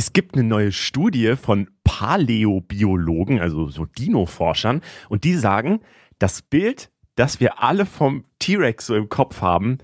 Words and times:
Es 0.00 0.14
gibt 0.14 0.34
eine 0.34 0.44
neue 0.44 0.72
Studie 0.72 1.36
von 1.36 1.68
Paläobiologen, 1.84 3.38
also 3.38 3.68
so 3.68 3.84
Dino-Forschern, 3.84 4.80
und 5.10 5.24
die 5.24 5.34
sagen, 5.34 5.82
das 6.18 6.40
Bild, 6.40 6.88
das 7.16 7.38
wir 7.38 7.62
alle 7.62 7.84
vom 7.84 8.24
T-Rex 8.38 8.86
so 8.86 8.94
im 8.94 9.10
Kopf 9.10 9.42
haben, 9.42 9.76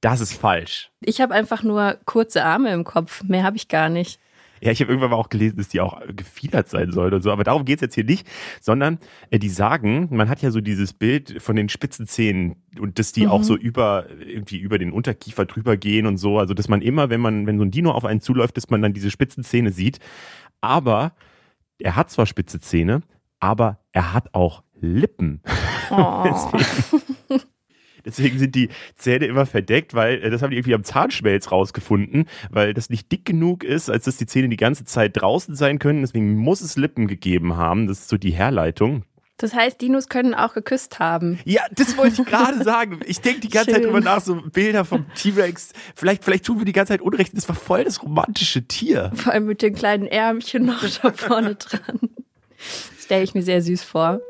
das 0.00 0.20
ist 0.20 0.32
falsch. 0.32 0.92
Ich 1.00 1.20
habe 1.20 1.34
einfach 1.34 1.64
nur 1.64 1.98
kurze 2.04 2.44
Arme 2.44 2.72
im 2.72 2.84
Kopf, 2.84 3.24
mehr 3.24 3.42
habe 3.42 3.56
ich 3.56 3.66
gar 3.66 3.88
nicht. 3.88 4.20
Ja, 4.60 4.70
ich 4.70 4.80
habe 4.80 4.90
irgendwann 4.90 5.10
mal 5.10 5.16
auch 5.16 5.28
gelesen, 5.28 5.56
dass 5.56 5.68
die 5.68 5.80
auch 5.80 6.00
gefiedert 6.14 6.68
sein 6.68 6.92
soll 6.92 7.12
und 7.12 7.22
so, 7.22 7.30
aber 7.30 7.44
darum 7.44 7.64
geht's 7.64 7.82
jetzt 7.82 7.94
hier 7.94 8.04
nicht, 8.04 8.26
sondern 8.60 8.98
äh, 9.30 9.38
die 9.38 9.48
sagen, 9.48 10.08
man 10.10 10.28
hat 10.28 10.42
ja 10.42 10.50
so 10.50 10.60
dieses 10.60 10.92
Bild 10.92 11.42
von 11.42 11.56
den 11.56 11.68
spitzen 11.68 12.06
Zähnen 12.06 12.56
und 12.78 12.98
dass 12.98 13.12
die 13.12 13.24
mhm. 13.24 13.30
auch 13.30 13.42
so 13.42 13.56
über 13.56 14.06
irgendwie 14.20 14.58
über 14.58 14.78
den 14.78 14.92
Unterkiefer 14.92 15.44
drüber 15.44 15.76
gehen 15.76 16.06
und 16.06 16.16
so, 16.16 16.38
also 16.38 16.54
dass 16.54 16.68
man 16.68 16.82
immer, 16.82 17.10
wenn 17.10 17.20
man, 17.20 17.46
wenn 17.46 17.58
so 17.58 17.64
ein 17.64 17.70
Dino 17.70 17.90
auf 17.90 18.04
einen 18.04 18.20
zuläuft, 18.20 18.56
dass 18.56 18.70
man 18.70 18.82
dann 18.82 18.92
diese 18.92 19.10
spitzen 19.10 19.44
Zähne 19.44 19.70
sieht. 19.70 19.98
Aber 20.60 21.12
er 21.78 21.96
hat 21.96 22.10
zwar 22.10 22.26
spitze 22.26 22.60
Zähne, 22.60 23.02
aber 23.40 23.80
er 23.92 24.12
hat 24.12 24.34
auch 24.34 24.62
Lippen. 24.80 25.42
Oh. 25.90 26.24
Deswegen 26.24 27.53
sind 28.04 28.54
die 28.54 28.68
Zähne 28.96 29.26
immer 29.26 29.46
verdeckt, 29.46 29.94
weil 29.94 30.22
äh, 30.22 30.30
das 30.30 30.42
haben 30.42 30.50
die 30.50 30.56
irgendwie 30.56 30.74
am 30.74 30.84
Zahnschmelz 30.84 31.50
rausgefunden, 31.50 32.26
weil 32.50 32.74
das 32.74 32.90
nicht 32.90 33.10
dick 33.10 33.24
genug 33.24 33.64
ist, 33.64 33.90
als 33.90 34.04
dass 34.04 34.16
die 34.16 34.26
Zähne 34.26 34.48
die 34.48 34.56
ganze 34.56 34.84
Zeit 34.84 35.12
draußen 35.14 35.54
sein 35.54 35.78
können. 35.78 36.02
Deswegen 36.02 36.36
muss 36.36 36.60
es 36.60 36.76
Lippen 36.76 37.06
gegeben 37.06 37.56
haben. 37.56 37.86
Das 37.86 38.00
ist 38.00 38.08
so 38.08 38.16
die 38.16 38.32
Herleitung. 38.32 39.04
Das 39.36 39.52
heißt, 39.52 39.80
Dinos 39.80 40.08
können 40.08 40.32
auch 40.32 40.54
geküsst 40.54 41.00
haben. 41.00 41.40
Ja, 41.44 41.62
das 41.72 41.96
wollte 41.96 42.22
ich 42.22 42.28
gerade 42.28 42.62
sagen. 42.64 43.00
Ich 43.04 43.20
denke 43.20 43.40
die 43.40 43.48
ganze 43.48 43.72
Schön. 43.72 43.82
Zeit 43.82 43.90
immer 43.90 44.00
nach, 44.00 44.20
so 44.20 44.40
Bilder 44.52 44.84
vom 44.84 45.06
T-Rex. 45.14 45.72
Vielleicht, 45.96 46.24
vielleicht 46.24 46.44
tun 46.44 46.58
wir 46.58 46.64
die 46.64 46.72
ganze 46.72 46.92
Zeit 46.92 47.00
Unrecht. 47.00 47.36
Das 47.36 47.48
war 47.48 47.56
voll 47.56 47.84
das 47.84 48.02
romantische 48.02 48.66
Tier. 48.68 49.10
Vor 49.14 49.32
allem 49.32 49.46
mit 49.46 49.60
den 49.60 49.74
kleinen 49.74 50.06
Ärmchen 50.06 50.66
noch 50.66 50.84
da 51.02 51.12
vorne 51.12 51.56
dran. 51.56 52.00
Das 52.96 53.04
stelle 53.04 53.24
ich 53.24 53.34
mir 53.34 53.42
sehr 53.42 53.60
süß 53.60 53.84
vor 53.84 54.20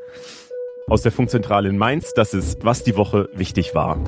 aus 0.87 1.01
der 1.01 1.11
Funkzentrale 1.11 1.69
in 1.69 1.77
Mainz. 1.77 2.13
Das 2.13 2.33
ist, 2.33 2.63
was 2.63 2.83
die 2.83 2.95
Woche 2.95 3.29
wichtig 3.33 3.73
war. 3.73 3.99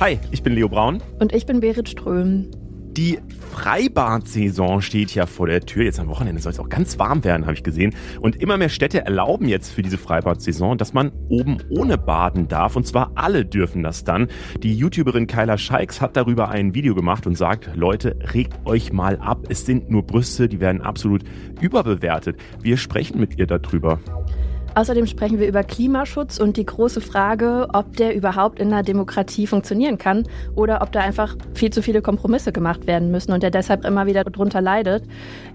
Hi, 0.00 0.18
ich 0.30 0.42
bin 0.42 0.54
Leo 0.54 0.68
Braun. 0.68 1.02
Und 1.18 1.34
ich 1.34 1.44
bin 1.44 1.60
Berit 1.60 1.88
Ström. 1.88 2.50
Die 2.92 3.18
Freibad-Saison 3.58 4.80
steht 4.80 5.12
ja 5.16 5.26
vor 5.26 5.48
der 5.48 5.62
Tür. 5.62 5.82
Jetzt 5.82 5.98
am 5.98 6.06
Wochenende 6.06 6.40
soll 6.40 6.52
es 6.52 6.60
auch 6.60 6.68
ganz 6.68 6.96
warm 7.00 7.24
werden, 7.24 7.44
habe 7.44 7.54
ich 7.54 7.64
gesehen. 7.64 7.92
Und 8.20 8.36
immer 8.36 8.56
mehr 8.56 8.68
Städte 8.68 9.04
erlauben 9.04 9.48
jetzt 9.48 9.72
für 9.72 9.82
diese 9.82 9.98
Freibad-Saison, 9.98 10.78
dass 10.78 10.92
man 10.92 11.10
oben 11.28 11.58
ohne 11.68 11.98
baden 11.98 12.46
darf. 12.46 12.76
Und 12.76 12.86
zwar 12.86 13.10
alle 13.16 13.44
dürfen 13.44 13.82
das 13.82 14.04
dann. 14.04 14.28
Die 14.62 14.76
YouTuberin 14.76 15.26
Kyla 15.26 15.58
Scheiks 15.58 16.00
hat 16.00 16.16
darüber 16.16 16.50
ein 16.50 16.72
Video 16.72 16.94
gemacht 16.94 17.26
und 17.26 17.36
sagt, 17.36 17.74
Leute, 17.74 18.16
regt 18.32 18.54
euch 18.64 18.92
mal 18.92 19.16
ab. 19.16 19.46
Es 19.48 19.66
sind 19.66 19.90
nur 19.90 20.06
Brüste, 20.06 20.48
die 20.48 20.60
werden 20.60 20.80
absolut 20.80 21.24
überbewertet. 21.60 22.36
Wir 22.62 22.76
sprechen 22.76 23.18
mit 23.18 23.40
ihr 23.40 23.48
darüber. 23.48 23.98
Außerdem 24.74 25.06
sprechen 25.06 25.38
wir 25.38 25.48
über 25.48 25.64
Klimaschutz 25.64 26.38
und 26.38 26.56
die 26.56 26.66
große 26.66 27.00
Frage, 27.00 27.68
ob 27.72 27.96
der 27.96 28.14
überhaupt 28.14 28.60
in 28.60 28.68
einer 28.68 28.82
Demokratie 28.82 29.46
funktionieren 29.46 29.98
kann 29.98 30.24
oder 30.54 30.82
ob 30.82 30.92
da 30.92 31.00
einfach 31.00 31.36
viel 31.54 31.70
zu 31.70 31.82
viele 31.82 32.02
Kompromisse 32.02 32.52
gemacht 32.52 32.86
werden 32.86 33.10
müssen 33.10 33.32
und 33.32 33.42
der 33.42 33.50
deshalb 33.50 33.84
immer 33.84 34.06
wieder 34.06 34.24
darunter 34.24 34.60
leidet. 34.60 35.04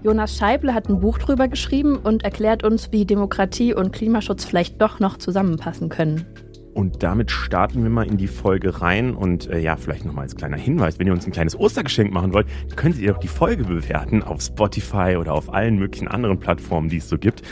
Jonas 0.02 0.36
Scheible 0.36 0.74
hat 0.74 0.88
ein 0.88 1.00
Buch 1.00 1.18
drüber 1.18 1.48
geschrieben 1.48 1.96
und 1.96 2.24
erklärt 2.24 2.64
uns, 2.64 2.92
wie 2.92 3.04
Demokratie 3.04 3.74
und 3.74 3.92
Klimaschutz 3.92 4.44
vielleicht 4.44 4.80
doch 4.82 5.00
noch 5.00 5.16
zusammenpassen 5.16 5.88
können. 5.88 6.26
Und 6.74 7.04
damit 7.04 7.30
starten 7.30 7.84
wir 7.84 7.90
mal 7.90 8.06
in 8.06 8.16
die 8.16 8.26
Folge 8.26 8.80
rein. 8.80 9.14
Und 9.14 9.48
äh, 9.48 9.60
ja, 9.60 9.76
vielleicht 9.76 10.04
nochmal 10.04 10.24
als 10.24 10.34
kleiner 10.34 10.56
Hinweis, 10.56 10.98
wenn 10.98 11.06
ihr 11.06 11.12
uns 11.12 11.24
ein 11.24 11.32
kleines 11.32 11.58
Ostergeschenk 11.58 12.12
machen 12.12 12.32
wollt, 12.34 12.48
könnt 12.74 12.98
ihr 12.98 13.14
auch 13.14 13.20
die 13.20 13.28
Folge 13.28 13.64
bewerten 13.64 14.24
auf 14.24 14.42
Spotify 14.42 15.16
oder 15.18 15.32
auf 15.34 15.54
allen 15.54 15.78
möglichen 15.78 16.08
anderen 16.08 16.40
Plattformen, 16.40 16.88
die 16.88 16.96
es 16.96 17.08
so 17.08 17.16
gibt. 17.16 17.42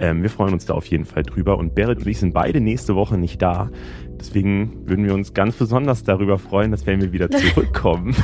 Ähm, 0.00 0.22
wir 0.22 0.30
freuen 0.30 0.52
uns 0.52 0.66
da 0.66 0.74
auf 0.74 0.86
jeden 0.86 1.04
Fall 1.04 1.22
drüber. 1.22 1.58
Und 1.58 1.74
Berit 1.74 1.98
und 1.98 2.06
ich 2.06 2.18
sind 2.18 2.32
beide 2.32 2.60
nächste 2.60 2.94
Woche 2.94 3.18
nicht 3.18 3.42
da. 3.42 3.70
Deswegen 4.18 4.88
würden 4.88 5.04
wir 5.04 5.14
uns 5.14 5.34
ganz 5.34 5.56
besonders 5.56 6.02
darüber 6.04 6.38
freuen, 6.38 6.70
dass 6.70 6.86
wenn 6.86 7.00
wir 7.00 7.12
wieder 7.12 7.30
zurückkommen. 7.30 8.14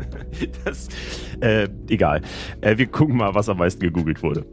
das, 0.64 0.88
äh, 1.40 1.68
egal. 1.88 2.22
Äh, 2.60 2.78
wir 2.78 2.86
gucken 2.86 3.16
mal, 3.16 3.34
was 3.34 3.48
am 3.48 3.58
meisten 3.58 3.80
gegoogelt 3.80 4.22
wurde. 4.22 4.44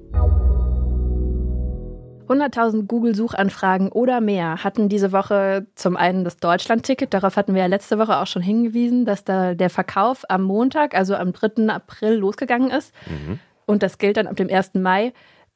100.000 2.29 2.85
Google-Suchanfragen 2.85 3.91
oder 3.91 4.21
mehr 4.21 4.63
hatten 4.63 4.87
diese 4.87 5.11
Woche 5.11 5.65
zum 5.73 5.97
einen 5.97 6.23
das 6.23 6.37
Deutschland-Ticket. 6.37 7.11
Darauf 7.13 7.35
hatten 7.35 7.55
wir 7.55 7.61
ja 7.61 7.67
letzte 7.67 7.97
Woche 7.97 8.17
auch 8.17 8.27
schon 8.27 8.43
hingewiesen, 8.43 9.05
dass 9.05 9.23
da 9.23 9.55
der 9.55 9.71
Verkauf 9.71 10.25
am 10.29 10.43
Montag, 10.43 10.95
also 10.95 11.15
am 11.15 11.33
3. 11.33 11.67
April, 11.69 12.13
losgegangen 12.13 12.69
ist. 12.69 12.93
Mhm. 13.07 13.39
Und 13.65 13.81
das 13.81 13.97
gilt 13.97 14.17
dann 14.17 14.27
ab 14.27 14.35
dem 14.35 14.49
1. 14.49 14.75
Mai. 14.75 15.11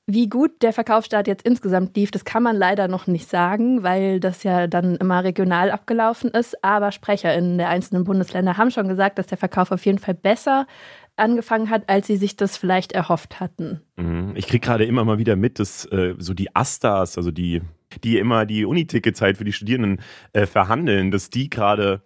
Wie 0.05 0.27
gut 0.27 0.61
der 0.61 0.73
Verkaufsstart 0.73 1.27
jetzt 1.27 1.47
insgesamt 1.47 1.95
lief, 1.95 2.11
das 2.11 2.25
kann 2.25 2.43
man 2.43 2.57
leider 2.57 2.89
noch 2.89 3.07
nicht 3.07 3.29
sagen, 3.29 3.83
weil 3.83 4.19
das 4.19 4.43
ja 4.43 4.67
dann 4.67 4.97
immer 4.97 5.23
regional 5.23 5.71
abgelaufen 5.71 6.29
ist. 6.31 6.61
Aber 6.61 6.91
SprecherInnen 6.91 7.57
der 7.57 7.69
einzelnen 7.69 8.03
Bundesländer 8.03 8.57
haben 8.57 8.69
schon 8.69 8.89
gesagt, 8.89 9.17
dass 9.17 9.27
der 9.27 9.37
Verkauf 9.37 9.71
auf 9.71 9.85
jeden 9.85 9.99
Fall 9.99 10.13
besser 10.13 10.67
angefangen 11.15 11.69
hat, 11.69 11.87
als 11.87 12.07
sie 12.07 12.17
sich 12.17 12.35
das 12.35 12.57
vielleicht 12.57 12.91
erhofft 12.91 13.39
hatten. 13.39 13.79
Mhm. 13.95 14.33
Ich 14.35 14.47
kriege 14.47 14.65
gerade 14.65 14.83
immer 14.83 15.05
mal 15.05 15.19
wieder 15.19 15.37
mit, 15.37 15.59
dass 15.59 15.85
äh, 15.85 16.15
so 16.17 16.33
die 16.33 16.53
Astas, 16.53 17.17
also 17.17 17.31
die, 17.31 17.61
die 18.03 18.17
immer 18.17 18.45
die 18.45 18.65
Uniticket-Zeit 18.65 19.37
für 19.37 19.45
die 19.45 19.53
Studierenden 19.53 20.01
äh, 20.33 20.45
verhandeln, 20.47 21.11
dass 21.11 21.29
die 21.29 21.49
gerade 21.49 22.01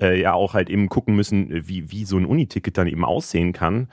äh, 0.00 0.20
ja 0.20 0.34
auch 0.34 0.54
halt 0.54 0.70
eben 0.70 0.88
gucken 0.88 1.16
müssen, 1.16 1.66
wie, 1.66 1.90
wie 1.90 2.04
so 2.04 2.16
ein 2.16 2.26
Uniticket 2.26 2.78
dann 2.78 2.86
eben 2.86 3.04
aussehen 3.04 3.52
kann 3.52 3.88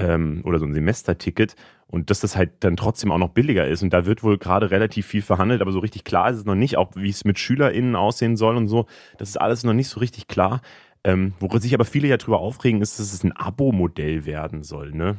ähm, 0.00 0.42
oder 0.44 0.58
so 0.58 0.66
ein 0.66 0.74
Semesterticket 0.74 1.54
und 1.86 2.10
dass 2.10 2.20
das 2.20 2.36
halt 2.36 2.52
dann 2.60 2.76
trotzdem 2.76 3.10
auch 3.10 3.18
noch 3.18 3.30
billiger 3.30 3.66
ist. 3.66 3.82
Und 3.82 3.92
da 3.92 4.06
wird 4.06 4.22
wohl 4.22 4.38
gerade 4.38 4.70
relativ 4.70 5.06
viel 5.06 5.22
verhandelt, 5.22 5.60
aber 5.60 5.72
so 5.72 5.80
richtig 5.80 6.04
klar 6.04 6.30
ist 6.30 6.38
es 6.38 6.44
noch 6.44 6.54
nicht, 6.54 6.76
auch 6.76 6.90
wie 6.94 7.10
es 7.10 7.24
mit 7.24 7.38
SchülerInnen 7.38 7.96
aussehen 7.96 8.36
soll 8.36 8.56
und 8.56 8.68
so. 8.68 8.86
Das 9.18 9.28
ist 9.28 9.36
alles 9.36 9.64
noch 9.64 9.72
nicht 9.72 9.88
so 9.88 10.00
richtig 10.00 10.28
klar. 10.28 10.60
Ähm, 11.02 11.32
worüber 11.40 11.60
sich 11.60 11.74
aber 11.74 11.84
viele 11.84 12.08
ja 12.08 12.16
drüber 12.16 12.40
aufregen, 12.40 12.82
ist, 12.82 12.98
dass 13.00 13.12
es 13.12 13.24
ein 13.24 13.32
Abo-Modell 13.32 14.26
werden 14.26 14.62
soll, 14.62 14.92
ne? 14.92 15.18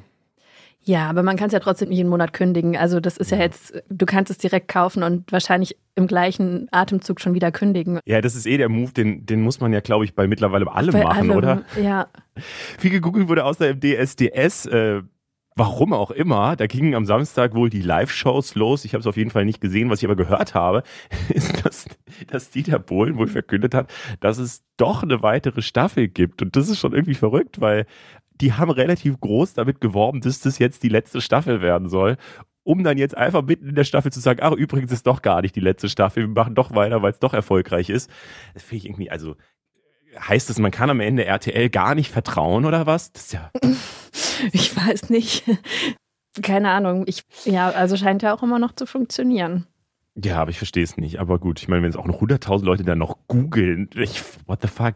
Ja, 0.83 1.09
aber 1.09 1.21
man 1.23 1.37
kann 1.37 1.47
es 1.47 1.53
ja 1.53 1.59
trotzdem 1.59 1.89
nicht 1.89 1.97
jeden 1.97 2.09
Monat 2.09 2.33
kündigen. 2.33 2.75
Also 2.75 2.99
das 2.99 3.17
ist 3.17 3.31
ja. 3.31 3.37
ja 3.37 3.43
jetzt, 3.43 3.81
du 3.89 4.05
kannst 4.05 4.31
es 4.31 4.37
direkt 4.37 4.67
kaufen 4.67 5.03
und 5.03 5.31
wahrscheinlich 5.31 5.77
im 5.95 6.07
gleichen 6.07 6.67
Atemzug 6.71 7.21
schon 7.21 7.33
wieder 7.33 7.51
kündigen. 7.51 7.99
Ja, 8.05 8.21
das 8.21 8.35
ist 8.35 8.47
eh 8.47 8.57
der 8.57 8.69
Move, 8.69 8.91
den, 8.91 9.25
den 9.25 9.41
muss 9.41 9.59
man 9.59 9.73
ja, 9.73 9.81
glaube 9.81 10.05
ich, 10.05 10.15
bei 10.15 10.27
mittlerweile 10.27 10.71
allem 10.71 10.91
bei 10.91 11.03
machen, 11.03 11.29
allem, 11.29 11.37
oder? 11.37 11.61
Ja. 11.81 12.07
Viel 12.79 12.91
gegoogelt 12.91 13.27
wurde 13.27 13.45
außer 13.45 13.69
im 13.69 13.79
DSDS. 13.79 14.65
Äh, 14.67 15.01
Warum 15.55 15.91
auch 15.91 16.11
immer, 16.11 16.55
da 16.55 16.65
gingen 16.65 16.95
am 16.95 17.05
Samstag 17.05 17.53
wohl 17.53 17.69
die 17.69 17.81
Live-Shows 17.81 18.55
los. 18.55 18.85
Ich 18.85 18.93
habe 18.93 19.01
es 19.01 19.07
auf 19.07 19.17
jeden 19.17 19.31
Fall 19.31 19.43
nicht 19.43 19.59
gesehen. 19.59 19.89
Was 19.89 19.99
ich 19.99 20.05
aber 20.05 20.15
gehört 20.15 20.55
habe, 20.55 20.83
ist, 21.29 21.65
dass, 21.65 21.87
dass 22.27 22.51
Dieter 22.51 22.79
Bohlen 22.79 23.17
wohl 23.17 23.27
verkündet 23.27 23.73
hat, 23.73 23.91
dass 24.21 24.37
es 24.37 24.63
doch 24.77 25.03
eine 25.03 25.21
weitere 25.21 25.61
Staffel 25.61 26.07
gibt. 26.07 26.41
Und 26.41 26.55
das 26.55 26.69
ist 26.69 26.79
schon 26.79 26.93
irgendwie 26.93 27.15
verrückt, 27.15 27.59
weil 27.59 27.85
die 28.41 28.53
haben 28.53 28.71
relativ 28.71 29.19
groß 29.19 29.53
damit 29.53 29.81
geworben, 29.81 30.21
dass 30.21 30.41
das 30.41 30.59
jetzt 30.59 30.83
die 30.83 30.89
letzte 30.89 31.21
Staffel 31.21 31.61
werden 31.61 31.89
soll. 31.89 32.17
Um 32.63 32.83
dann 32.83 32.97
jetzt 32.97 33.17
einfach 33.17 33.41
mitten 33.41 33.69
in 33.69 33.75
der 33.75 33.85
Staffel 33.85 34.11
zu 34.11 34.19
sagen, 34.19 34.39
ach, 34.43 34.51
übrigens 34.51 34.91
ist 34.91 35.07
doch 35.07 35.23
gar 35.23 35.41
nicht 35.41 35.55
die 35.55 35.61
letzte 35.61 35.89
Staffel, 35.89 36.23
wir 36.23 36.29
machen 36.29 36.53
doch 36.53 36.75
weiter, 36.75 37.01
weil 37.01 37.11
es 37.11 37.19
doch 37.19 37.33
erfolgreich 37.33 37.89
ist. 37.89 38.09
Das 38.53 38.61
finde 38.61 38.77
ich 38.77 38.85
irgendwie, 38.85 39.09
also 39.09 39.35
heißt 40.19 40.49
das, 40.49 40.59
man 40.59 40.71
kann 40.71 40.89
am 40.89 40.99
Ende 40.99 41.25
RTL 41.25 41.69
gar 41.69 41.95
nicht 41.95 42.11
vertrauen 42.11 42.65
oder 42.65 42.85
was? 42.85 43.11
Das 43.13 43.23
ist 43.23 43.33
ja. 43.33 43.51
Ich 44.53 44.75
weiß 44.75 45.11
nicht. 45.11 45.43
Keine 46.41 46.71
Ahnung. 46.71 47.03
Ich, 47.05 47.23
ja, 47.45 47.69
also 47.69 47.95
scheint 47.95 48.23
ja 48.23 48.33
auch 48.33 48.41
immer 48.41 48.57
noch 48.57 48.73
zu 48.73 48.87
funktionieren. 48.87 49.67
Ja, 50.15 50.41
aber 50.41 50.49
ich 50.49 50.57
verstehe 50.57 50.83
es 50.83 50.97
nicht. 50.97 51.19
Aber 51.19 51.37
gut, 51.37 51.61
ich 51.61 51.67
meine, 51.67 51.83
wenn 51.83 51.91
es 51.91 51.95
auch 51.95 52.07
noch 52.07 52.21
100.000 52.21 52.65
Leute 52.65 52.83
dann 52.83 52.97
noch 52.97 53.17
googeln, 53.27 53.87
what 54.47 54.61
the 54.61 54.67
fuck. 54.67 54.95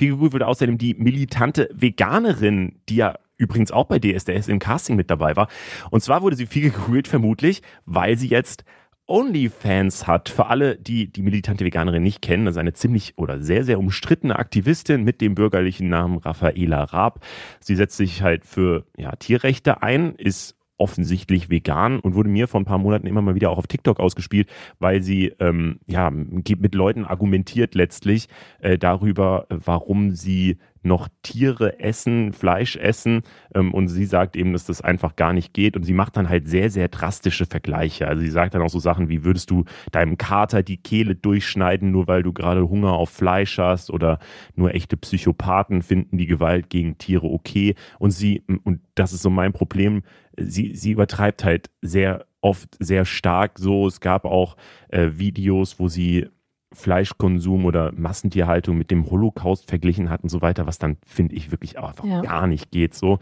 Viel 0.00 0.12
gegoogelt 0.12 0.32
wurde 0.32 0.46
außerdem 0.46 0.78
die 0.78 0.94
militante 0.94 1.68
Veganerin, 1.74 2.80
die 2.88 2.96
ja 2.96 3.18
übrigens 3.36 3.70
auch 3.70 3.84
bei 3.84 3.98
DSDS 3.98 4.48
im 4.48 4.58
Casting 4.58 4.96
mit 4.96 5.10
dabei 5.10 5.36
war. 5.36 5.48
Und 5.90 6.02
zwar 6.02 6.22
wurde 6.22 6.36
sie 6.36 6.46
viel 6.46 6.70
gegoogelt, 6.70 7.06
vermutlich, 7.06 7.60
weil 7.84 8.16
sie 8.16 8.28
jetzt 8.28 8.64
OnlyFans 9.06 10.06
hat. 10.06 10.30
Für 10.30 10.46
alle, 10.46 10.76
die 10.76 11.12
die 11.12 11.20
militante 11.20 11.66
Veganerin 11.66 12.02
nicht 12.02 12.22
kennen, 12.22 12.46
das 12.46 12.54
ist 12.54 12.58
eine 12.60 12.72
ziemlich 12.72 13.18
oder 13.18 13.42
sehr, 13.42 13.62
sehr 13.62 13.78
umstrittene 13.78 14.38
Aktivistin 14.38 15.04
mit 15.04 15.20
dem 15.20 15.34
bürgerlichen 15.34 15.90
Namen 15.90 16.16
Raffaela 16.16 16.84
Raab. 16.84 17.22
Sie 17.60 17.76
setzt 17.76 17.98
sich 17.98 18.22
halt 18.22 18.46
für 18.46 18.86
ja, 18.96 19.14
Tierrechte 19.16 19.82
ein, 19.82 20.14
ist 20.14 20.56
offensichtlich 20.80 21.50
vegan 21.50 22.00
und 22.00 22.14
wurde 22.14 22.28
mir 22.28 22.48
vor 22.48 22.60
ein 22.60 22.64
paar 22.64 22.78
Monaten 22.78 23.06
immer 23.06 23.22
mal 23.22 23.34
wieder 23.34 23.50
auch 23.50 23.58
auf 23.58 23.66
TikTok 23.66 24.00
ausgespielt, 24.00 24.48
weil 24.78 25.02
sie 25.02 25.32
ähm, 25.38 25.80
ja 25.86 26.10
mit 26.10 26.74
Leuten 26.74 27.04
argumentiert 27.04 27.74
letztlich 27.74 28.28
äh, 28.60 28.78
darüber, 28.78 29.46
warum 29.48 30.12
sie 30.12 30.58
noch 30.82 31.08
Tiere 31.22 31.78
essen, 31.80 32.32
Fleisch 32.32 32.76
essen. 32.76 33.22
Ähm, 33.54 33.74
und 33.74 33.88
sie 33.88 34.06
sagt 34.06 34.36
eben, 34.36 34.52
dass 34.52 34.64
das 34.64 34.80
einfach 34.80 35.16
gar 35.16 35.32
nicht 35.32 35.52
geht. 35.52 35.76
Und 35.76 35.84
sie 35.84 35.92
macht 35.92 36.16
dann 36.16 36.28
halt 36.28 36.48
sehr, 36.48 36.70
sehr 36.70 36.88
drastische 36.88 37.46
Vergleiche. 37.46 38.08
Also 38.08 38.22
sie 38.22 38.30
sagt 38.30 38.54
dann 38.54 38.62
auch 38.62 38.70
so 38.70 38.78
Sachen 38.78 39.08
wie, 39.08 39.24
würdest 39.24 39.50
du 39.50 39.64
deinem 39.92 40.18
Kater 40.18 40.62
die 40.62 40.78
Kehle 40.78 41.14
durchschneiden, 41.14 41.90
nur 41.90 42.06
weil 42.06 42.22
du 42.22 42.32
gerade 42.32 42.68
Hunger 42.68 42.92
auf 42.92 43.10
Fleisch 43.10 43.58
hast? 43.58 43.90
Oder 43.90 44.18
nur 44.54 44.74
echte 44.74 44.96
Psychopathen 44.96 45.82
finden 45.82 46.18
die 46.18 46.26
Gewalt 46.26 46.70
gegen 46.70 46.98
Tiere 46.98 47.26
okay. 47.26 47.74
Und 47.98 48.10
sie, 48.10 48.42
und 48.64 48.80
das 48.94 49.12
ist 49.12 49.22
so 49.22 49.30
mein 49.30 49.52
Problem, 49.52 50.02
sie, 50.36 50.74
sie 50.74 50.92
übertreibt 50.92 51.44
halt 51.44 51.70
sehr 51.82 52.26
oft 52.40 52.76
sehr 52.78 53.04
stark 53.04 53.58
so. 53.58 53.86
Es 53.86 54.00
gab 54.00 54.24
auch 54.24 54.56
äh, 54.88 55.10
Videos, 55.12 55.78
wo 55.78 55.88
sie 55.88 56.28
Fleischkonsum 56.72 57.64
oder 57.64 57.92
Massentierhaltung 57.92 58.78
mit 58.78 58.90
dem 58.90 59.10
Holocaust 59.10 59.68
verglichen 59.68 60.08
hat 60.08 60.22
und 60.22 60.28
so 60.28 60.40
weiter, 60.40 60.66
was 60.66 60.78
dann, 60.78 60.98
finde 61.04 61.34
ich, 61.34 61.50
wirklich 61.50 61.78
einfach 61.78 62.04
ja. 62.04 62.20
gar 62.20 62.46
nicht 62.46 62.70
geht 62.70 62.94
so. 62.94 63.18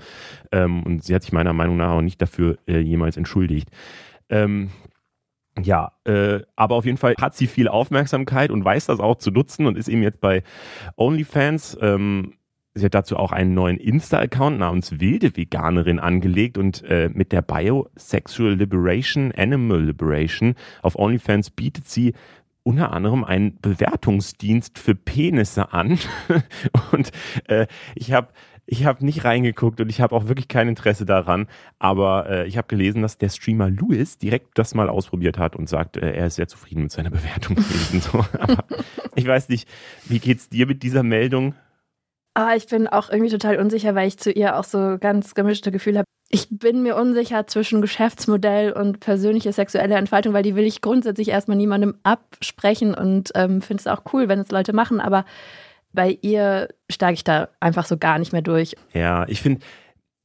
Ähm, 0.53 0.83
und 0.83 1.03
sie 1.05 1.15
hat 1.15 1.23
sich 1.23 1.33
meiner 1.33 1.53
Meinung 1.53 1.79
nach 1.79 1.93
auch 1.93 2.03
nicht 2.03 2.21
dafür 2.21 2.59
äh, 2.67 2.79
jemals 2.79 3.17
entschuldigt. 3.17 3.71
Ähm, 4.29 4.71
ja, 5.62 5.93
äh, 6.05 6.41
aber 6.56 6.77
auf 6.77 6.85
jeden 6.85 6.99
Fall 6.99 7.15
hat 7.21 7.35
sie 7.35 7.47
viel 7.47 7.69
Aufmerksamkeit 7.69 8.50
und 8.50 8.65
weiß 8.65 8.87
das 8.87 9.00
auch 9.00 9.17
zu 9.17 9.31
nutzen 9.31 9.67
und 9.67 9.77
ist 9.77 9.89
eben 9.89 10.03
jetzt 10.03 10.21
bei 10.21 10.43
OnlyFans. 10.97 11.79
Ähm, 11.81 12.35
sie 12.75 12.85
hat 12.85 12.95
dazu 12.95 13.17
auch 13.17 13.33
einen 13.33 13.55
neuen 13.55 13.77
Insta-Account 13.77 14.59
namens 14.59 15.00
Wilde 15.00 15.37
Veganerin 15.37 15.99
angelegt 15.99 16.59
und 16.59 16.83
äh, 16.85 17.11
mit 17.12 17.33
der 17.33 17.43
Bio 17.43 17.89
Sexual 17.97 18.55
Liberation, 18.55 19.33
Animal 19.37 19.83
Liberation 19.83 20.55
auf 20.83 20.97
OnlyFans 20.97 21.50
bietet 21.50 21.89
sie 21.89 22.15
unter 22.69 22.93
anderem 22.93 23.25
einen 23.25 23.59
Bewertungsdienst 23.61 24.79
für 24.79 24.94
Penisse 24.94 25.73
an. 25.73 25.99
und 26.93 27.11
äh, 27.47 27.67
ich 27.94 28.12
habe 28.12 28.29
ich 28.67 28.85
habe 28.85 29.03
nicht 29.03 29.25
reingeguckt 29.25 29.81
und 29.81 29.88
ich 29.88 30.03
habe 30.03 30.15
auch 30.15 30.29
wirklich 30.29 30.49
kein 30.49 30.69
Interesse 30.69 31.06
daran. 31.06 31.47
Aber 31.79 32.29
äh, 32.29 32.47
ich 32.47 32.59
habe 32.59 32.69
gelesen, 32.69 33.00
dass 33.00 33.17
der 33.17 33.31
Streamer 33.31 33.70
Louis 33.70 34.19
direkt 34.19 34.59
das 34.59 34.75
mal 34.75 34.91
ausprobiert 34.91 35.38
hat 35.38 35.56
und 35.56 35.67
sagt, 35.67 35.97
äh, 35.97 36.12
er 36.12 36.26
ist 36.26 36.35
sehr 36.35 36.49
zufrieden 36.49 36.82
mit 36.82 36.93
seiner 36.93 37.09
Bewertung. 37.09 37.56
Aber 38.43 38.65
ich 39.14 39.26
weiß 39.26 39.49
nicht, 39.49 39.67
wie 40.05 40.19
geht's 40.19 40.50
dir 40.50 40.67
mit 40.67 40.82
dieser 40.82 41.03
Meldung? 41.03 41.55
Ah, 42.35 42.55
ich 42.55 42.67
bin 42.67 42.87
auch 42.87 43.09
irgendwie 43.09 43.31
total 43.31 43.56
unsicher, 43.56 43.94
weil 43.94 44.09
ich 44.09 44.19
zu 44.19 44.31
ihr 44.31 44.59
auch 44.59 44.64
so 44.64 44.99
ganz 45.00 45.35
gemischte 45.35 45.73
Gefühle 45.73 46.00
habe. 46.00 46.06
Ich 46.31 46.49
bin 46.51 46.83
mir 46.83 46.97
unsicher 46.97 47.47
zwischen 47.47 47.81
Geschäftsmodell 47.81 48.73
und 48.73 49.01
persönliche 49.01 49.53
sexuelle 49.53 49.95
Entfaltung, 49.95 50.35
weil 50.35 50.43
die 50.43 50.57
will 50.57 50.67
ich 50.67 50.83
grundsätzlich 50.83 51.29
erstmal 51.29 51.57
niemandem 51.57 51.95
absprechen 52.03 52.95
und 52.95 53.31
ähm, 53.35 53.63
finde 53.63 53.81
es 53.81 53.87
auch 53.87 54.03
cool, 54.13 54.29
wenn 54.29 54.41
es 54.41 54.51
Leute 54.51 54.75
machen, 54.75 55.01
aber 55.01 55.25
bei 55.93 56.19
ihr 56.21 56.69
steige 56.91 57.15
ich 57.15 57.25
da 57.25 57.49
einfach 57.61 57.87
so 57.87 57.97
gar 57.97 58.19
nicht 58.19 58.33
mehr 58.33 58.43
durch. 58.43 58.77
Ja, 58.93 59.27
ich 59.27 59.41
finde, 59.41 59.61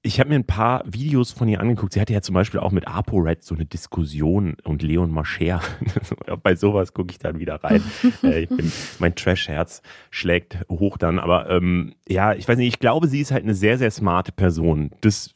ich 0.05 0.19
habe 0.19 0.29
mir 0.29 0.35
ein 0.35 0.45
paar 0.45 0.83
Videos 0.85 1.31
von 1.31 1.47
ihr 1.47 1.61
angeguckt. 1.61 1.93
Sie 1.93 2.01
hatte 2.01 2.11
ja 2.11 2.21
zum 2.21 2.35
Beispiel 2.35 2.59
auch 2.59 2.71
mit 2.71 2.85
ApoRed 2.85 3.41
so 3.41 3.55
eine 3.55 3.65
Diskussion 3.65 4.57
und 4.65 4.83
Leon 4.83 5.09
Mascher. 5.09 5.61
Bei 6.43 6.55
sowas 6.55 6.93
gucke 6.93 7.11
ich 7.11 7.19
dann 7.19 7.39
wieder 7.39 7.63
rein. 7.63 7.81
äh, 8.23 8.45
bin, 8.45 8.69
mein 8.99 9.15
Trash-Herz 9.15 9.81
schlägt 10.11 10.57
hoch 10.69 10.97
dann. 10.97 11.19
Aber 11.19 11.49
ähm, 11.49 11.95
ja, 12.09 12.33
ich 12.33 12.45
weiß 12.45 12.57
nicht, 12.57 12.67
ich 12.67 12.79
glaube, 12.79 13.07
sie 13.07 13.21
ist 13.21 13.31
halt 13.31 13.43
eine 13.43 13.55
sehr, 13.55 13.77
sehr 13.77 13.91
smarte 13.91 14.33
Person. 14.33 14.91
Das 14.99 15.33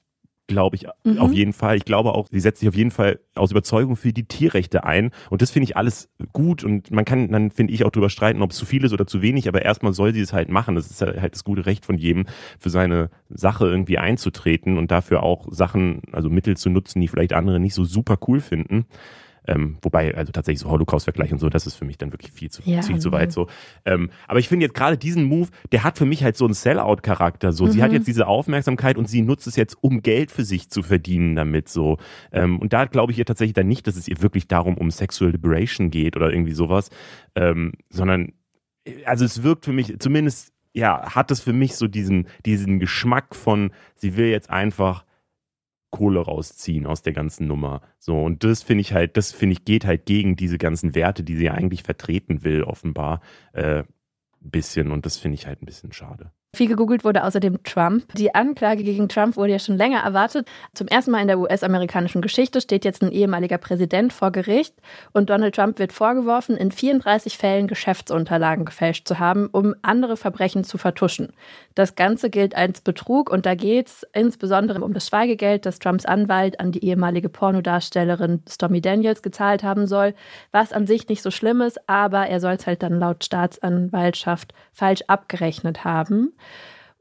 glaube 0.47 0.75
ich 0.75 0.87
mhm. 1.03 1.19
auf 1.19 1.33
jeden 1.33 1.53
Fall. 1.53 1.77
Ich 1.77 1.85
glaube 1.85 2.13
auch, 2.13 2.27
sie 2.31 2.39
setzt 2.39 2.59
sich 2.59 2.69
auf 2.69 2.75
jeden 2.75 2.91
Fall 2.91 3.19
aus 3.35 3.51
Überzeugung 3.51 3.95
für 3.95 4.13
die 4.13 4.25
Tierrechte 4.25 4.83
ein. 4.83 5.11
Und 5.29 5.41
das 5.41 5.51
finde 5.51 5.65
ich 5.65 5.77
alles 5.77 6.09
gut. 6.33 6.63
Und 6.63 6.91
man 6.91 7.05
kann 7.05 7.31
dann, 7.31 7.51
finde 7.51 7.73
ich, 7.73 7.83
auch 7.83 7.91
darüber 7.91 8.09
streiten, 8.09 8.41
ob 8.41 8.51
es 8.51 8.57
zu 8.57 8.65
viel 8.65 8.83
ist 8.83 8.93
oder 8.93 9.05
zu 9.05 9.21
wenig. 9.21 9.47
Aber 9.47 9.61
erstmal 9.61 9.93
soll 9.93 10.13
sie 10.13 10.21
es 10.21 10.33
halt 10.33 10.49
machen. 10.49 10.75
Das 10.75 10.89
ist 10.89 11.01
halt 11.01 11.33
das 11.33 11.43
gute 11.43 11.65
Recht 11.65 11.85
von 11.85 11.97
jedem, 11.97 12.25
für 12.59 12.69
seine 12.69 13.09
Sache 13.29 13.67
irgendwie 13.67 13.97
einzutreten 13.97 14.77
und 14.77 14.89
dafür 14.89 15.23
auch 15.23 15.47
Sachen, 15.51 16.01
also 16.11 16.29
Mittel 16.29 16.57
zu 16.57 16.69
nutzen, 16.69 17.01
die 17.01 17.07
vielleicht 17.07 17.33
andere 17.33 17.59
nicht 17.59 17.73
so 17.73 17.83
super 17.83 18.17
cool 18.27 18.39
finden. 18.39 18.85
Ähm, 19.47 19.77
wobei, 19.81 20.13
also 20.13 20.31
tatsächlich 20.31 20.59
so 20.59 20.69
Holocaust-Vergleich 20.69 21.31
und 21.31 21.39
so, 21.39 21.49
das 21.49 21.65
ist 21.65 21.75
für 21.75 21.85
mich 21.85 21.97
dann 21.97 22.11
wirklich 22.11 22.31
viel 22.31 22.51
zu, 22.51 22.61
ja, 22.65 22.81
viel 22.81 22.99
zu 22.99 23.11
weit 23.11 23.31
so. 23.31 23.47
Ähm, 23.85 24.09
aber 24.27 24.39
ich 24.39 24.49
finde 24.49 24.65
jetzt 24.65 24.75
gerade 24.75 24.97
diesen 24.97 25.23
Move, 25.23 25.47
der 25.71 25.83
hat 25.83 25.97
für 25.97 26.05
mich 26.05 26.23
halt 26.23 26.35
so 26.35 26.45
einen 26.45 26.53
Sell-out-Charakter. 26.53 27.53
So, 27.53 27.65
mhm. 27.65 27.71
sie 27.71 27.81
hat 27.81 27.91
mhm. 27.91 27.97
jetzt 27.97 28.07
diese 28.07 28.27
Aufmerksamkeit 28.27 28.97
und 28.97 29.09
sie 29.09 29.21
nutzt 29.21 29.47
es 29.47 29.55
jetzt, 29.55 29.77
um 29.81 30.01
Geld 30.01 30.31
für 30.31 30.43
sich 30.43 30.69
zu 30.69 30.83
verdienen 30.83 31.35
damit. 31.35 31.69
So. 31.69 31.97
Ähm, 32.31 32.59
und 32.59 32.73
da 32.73 32.85
glaube 32.85 33.11
ich 33.11 33.19
ihr 33.19 33.25
tatsächlich 33.25 33.53
dann 33.53 33.67
nicht, 33.67 33.87
dass 33.87 33.95
es 33.95 34.07
ihr 34.07 34.21
wirklich 34.21 34.47
darum 34.47 34.77
um 34.77 34.91
Sexual 34.91 35.31
Liberation 35.31 35.89
geht 35.89 36.15
oder 36.17 36.31
irgendwie 36.31 36.53
sowas, 36.53 36.89
ähm, 37.35 37.71
sondern 37.89 38.33
also 39.05 39.25
es 39.25 39.43
wirkt 39.43 39.65
für 39.65 39.73
mich, 39.73 39.99
zumindest 39.99 40.53
ja, 40.73 41.15
hat 41.15 41.31
es 41.31 41.39
für 41.39 41.53
mich 41.53 41.75
so 41.75 41.87
diesen, 41.87 42.27
diesen 42.45 42.79
Geschmack 42.79 43.35
von, 43.35 43.71
sie 43.95 44.15
will 44.15 44.27
jetzt 44.27 44.49
einfach 44.49 45.05
Kohle 45.89 46.19
rausziehen 46.19 46.85
aus 46.85 47.01
der 47.01 47.13
ganzen 47.13 47.47
Nummer. 47.47 47.81
So, 47.99 48.21
und 48.21 48.43
das 48.43 48.63
finde 48.63 48.81
ich 48.81 48.93
halt, 48.93 49.17
das 49.17 49.31
finde 49.31 49.53
ich, 49.53 49.65
geht 49.65 49.85
halt 49.85 50.05
gegen 50.05 50.35
diese 50.35 50.57
ganzen 50.57 50.95
Werte, 50.95 51.23
die 51.23 51.35
sie 51.35 51.49
eigentlich 51.49 51.83
vertreten 51.83 52.43
will, 52.43 52.63
offenbar, 52.63 53.21
äh, 53.53 53.83
bisschen. 54.39 54.91
Und 54.91 55.05
das 55.05 55.17
finde 55.17 55.35
ich 55.35 55.47
halt 55.47 55.61
ein 55.61 55.65
bisschen 55.65 55.91
schade. 55.93 56.31
Viel 56.57 56.69
gegoogelt 56.69 57.03
wurde 57.03 57.23
außerdem 57.23 57.61
Trump. 57.61 58.11
Die 58.15 58.33
Anklage 58.33 58.81
gegen 58.81 59.07
Trump 59.09 59.35
wurde 59.37 59.51
ja 59.51 59.59
schon 59.59 59.77
länger 59.77 59.99
erwartet. 59.99 60.47
Zum 60.73 60.87
ersten 60.87 61.11
Mal 61.11 61.21
in 61.21 61.27
der 61.27 61.37
US-amerikanischen 61.37 62.19
Geschichte 62.19 62.61
steht 62.61 62.83
jetzt 62.83 63.03
ein 63.03 63.11
ehemaliger 63.11 63.59
Präsident 63.59 64.11
vor 64.11 64.31
Gericht 64.31 64.73
und 65.13 65.29
Donald 65.29 65.53
Trump 65.53 65.77
wird 65.77 65.93
vorgeworfen, 65.93 66.57
in 66.57 66.71
34 66.71 67.37
Fällen 67.37 67.67
Geschäftsunterlagen 67.67 68.65
gefälscht 68.65 69.07
zu 69.07 69.19
haben, 69.19 69.49
um 69.51 69.75
andere 69.83 70.17
Verbrechen 70.17 70.63
zu 70.63 70.79
vertuschen. 70.79 71.31
Das 71.75 71.93
Ganze 71.93 72.31
gilt 72.31 72.55
als 72.55 72.81
Betrug 72.81 73.29
und 73.29 73.45
da 73.45 73.53
geht 73.53 73.89
es 73.89 74.07
insbesondere 74.13 74.83
um 74.83 74.95
das 74.95 75.05
Schweigegeld, 75.05 75.63
das 75.63 75.77
Trumps 75.77 76.07
Anwalt 76.07 76.59
an 76.59 76.71
die 76.71 76.83
ehemalige 76.83 77.29
Pornodarstellerin 77.29 78.41
Stormy 78.49 78.81
Daniels 78.81 79.21
gezahlt 79.21 79.61
haben 79.61 79.85
soll, 79.85 80.15
was 80.51 80.73
an 80.73 80.87
sich 80.87 81.07
nicht 81.07 81.21
so 81.21 81.29
schlimm 81.29 81.61
ist, 81.61 81.87
aber 81.87 82.25
er 82.25 82.39
soll 82.39 82.53
es 82.53 82.65
halt 82.65 82.81
dann 82.81 82.99
laut 82.99 83.23
Staatsanwaltschaft 83.23 84.55
falsch 84.73 85.03
abgerechnet 85.05 85.83
haben. 85.83 86.33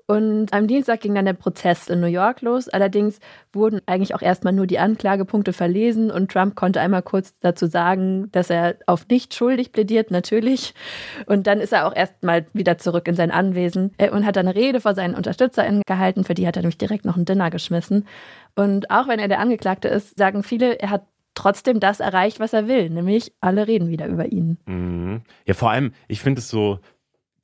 Und 0.09 0.53
am 0.53 0.69
Dienstag 0.69 1.01
ging 1.01 1.17
dann 1.17 1.25
der 1.25 1.33
Prozess 1.33 1.89
in 1.89 2.01
New 2.01 2.07
York 2.07 2.41
los. 2.41 2.69
Allerdings 2.69 3.19
wurden 3.53 3.81
eigentlich 3.87 4.15
auch 4.15 4.23
erstmal 4.23 4.53
nur 4.53 4.69
die 4.69 4.79
Anklagepunkte 4.79 5.53
verlesen 5.53 6.13
und 6.13 6.31
Trump 6.31 6.55
konnte 6.55 6.81
einmal 6.81 7.03
kurz 7.03 7.35
dazu 7.41 7.67
sagen, 7.67 8.31
dass 8.31 8.49
er 8.49 8.77
auf 8.87 9.09
nicht 9.09 9.35
schuldig 9.35 9.73
plädiert, 9.73 10.13
natürlich. 10.13 10.75
Und 11.27 11.49
dann 11.49 11.61
ist 11.61 11.73
er 11.73 11.89
auch 11.89 11.95
erstmal 11.95 12.47
wieder 12.53 12.79
zurück 12.79 13.09
in 13.09 13.17
sein 13.17 13.33
Anwesen 13.33 13.95
äh, 13.99 14.11
und 14.11 14.25
hat 14.25 14.39
eine 14.39 14.55
Rede 14.55 14.81
vor 14.81 14.95
seinen 14.95 15.17
UnterstützerInnen 15.17 15.83
gehalten. 15.85 16.23
Für 16.23 16.35
die 16.35 16.47
hat 16.47 16.55
er 16.55 16.63
nämlich 16.63 16.79
direkt 16.79 17.05
noch 17.05 17.17
ein 17.17 17.25
Dinner 17.25 17.51
geschmissen. 17.51 18.07
Und 18.55 18.93
auch 18.93 19.09
wenn 19.09 19.19
er 19.19 19.29
der 19.29 19.41
Angeklagte 19.41 19.89
ist, 19.89 20.17
sagen 20.17 20.45
viele, 20.45 20.79
er 20.79 20.91
hat 20.91 21.03
trotzdem 21.35 21.81
das 21.81 21.99
erreicht, 21.99 22.39
was 22.39 22.53
er 22.53 22.69
will, 22.69 22.91
nämlich 22.91 23.33
alle 23.41 23.67
reden 23.67 23.89
wieder 23.89 24.07
über 24.07 24.27
ihn. 24.27 24.59
Mhm. 24.67 25.23
Ja, 25.47 25.55
vor 25.55 25.71
allem, 25.71 25.93
ich 26.09 26.21
finde 26.21 26.39
es 26.39 26.49
so, 26.49 26.79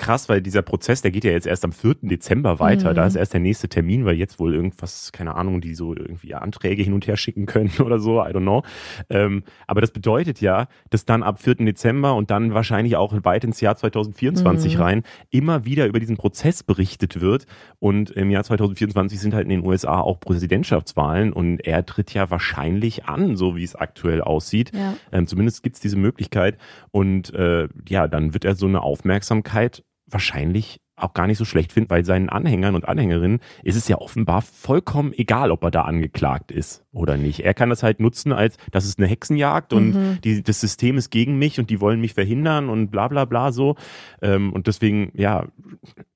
krass, 0.02 0.28
weil 0.28 0.42
dieser 0.42 0.62
Prozess, 0.62 1.00
der 1.00 1.12
geht 1.12 1.22
ja 1.22 1.30
jetzt 1.30 1.46
erst 1.46 1.64
am 1.64 1.70
4. 1.70 1.94
Dezember 2.02 2.58
weiter. 2.58 2.90
Mhm. 2.90 2.96
Da 2.96 3.06
ist 3.06 3.14
erst 3.14 3.34
der 3.34 3.40
nächste 3.40 3.68
Termin, 3.68 4.04
weil 4.04 4.16
jetzt 4.16 4.40
wohl 4.40 4.52
irgendwas, 4.52 5.12
keine 5.12 5.36
Ahnung, 5.36 5.60
die 5.60 5.76
so 5.76 5.94
irgendwie 5.94 6.34
Anträge 6.34 6.82
hin 6.82 6.92
und 6.92 7.06
her 7.06 7.16
schicken 7.16 7.46
können 7.46 7.70
oder 7.78 8.00
so, 8.00 8.20
I 8.20 8.30
don't 8.30 8.40
know. 8.40 8.64
Ähm, 9.08 9.44
aber 9.68 9.80
das 9.80 9.92
bedeutet 9.92 10.40
ja, 10.40 10.66
dass 10.90 11.04
dann 11.04 11.22
ab 11.22 11.40
4. 11.40 11.54
Dezember 11.54 12.16
und 12.16 12.32
dann 12.32 12.52
wahrscheinlich 12.52 12.96
auch 12.96 13.14
weit 13.22 13.44
ins 13.44 13.60
Jahr 13.60 13.76
2024 13.76 14.74
mhm. 14.74 14.82
rein 14.82 15.02
immer 15.30 15.64
wieder 15.64 15.86
über 15.86 16.00
diesen 16.00 16.16
Prozess 16.16 16.64
berichtet 16.64 17.20
wird. 17.20 17.46
Und 17.78 18.10
im 18.10 18.30
Jahr 18.30 18.42
2024 18.42 19.20
sind 19.20 19.34
halt 19.34 19.44
in 19.44 19.50
den 19.50 19.64
USA 19.64 20.00
auch 20.00 20.18
Präsidentschaftswahlen 20.18 21.32
und 21.32 21.60
er 21.60 21.86
tritt 21.86 22.12
ja 22.12 22.28
wahrscheinlich 22.28 23.04
an, 23.04 23.36
so 23.36 23.54
wie 23.54 23.62
es 23.62 23.76
aktuell 23.76 24.20
aussieht. 24.20 24.72
Ja. 24.74 24.94
Ähm, 25.12 25.28
zumindest 25.28 25.62
gibt 25.62 25.76
es 25.76 25.80
diese 25.80 25.96
Möglichkeit. 25.96 26.58
Und 26.90 27.32
äh, 27.34 27.68
ja, 27.88 28.08
dann 28.08 28.34
wird 28.34 28.44
er 28.44 28.56
so 28.56 28.66
eine 28.66 28.82
Aufmerksamkeit 28.82 29.84
wahrscheinlich 30.12 30.80
auch 30.96 31.14
gar 31.14 31.26
nicht 31.26 31.38
so 31.38 31.44
schlecht 31.44 31.72
finden, 31.72 31.90
weil 31.90 32.04
seinen 32.04 32.28
Anhängern 32.28 32.74
und 32.74 32.86
Anhängerinnen 32.86 33.40
ist 33.62 33.76
es 33.76 33.88
ja 33.88 33.98
offenbar 33.98 34.42
vollkommen 34.42 35.12
egal, 35.12 35.50
ob 35.50 35.64
er 35.64 35.70
da 35.70 35.82
angeklagt 35.82 36.52
ist 36.52 36.84
oder 36.92 37.16
nicht. 37.16 37.40
Er 37.40 37.54
kann 37.54 37.70
das 37.70 37.82
halt 37.82 37.98
nutzen 37.98 38.32
als, 38.32 38.56
das 38.70 38.84
ist 38.84 38.98
eine 38.98 39.08
Hexenjagd 39.08 39.72
und 39.72 39.94
mhm. 39.94 40.18
die, 40.22 40.42
das 40.42 40.60
System 40.60 40.98
ist 40.98 41.10
gegen 41.10 41.38
mich 41.38 41.58
und 41.58 41.70
die 41.70 41.80
wollen 41.80 42.00
mich 42.00 42.14
verhindern 42.14 42.68
und 42.68 42.90
bla 42.90 43.08
bla 43.08 43.24
bla 43.24 43.52
so. 43.52 43.76
Ähm, 44.20 44.52
und 44.52 44.66
deswegen, 44.66 45.12
ja, 45.14 45.46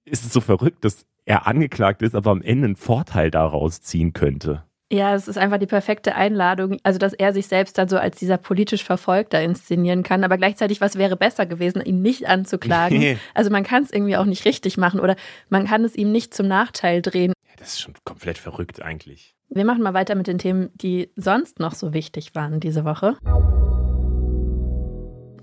ist 0.04 0.24
es 0.24 0.32
so 0.32 0.40
verrückt, 0.40 0.84
dass 0.84 1.06
er 1.24 1.46
angeklagt 1.46 2.02
ist, 2.02 2.14
aber 2.14 2.30
am 2.30 2.42
Ende 2.42 2.66
einen 2.66 2.76
Vorteil 2.76 3.30
daraus 3.30 3.80
ziehen 3.80 4.12
könnte. 4.12 4.64
Ja, 4.92 5.16
es 5.16 5.26
ist 5.26 5.36
einfach 5.36 5.58
die 5.58 5.66
perfekte 5.66 6.14
Einladung, 6.14 6.78
also 6.84 7.00
dass 7.00 7.12
er 7.12 7.32
sich 7.32 7.48
selbst 7.48 7.76
dann 7.76 7.88
so 7.88 7.98
als 7.98 8.18
dieser 8.18 8.36
politisch 8.36 8.84
Verfolgter 8.84 9.42
inszenieren 9.42 10.04
kann. 10.04 10.22
Aber 10.22 10.36
gleichzeitig, 10.36 10.80
was 10.80 10.96
wäre 10.96 11.16
besser 11.16 11.44
gewesen, 11.44 11.82
ihn 11.82 12.02
nicht 12.02 12.28
anzuklagen? 12.28 13.18
also 13.34 13.50
man 13.50 13.64
kann 13.64 13.82
es 13.82 13.92
irgendwie 13.92 14.16
auch 14.16 14.26
nicht 14.26 14.44
richtig 14.44 14.76
machen 14.76 15.00
oder 15.00 15.16
man 15.48 15.66
kann 15.66 15.84
es 15.84 15.96
ihm 15.96 16.12
nicht 16.12 16.34
zum 16.34 16.46
Nachteil 16.46 17.02
drehen. 17.02 17.32
Ja, 17.48 17.54
das 17.58 17.74
ist 17.74 17.80
schon 17.80 17.94
komplett 18.04 18.38
verrückt 18.38 18.80
eigentlich. 18.80 19.34
Wir 19.48 19.64
machen 19.64 19.82
mal 19.82 19.94
weiter 19.94 20.14
mit 20.14 20.28
den 20.28 20.38
Themen, 20.38 20.70
die 20.74 21.10
sonst 21.16 21.58
noch 21.58 21.74
so 21.74 21.92
wichtig 21.92 22.36
waren 22.36 22.60
diese 22.60 22.84
Woche. 22.84 23.16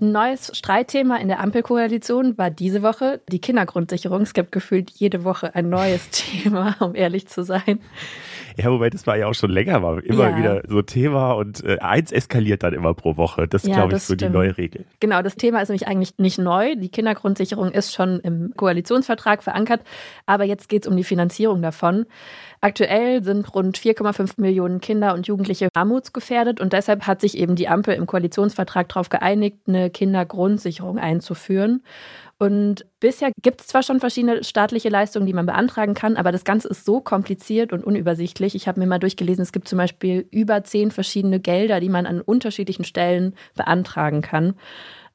Ein 0.00 0.12
neues 0.12 0.56
Streitthema 0.56 1.16
in 1.16 1.28
der 1.28 1.40
Ampelkoalition 1.40 2.36
war 2.38 2.50
diese 2.50 2.82
Woche 2.82 3.20
die 3.30 3.40
Kindergrundsicherung. 3.40 4.22
Es 4.22 4.32
gibt 4.32 4.52
gefühlt 4.52 4.90
jede 4.90 5.24
Woche 5.24 5.54
ein 5.54 5.68
neues 5.68 6.08
Thema, 6.10 6.76
um 6.80 6.94
ehrlich 6.94 7.28
zu 7.28 7.44
sein. 7.44 7.80
Ja, 8.56 8.70
wobei 8.70 8.88
das 8.90 9.06
war 9.06 9.16
ja 9.16 9.26
auch 9.26 9.34
schon 9.34 9.50
länger, 9.50 9.82
war 9.82 10.02
immer 10.04 10.30
ja. 10.30 10.36
wieder 10.36 10.62
so 10.68 10.82
Thema 10.82 11.32
und 11.32 11.64
äh, 11.64 11.78
eins 11.80 12.12
eskaliert 12.12 12.62
dann 12.62 12.72
immer 12.72 12.94
pro 12.94 13.16
Woche. 13.16 13.48
Das 13.48 13.64
ist, 13.64 13.70
ja, 13.70 13.76
glaube 13.76 13.96
ich, 13.96 14.02
so 14.02 14.14
stimmt. 14.14 14.32
die 14.32 14.36
neue 14.36 14.56
Regel. 14.56 14.84
Genau, 15.00 15.22
das 15.22 15.36
Thema 15.36 15.60
ist 15.60 15.70
nämlich 15.70 15.88
eigentlich 15.88 16.14
nicht 16.18 16.38
neu. 16.38 16.76
Die 16.76 16.88
Kindergrundsicherung 16.88 17.72
ist 17.72 17.92
schon 17.92 18.20
im 18.20 18.52
Koalitionsvertrag 18.56 19.42
verankert, 19.42 19.80
aber 20.26 20.44
jetzt 20.44 20.68
geht 20.68 20.84
es 20.84 20.90
um 20.90 20.96
die 20.96 21.04
Finanzierung 21.04 21.62
davon. 21.62 22.06
Aktuell 22.60 23.22
sind 23.22 23.54
rund 23.54 23.78
4,5 23.78 24.40
Millionen 24.40 24.80
Kinder 24.80 25.14
und 25.14 25.26
Jugendliche 25.26 25.68
armutsgefährdet 25.74 26.60
und 26.60 26.72
deshalb 26.72 27.06
hat 27.06 27.20
sich 27.20 27.36
eben 27.36 27.56
die 27.56 27.68
Ampel 27.68 27.94
im 27.94 28.06
Koalitionsvertrag 28.06 28.88
darauf 28.88 29.08
geeinigt, 29.08 29.58
eine 29.66 29.90
Kindergrundsicherung 29.90 30.98
einzuführen. 30.98 31.82
Und 32.38 32.86
bisher 33.00 33.30
gibt 33.42 33.60
es 33.60 33.68
zwar 33.68 33.82
schon 33.82 34.00
verschiedene 34.00 34.42
staatliche 34.42 34.88
Leistungen, 34.88 35.26
die 35.26 35.32
man 35.32 35.46
beantragen 35.46 35.94
kann, 35.94 36.16
aber 36.16 36.32
das 36.32 36.44
Ganze 36.44 36.68
ist 36.68 36.84
so 36.84 37.00
kompliziert 37.00 37.72
und 37.72 37.84
unübersichtlich. 37.84 38.54
Ich 38.54 38.66
habe 38.66 38.80
mir 38.80 38.86
mal 38.86 38.98
durchgelesen, 38.98 39.42
es 39.42 39.52
gibt 39.52 39.68
zum 39.68 39.78
Beispiel 39.78 40.26
über 40.30 40.64
zehn 40.64 40.90
verschiedene 40.90 41.40
Gelder, 41.40 41.80
die 41.80 41.88
man 41.88 42.06
an 42.06 42.20
unterschiedlichen 42.20 42.84
Stellen 42.84 43.34
beantragen 43.54 44.20
kann. 44.20 44.54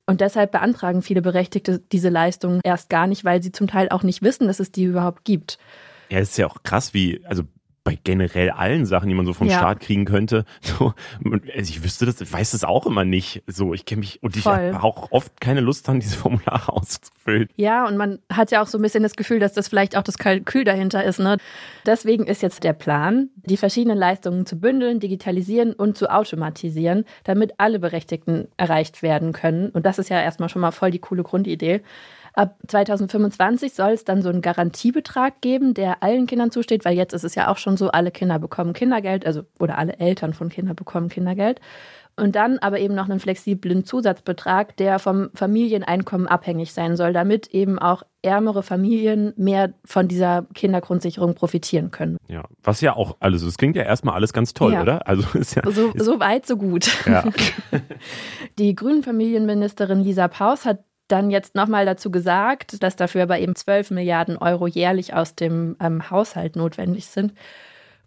Und 0.05 0.21
deshalb 0.21 0.51
beantragen 0.51 1.01
viele 1.01 1.21
Berechtigte 1.21 1.79
diese 1.91 2.09
Leistungen 2.09 2.61
erst 2.63 2.89
gar 2.89 3.05
nicht, 3.05 3.25
weil 3.25 3.43
sie 3.43 3.51
zum 3.51 3.67
Teil 3.67 3.89
auch 3.89 4.01
nicht 4.01 4.23
wissen, 4.23 4.47
dass 4.47 4.59
es 4.59 4.71
die 4.71 4.85
überhaupt 4.85 5.23
gibt. 5.23 5.59
Ja, 6.09 6.17
es 6.17 6.31
ist 6.31 6.38
ja 6.38 6.47
auch 6.47 6.63
krass, 6.63 6.93
wie, 6.95 7.23
also 7.25 7.43
bei 7.89 7.98
generell 8.03 8.51
allen 8.51 8.86
Sachen, 8.86 9.10
die 9.10 9.15
man 9.15 9.25
so 9.25 9.34
vom 9.34 9.48
ja. 9.48 9.58
Staat 9.58 9.79
kriegen 9.79 10.05
könnte. 10.05 10.46
So, 10.62 10.93
also 11.25 11.69
ich 11.69 11.84
wüsste 11.84 12.05
das, 12.05 12.22
ich 12.22 12.31
weiß 12.31 12.51
das 12.51 12.63
auch 12.63 12.86
immer 12.86 13.03
nicht. 13.03 13.41
So, 13.48 13.74
ich 13.74 13.86
kenne 13.86 14.01
mich 14.01 14.22
und 14.22 14.36
ich 14.36 14.46
habe 14.46 14.84
auch 14.84 15.12
oft 15.12 15.41
keine 15.41 15.62
Lust 15.62 15.88
dann 15.88 16.00
diese 16.00 16.15
Formulare 16.15 16.72
auszufüllen. 16.72 17.50
Ja, 17.55 17.88
und 17.88 17.98
man 17.98 18.19
hat 18.31 18.51
ja 18.51 18.62
auch 18.62 18.67
so 18.67 18.77
ein 18.77 18.81
bisschen 18.81 19.01
das 19.01 19.15
Gefühl, 19.15 19.39
dass 19.39 19.53
das 19.53 19.67
vielleicht 19.67 19.98
auch 19.98 20.03
das 20.03 20.19
Kalkül 20.19 20.63
dahinter 20.63 21.03
ist. 21.03 21.19
Ne? 21.19 21.38
Deswegen 21.86 22.27
ist 22.27 22.43
jetzt 22.43 22.63
der 22.63 22.74
Plan, 22.74 23.29
die 23.36 23.58
verschiedenen 23.58 23.98
Leistungen 23.98 24.46
zu 24.46 24.60
bündeln, 24.60 25.00
digitalisieren 25.00 25.74
und 25.74 25.98
zu 25.98 26.12
automatisieren, 26.12 27.05
damit 27.24 27.53
alle 27.58 27.79
Berechtigten 27.79 28.48
erreicht 28.58 29.01
werden 29.01 29.34
können. 29.34 29.69
Und 29.69 29.88
das 29.88 29.98
ist 29.98 30.10
ja 30.10 30.22
erstmal 30.22 30.50
schon 30.50 30.62
mal 30.62 30.72
voll 30.72 30.91
die 30.91 31.00
coole 31.00 31.24
Grundidee. 31.24 31.81
Ab 32.33 32.57
2025 32.67 33.74
soll 33.74 33.91
es 33.91 34.03
dann 34.03 34.21
so 34.21 34.29
einen 34.29 34.41
Garantiebetrag 34.41 35.41
geben, 35.41 35.74
der 35.74 36.03
allen 36.03 36.27
Kindern 36.27 36.51
zusteht, 36.51 36.86
weil 36.86 36.95
jetzt 36.95 37.13
ist 37.13 37.24
es 37.24 37.36
ja 37.36 37.48
auch 37.50 37.57
schon 37.57 37.77
so, 37.77 37.89
alle 37.89 38.12
Kinder 38.12 38.39
bekommen 38.39 38.74
Kindergeld, 38.74 39.25
also 39.25 39.43
oder 39.59 39.77
alle 39.77 40.00
Eltern 40.00 40.33
von 40.33 40.50
Kindern 40.50 40.75
bekommen 40.75 41.09
Kindergeld. 41.09 41.59
Und 42.19 42.36
dann 42.36 42.59
aber 42.59 42.79
eben 42.79 42.95
noch 42.95 43.09
einen 43.09 43.19
flexiblen 43.19 43.86
Zusatzbetrag, 43.86 44.75
der 44.77 45.00
vom 45.00 45.29
Familieneinkommen 45.33 46.27
abhängig 46.27 46.74
sein 46.74 46.98
soll, 46.98 47.13
damit 47.13 47.48
eben 47.48 47.79
auch 47.79 48.03
ärmere 48.21 48.62
Familien 48.63 49.33
mehr 49.38 49.74
von 49.86 50.09
dieser 50.09 50.45
Kindergrundsicherung 50.53 51.36
profitieren 51.36 51.91
können. 51.91 52.17
Ja, 52.27 52.43
was 52.62 52.81
ja 52.81 52.95
auch 52.95 53.15
alles, 53.21 53.45
das 53.45 53.57
klingt 53.57 53.77
ja 53.77 53.83
erstmal 53.83 54.15
alles 54.15 54.33
ganz 54.33 54.53
toll, 54.53 54.74
ja. 54.74 54.81
oder? 54.81 55.07
Also 55.07 55.25
ist 55.38 55.55
ja, 55.55 55.62
so, 55.71 55.91
ist 55.91 56.03
so 56.03 56.19
weit, 56.19 56.45
so 56.45 56.57
gut. 56.57 56.89
Ja. 57.05 57.24
Die 58.59 58.75
grünen 58.75 59.03
Familienministerin 59.03 60.03
Lisa 60.03 60.27
Paus 60.27 60.65
hat 60.65 60.79
dann 61.11 61.31
jetzt 61.31 61.55
nochmal 61.55 61.85
dazu 61.85 62.11
gesagt, 62.11 62.81
dass 62.83 62.95
dafür 62.95 63.23
aber 63.23 63.39
eben 63.39 63.55
12 63.55 63.91
Milliarden 63.91 64.37
Euro 64.37 64.67
jährlich 64.67 65.13
aus 65.13 65.35
dem 65.35 65.75
ähm, 65.79 66.09
Haushalt 66.09 66.55
notwendig 66.55 67.07
sind. 67.07 67.33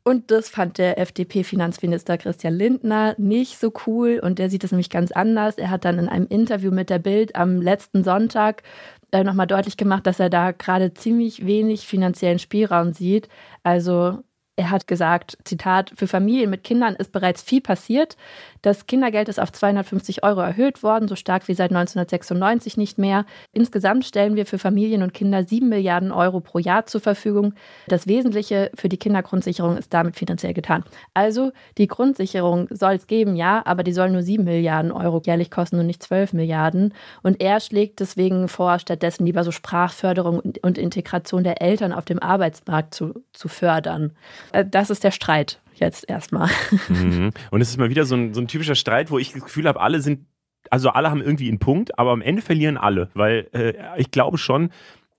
Und 0.05 0.33
das 0.33 0.49
fand 0.49 0.79
der 0.79 0.99
FDP-Finanzminister 0.99 2.19
Christian 2.19 2.55
Lindner 2.55 3.15
nicht 3.19 3.59
so 3.59 3.73
cool 3.87 4.21
und 4.21 4.41
der 4.41 4.51
sieht 4.51 4.65
es 4.65 4.73
nämlich 4.73 4.91
ganz 4.91 5.13
anders. 5.13 5.59
Er 5.59 5.71
hat 5.71 5.85
dann 5.85 5.99
in 5.99 6.09
einem 6.09 6.27
Interview 6.27 6.73
mit 6.73 6.91
der 6.91 6.99
Bild 6.99 7.37
am 7.37 7.63
letzten 7.63 8.03
Sonntag 8.03 8.65
äh, 9.13 9.23
nochmal 9.23 9.47
deutlich 9.47 9.77
gemacht, 9.77 10.07
dass 10.07 10.19
er 10.19 10.31
da 10.31 10.51
gerade 10.51 10.93
ziemlich 10.95 11.47
wenig 11.47 11.87
finanziellen 11.87 12.41
Spielraum 12.41 12.93
sieht. 12.93 13.29
Also 13.63 14.19
er 14.57 14.71
hat 14.71 14.87
gesagt, 14.87 15.39
Zitat, 15.45 15.93
für 15.97 16.07
Familien 16.09 16.51
mit 16.51 16.65
Kindern 16.65 16.95
ist 16.97 17.13
bereits 17.13 17.43
viel 17.43 17.61
passiert. 17.61 18.17
Das 18.63 18.87
Kindergeld 18.87 19.29
ist 19.29 19.41
auf 19.41 19.51
250 19.51 20.23
Euro 20.23 20.41
erhöht 20.41 20.85
worden, 20.85 21.09
so 21.09 21.17
stark 21.17 21.49
wie 21.49 21.55
seit 21.55 21.73
1996 21.73 22.77
nicht 22.77 22.97
mehr. 22.97 23.27
Insgesamt 23.53 24.05
stellen 24.05 24.37
wir 24.37 24.47
für 24.47 24.59
Familien 24.59 25.03
und 25.03 25.13
Kinder 25.13 25.45
7 25.45 25.69
Milliarden 25.69 26.13
Euro 26.13 26.39
pro 26.39 26.61
Jahr 26.61 26.87
zur 26.87 27.01
Verfügung. 27.01 27.55
Das 27.89 28.07
Wesentliche 28.07 28.71
für 28.77 28.89
die 28.89 28.99
Kindergrundsicherung 28.99 29.77
ist 29.77 29.93
damit 29.93 30.17
finanziell 30.17 30.55
getan. 30.55 30.85
Also 31.13 31.51
die 31.77 31.89
Grundsicherung 31.89 32.69
soll 32.71 32.95
es 32.95 33.09
geben, 33.09 33.35
ja, 33.35 33.63
aber 33.67 33.83
die 33.83 33.93
soll 33.93 34.11
nur 34.11 34.23
7 34.23 34.45
Milliarden 34.45 34.93
Euro 34.93 35.21
jährlich 35.25 35.51
kosten 35.51 35.81
und 35.81 35.87
nicht 35.87 36.03
12 36.03 36.33
Milliarden. 36.33 36.95
Und 37.25 37.41
er 37.41 37.59
schlägt 37.59 37.99
deswegen 37.99 38.47
vor, 38.47 38.79
stattdessen 38.79 39.27
lieber 39.27 39.43
so 39.43 39.51
Sprachförderung 39.51 40.41
und 40.63 40.79
Integration 40.79 41.43
der 41.43 41.61
Eltern 41.61 41.93
auf 41.93 42.05
dem 42.05 42.21
Arbeitsmarkt 42.21 42.95
zu, 42.95 43.25
zu 43.33 43.49
fördern. 43.49 44.13
Äh, 44.53 44.65
das 44.65 44.91
ist 44.91 45.03
der 45.03 45.11
Streit 45.11 45.59
jetzt 45.75 46.09
erstmal. 46.09 46.51
Mhm. 46.89 47.31
Und 47.51 47.61
es 47.61 47.71
ist 47.71 47.79
mal 47.79 47.91
wieder 47.91 48.05
so 48.05 48.15
ein, 48.15 48.35
so 48.35 48.41
ein 48.41 48.49
typischer 48.49 48.75
Streit, 48.75 49.11
wo 49.11 49.19
ich 49.19 49.33
das 49.33 49.43
Gefühl 49.43 49.67
habe, 49.67 49.81
alle 49.81 50.01
sind, 50.01 50.27
also 50.71 50.91
alle 50.91 51.11
haben 51.11 51.21
irgendwie 51.21 51.49
einen 51.49 51.59
Punkt, 51.59 51.99
aber 51.99 52.11
am 52.11 52.21
Ende 52.21 52.43
verlieren 52.43 52.77
alle, 52.77 53.11
weil 53.15 53.49
äh, 53.53 54.01
ich 54.01 54.11
glaube 54.11 54.39
schon, 54.39 54.71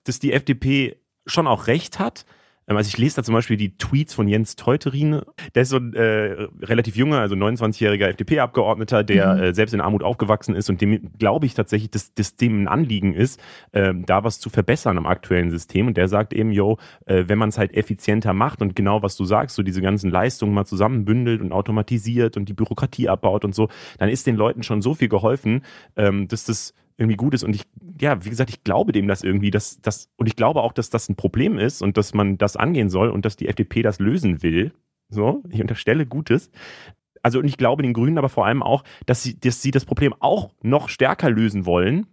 dass 0.03 0.19
die 0.19 0.33
FDP 0.33 0.98
schon 1.25 1.48
auch 1.48 1.67
recht 1.67 2.00
hat, 2.00 2.25
also 2.67 2.88
ich 2.88 2.98
lese 2.98 3.17
da 3.17 3.24
zum 3.24 3.34
Beispiel 3.34 3.58
die 3.58 3.77
Tweets 3.77 4.13
von 4.13 4.27
Jens 4.27 4.55
Teuterine. 4.55 5.25
Der 5.55 5.63
ist 5.63 5.70
so 5.70 5.77
ein 5.77 5.93
äh, 5.93 6.48
relativ 6.62 6.96
junger, 6.96 7.20
also 7.20 7.36
29-jähriger 7.36 8.08
FDP-Abgeordneter, 8.08 9.03
der 9.03 9.36
mhm. 9.36 9.41
äh, 9.41 9.53
selbst 9.53 9.74
in 9.74 9.82
Armut 9.82 10.03
aufgewachsen 10.03 10.55
ist 10.55 10.70
und 10.70 10.82
dem 10.82 11.12
glaube 11.17 11.46
ich 11.46 11.53
tatsächlich, 11.53 11.91
dass, 11.91 12.13
dass 12.13 12.36
dem 12.36 12.63
ein 12.63 12.67
Anliegen 12.67 13.13
ist, 13.13 13.39
äh, 13.72 13.93
da 13.93 14.24
was 14.24 14.39
zu 14.39 14.50
verbessern 14.50 14.98
am 14.98 15.05
aktuellen 15.05 15.51
System. 15.51 15.88
Und 15.88 15.98
der 15.98 16.08
sagt 16.08 16.34
eben, 16.34 16.51
yo, 16.51 16.77
äh, 17.05 17.25
wenn 17.27 17.38
man 17.38 17.50
es 17.50 17.58
halt 17.58 17.74
effizienter 17.74 18.34
macht 18.34 18.62
und 18.62 18.75
genau 18.75 19.01
was 19.03 19.15
du 19.15 19.25
sagst, 19.25 19.55
so 19.55 19.63
diese 19.63 19.82
ganzen 19.82 20.10
Leistungen 20.10 20.53
mal 20.53 20.65
zusammenbündelt 20.65 21.41
und 21.41 21.51
automatisiert 21.51 22.38
und 22.38 22.48
die 22.50 22.53
Bürokratie 22.53 23.10
abbaut 23.10 23.46
und 23.46 23.53
so, 23.53 23.70
dann 23.98 24.10
ist 24.10 24.25
den 24.27 24.36
Leuten 24.36 24.63
schon 24.63 24.82
so 24.82 24.93
viel 24.93 25.10
geholfen, 25.10 25.63
ähm, 25.96 26.27
dass 26.27 26.46
das 26.46 26.74
irgendwie 26.97 27.17
gut 27.17 27.33
ist. 27.33 27.43
Und 27.43 27.55
ich, 27.55 27.63
ja, 28.00 28.23
wie 28.23 28.29
gesagt, 28.29 28.50
ich 28.50 28.63
glaube 28.63 28.91
dem 28.91 29.07
das 29.07 29.23
irgendwie, 29.23 29.51
dass 29.51 29.81
das, 29.81 30.09
und 30.15 30.27
ich 30.27 30.35
glaube 30.35 30.62
auch, 30.62 30.73
dass 30.73 30.89
das 30.89 31.09
ein 31.09 31.15
Problem 31.15 31.57
ist 31.57 31.81
und 31.81 31.97
dass 31.97 32.13
man 32.13 32.38
das 32.38 32.55
angehen 32.55 32.89
soll 32.89 33.09
und 33.09 33.25
dass 33.25 33.35
die 33.35 33.47
FDP 33.47 33.81
das 33.81 34.00
lösen 34.00 34.43
will. 34.43 34.73
So, 35.09 35.43
ich 35.50 35.62
unterstelle 35.62 36.05
Gutes. 36.05 36.50
Also, 37.21 37.39
und 37.39 37.45
ich 37.45 37.57
glaube 37.57 37.83
den 37.83 37.93
Grünen 37.93 38.17
aber 38.17 38.29
vor 38.29 38.45
allem 38.45 38.62
auch, 38.62 38.83
dass 39.05 39.23
sie, 39.23 39.39
dass 39.39 39.62
sie 39.62 39.71
das 39.71 39.85
Problem 39.85 40.13
auch 40.19 40.51
noch 40.62 40.89
stärker 40.89 41.29
lösen 41.29 41.65
wollen 41.65 42.07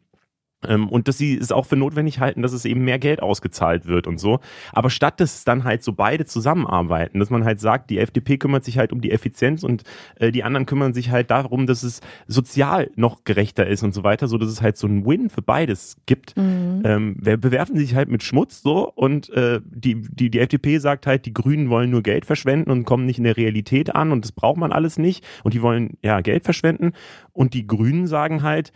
und 0.68 1.08
dass 1.08 1.16
sie 1.16 1.36
es 1.36 1.52
auch 1.52 1.64
für 1.66 1.76
notwendig 1.76 2.20
halten, 2.20 2.42
dass 2.42 2.52
es 2.52 2.64
eben 2.64 2.84
mehr 2.84 2.98
Geld 2.98 3.22
ausgezahlt 3.22 3.86
wird 3.86 4.06
und 4.06 4.18
so. 4.18 4.40
Aber 4.72 4.90
statt 4.90 5.18
dass 5.20 5.44
dann 5.44 5.64
halt 5.64 5.82
so 5.82 5.92
beide 5.92 6.26
zusammenarbeiten, 6.26 7.18
dass 7.18 7.30
man 7.30 7.44
halt 7.44 7.60
sagt, 7.60 7.90
die 7.90 7.98
FDP 7.98 8.36
kümmert 8.36 8.64
sich 8.64 8.76
halt 8.76 8.92
um 8.92 9.00
die 9.00 9.10
Effizienz 9.10 9.62
und 9.62 9.84
äh, 10.16 10.30
die 10.30 10.44
anderen 10.44 10.66
kümmern 10.66 10.92
sich 10.92 11.10
halt 11.10 11.30
darum, 11.30 11.66
dass 11.66 11.82
es 11.82 12.00
sozial 12.26 12.90
noch 12.94 13.24
gerechter 13.24 13.66
ist 13.66 13.82
und 13.82 13.94
so 13.94 14.04
weiter, 14.04 14.28
so 14.28 14.36
dass 14.36 14.50
es 14.50 14.60
halt 14.60 14.76
so 14.76 14.86
ein 14.86 15.06
Win 15.06 15.30
für 15.30 15.42
beides 15.42 15.96
gibt. 16.06 16.36
Mhm. 16.36 16.82
Ähm, 16.84 17.16
bewerfen 17.20 17.76
sich 17.76 17.94
halt 17.94 18.10
mit 18.10 18.22
Schmutz 18.22 18.62
so 18.62 18.90
und 18.90 19.30
äh, 19.30 19.60
die, 19.64 20.02
die, 20.02 20.30
die 20.30 20.40
FDP 20.40 20.78
sagt 20.78 21.06
halt, 21.06 21.24
die 21.24 21.32
Grünen 21.32 21.70
wollen 21.70 21.90
nur 21.90 22.02
Geld 22.02 22.26
verschwenden 22.26 22.70
und 22.70 22.84
kommen 22.84 23.06
nicht 23.06 23.18
in 23.18 23.24
der 23.24 23.36
Realität 23.36 23.94
an 23.94 24.12
und 24.12 24.24
das 24.24 24.32
braucht 24.32 24.58
man 24.58 24.72
alles 24.72 24.98
nicht 24.98 25.24
und 25.42 25.54
die 25.54 25.62
wollen 25.62 25.96
ja 26.02 26.20
Geld 26.20 26.44
verschwenden 26.44 26.92
und 27.32 27.54
die 27.54 27.66
Grünen 27.66 28.06
sagen 28.06 28.42
halt, 28.42 28.72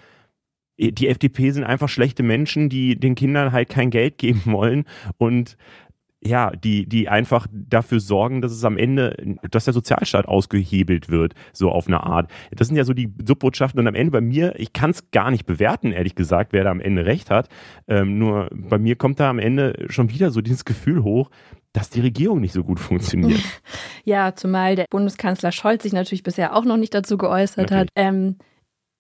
die 0.79 1.09
FDP 1.09 1.51
sind 1.51 1.65
einfach 1.65 1.89
schlechte 1.89 2.23
Menschen, 2.23 2.69
die 2.69 2.99
den 2.99 3.15
Kindern 3.15 3.53
halt 3.53 3.69
kein 3.69 3.91
Geld 3.91 4.19
geben 4.19 4.43
wollen 4.47 4.85
und 5.19 5.57
ja, 6.27 6.51
die, 6.51 6.89
die 6.89 7.09
einfach 7.09 7.47
dafür 7.53 8.01
sorgen, 8.01 8.41
dass 8.41 8.51
es 8.51 8.65
am 8.65 8.79
Ende, 8.79 9.37
dass 9.51 9.67
der 9.67 9.75
Sozialstaat 9.75 10.27
ausgehebelt 10.27 11.11
wird, 11.11 11.35
so 11.53 11.71
auf 11.71 11.87
eine 11.87 12.03
Art. 12.03 12.31
Das 12.51 12.69
sind 12.69 12.77
ja 12.77 12.85
so 12.85 12.95
die 12.95 13.13
Subbotschaften 13.25 13.79
und 13.79 13.87
am 13.87 13.95
Ende 13.95 14.11
bei 14.11 14.23
mir, 14.23 14.59
ich 14.59 14.73
kann 14.73 14.91
es 14.91 15.11
gar 15.11 15.31
nicht 15.31 15.45
bewerten, 15.45 15.93
ehrlich 15.93 16.15
gesagt, 16.15 16.53
wer 16.53 16.65
da 16.65 16.71
am 16.71 16.81
Ende 16.81 17.05
recht 17.05 17.31
hat. 17.31 17.49
Ähm, 17.89 18.19
nur 18.19 18.49
bei 18.53 18.79
mir 18.79 18.97
kommt 18.97 19.21
da 19.21 19.29
am 19.29 19.39
Ende 19.39 19.87
schon 19.91 20.11
wieder 20.11 20.31
so 20.31 20.41
dieses 20.41 20.65
Gefühl 20.65 21.03
hoch, 21.03 21.31
dass 21.75 21.91
die 21.91 22.01
Regierung 22.01 22.41
nicht 22.41 22.55
so 22.55 22.65
gut 22.65 22.81
funktioniert. 22.81 23.41
Ja, 24.07 24.35
zumal 24.35 24.77
der 24.77 24.85
Bundeskanzler 24.91 25.51
Scholz 25.51 25.83
sich 25.83 25.95
natürlich 25.95 26.23
bisher 26.23 26.55
auch 26.55 26.67
noch 26.67 26.77
nicht 26.77 26.93
dazu 26.93 27.17
geäußert 27.17 27.71
okay. 27.71 27.75
hat. 27.75 27.89
Ähm, 27.97 28.37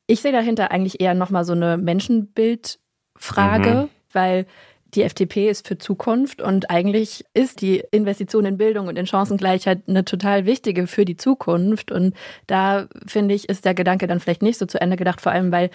ich 0.06 0.20
sehe 0.20 0.32
dahinter 0.32 0.70
eigentlich 0.70 1.00
eher 1.00 1.14
nochmal 1.14 1.44
so 1.44 1.52
eine 1.52 1.76
Menschenbildfrage, 1.76 3.74
mhm. 3.74 3.88
weil 4.12 4.46
die 4.94 5.02
FDP 5.02 5.48
ist 5.50 5.66
für 5.66 5.76
Zukunft 5.76 6.40
und 6.40 6.70
eigentlich 6.70 7.24
ist 7.34 7.60
die 7.60 7.82
Investition 7.90 8.44
in 8.44 8.56
Bildung 8.56 8.86
und 8.86 8.96
in 8.96 9.06
Chancengleichheit 9.06 9.82
eine 9.88 10.04
total 10.04 10.46
wichtige 10.46 10.86
für 10.86 11.04
die 11.04 11.16
Zukunft. 11.16 11.90
Und 11.90 12.14
da 12.46 12.86
finde 13.06 13.34
ich, 13.34 13.48
ist 13.48 13.64
der 13.64 13.74
Gedanke 13.74 14.06
dann 14.06 14.20
vielleicht 14.20 14.42
nicht 14.42 14.58
so 14.58 14.66
zu 14.66 14.80
Ende 14.80 14.96
gedacht, 14.96 15.20
vor 15.20 15.32
allem 15.32 15.50
weil 15.50 15.70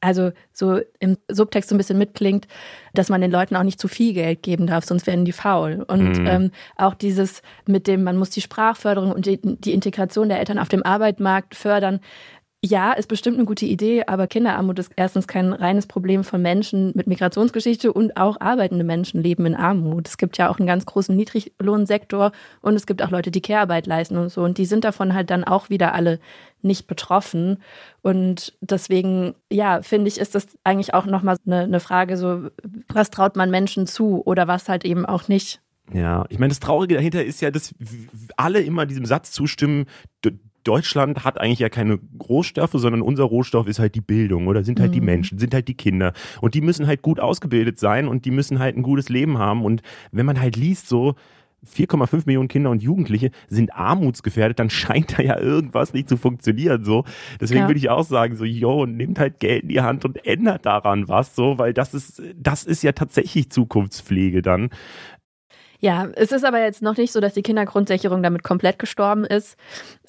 also 0.00 0.30
so 0.52 0.80
im 1.00 1.16
Subtext 1.28 1.68
so 1.68 1.74
ein 1.74 1.78
bisschen 1.78 1.98
mitklingt, 1.98 2.46
dass 2.94 3.08
man 3.08 3.20
den 3.20 3.30
Leuten 3.30 3.56
auch 3.56 3.62
nicht 3.62 3.80
zu 3.80 3.88
viel 3.88 4.12
Geld 4.12 4.42
geben 4.42 4.66
darf, 4.66 4.84
sonst 4.84 5.06
werden 5.06 5.24
die 5.24 5.32
faul. 5.32 5.84
Und 5.88 6.18
mhm. 6.18 6.26
ähm, 6.26 6.50
auch 6.76 6.94
dieses 6.94 7.42
mit 7.66 7.86
dem, 7.86 8.04
man 8.04 8.16
muss 8.16 8.30
die 8.30 8.40
Sprachförderung 8.40 9.10
und 9.10 9.26
die, 9.26 9.40
die 9.42 9.72
Integration 9.72 10.28
der 10.28 10.38
Eltern 10.38 10.58
auf 10.58 10.68
dem 10.68 10.84
Arbeitsmarkt 10.84 11.54
fördern, 11.54 12.00
Ja, 12.64 12.92
ist 12.92 13.08
bestimmt 13.08 13.36
eine 13.36 13.44
gute 13.44 13.66
Idee, 13.66 14.04
aber 14.06 14.26
Kinderarmut 14.26 14.78
ist 14.78 14.90
erstens 14.96 15.28
kein 15.28 15.52
reines 15.52 15.86
Problem 15.86 16.24
von 16.24 16.40
Menschen 16.40 16.90
mit 16.94 17.06
Migrationsgeschichte 17.06 17.92
und 17.92 18.16
auch 18.16 18.40
arbeitende 18.40 18.82
Menschen 18.82 19.22
leben 19.22 19.46
in 19.46 19.54
Armut. 19.54 20.08
Es 20.08 20.16
gibt 20.16 20.38
ja 20.38 20.48
auch 20.48 20.58
einen 20.58 20.66
ganz 20.66 20.86
großen 20.86 21.14
Niedriglohnsektor 21.14 22.32
und 22.62 22.74
es 22.74 22.86
gibt 22.86 23.02
auch 23.02 23.10
Leute, 23.10 23.30
die 23.30 23.42
Care-Arbeit 23.42 23.86
leisten 23.86 24.16
und 24.16 24.30
so 24.30 24.42
und 24.42 24.58
die 24.58 24.64
sind 24.64 24.84
davon 24.84 25.14
halt 25.14 25.30
dann 25.30 25.44
auch 25.44 25.70
wieder 25.70 25.94
alle 25.94 26.18
nicht 26.62 26.86
betroffen 26.86 27.62
und 28.02 28.54
deswegen, 28.60 29.34
ja, 29.52 29.82
finde 29.82 30.08
ich, 30.08 30.18
ist 30.18 30.34
das 30.34 30.46
eigentlich 30.64 30.94
auch 30.94 31.06
nochmal 31.06 31.36
eine, 31.46 31.60
eine 31.60 31.80
Frage 31.80 32.16
so, 32.16 32.48
was 32.88 33.10
traut 33.10 33.36
man 33.36 33.50
Menschen 33.50 33.86
zu 33.86 34.22
oder 34.24 34.48
was 34.48 34.68
halt 34.68 34.84
eben 34.84 35.06
auch 35.06 35.28
nicht. 35.28 35.60
Ja, 35.92 36.24
ich 36.30 36.38
meine, 36.38 36.48
das 36.48 36.58
Traurige 36.58 36.94
dahinter 36.94 37.24
ist 37.24 37.40
ja, 37.40 37.50
dass 37.50 37.74
alle 38.36 38.60
immer 38.60 38.86
diesem 38.86 39.06
Satz 39.06 39.30
zustimmen, 39.30 39.86
Deutschland 40.66 41.24
hat 41.24 41.40
eigentlich 41.40 41.60
ja 41.60 41.68
keine 41.68 41.98
Rohstoffe, 42.28 42.72
sondern 42.74 43.02
unser 43.02 43.24
Rohstoff 43.24 43.68
ist 43.68 43.78
halt 43.78 43.94
die 43.94 44.00
Bildung 44.00 44.48
oder 44.48 44.64
sind 44.64 44.80
halt 44.80 44.90
mhm. 44.90 44.94
die 44.94 45.00
Menschen, 45.00 45.38
sind 45.38 45.54
halt 45.54 45.68
die 45.68 45.74
Kinder. 45.74 46.12
Und 46.40 46.54
die 46.54 46.60
müssen 46.60 46.86
halt 46.86 47.02
gut 47.02 47.20
ausgebildet 47.20 47.78
sein 47.78 48.08
und 48.08 48.24
die 48.24 48.30
müssen 48.30 48.58
halt 48.58 48.76
ein 48.76 48.82
gutes 48.82 49.08
Leben 49.08 49.38
haben. 49.38 49.64
Und 49.64 49.82
wenn 50.10 50.26
man 50.26 50.40
halt 50.40 50.56
liest, 50.56 50.88
so 50.88 51.14
4,5 51.66 52.22
Millionen 52.26 52.48
Kinder 52.48 52.70
und 52.70 52.82
Jugendliche 52.82 53.30
sind 53.48 53.74
armutsgefährdet, 53.74 54.58
dann 54.58 54.70
scheint 54.70 55.18
da 55.18 55.22
ja 55.22 55.38
irgendwas 55.38 55.92
nicht 55.92 56.08
zu 56.08 56.16
funktionieren. 56.16 56.84
So. 56.84 57.04
Deswegen 57.40 57.62
ja. 57.62 57.68
würde 57.68 57.78
ich 57.78 57.90
auch 57.90 58.04
sagen, 58.04 58.36
so, 58.36 58.44
yo, 58.44 58.86
nehmt 58.86 59.18
halt 59.18 59.40
Geld 59.40 59.64
in 59.64 59.68
die 59.68 59.80
Hand 59.80 60.04
und 60.04 60.24
ändert 60.26 60.66
daran 60.66 61.08
was, 61.08 61.34
so, 61.34 61.58
weil 61.58 61.72
das 61.72 61.94
ist, 61.94 62.22
das 62.36 62.64
ist 62.64 62.82
ja 62.82 62.92
tatsächlich 62.92 63.50
Zukunftspflege 63.50 64.42
dann. 64.42 64.70
Ja, 65.80 66.08
es 66.14 66.32
ist 66.32 66.44
aber 66.44 66.60
jetzt 66.62 66.82
noch 66.82 66.96
nicht 66.96 67.12
so, 67.12 67.20
dass 67.20 67.34
die 67.34 67.42
Kindergrundsicherung 67.42 68.22
damit 68.22 68.42
komplett 68.42 68.78
gestorben 68.78 69.24
ist. 69.24 69.56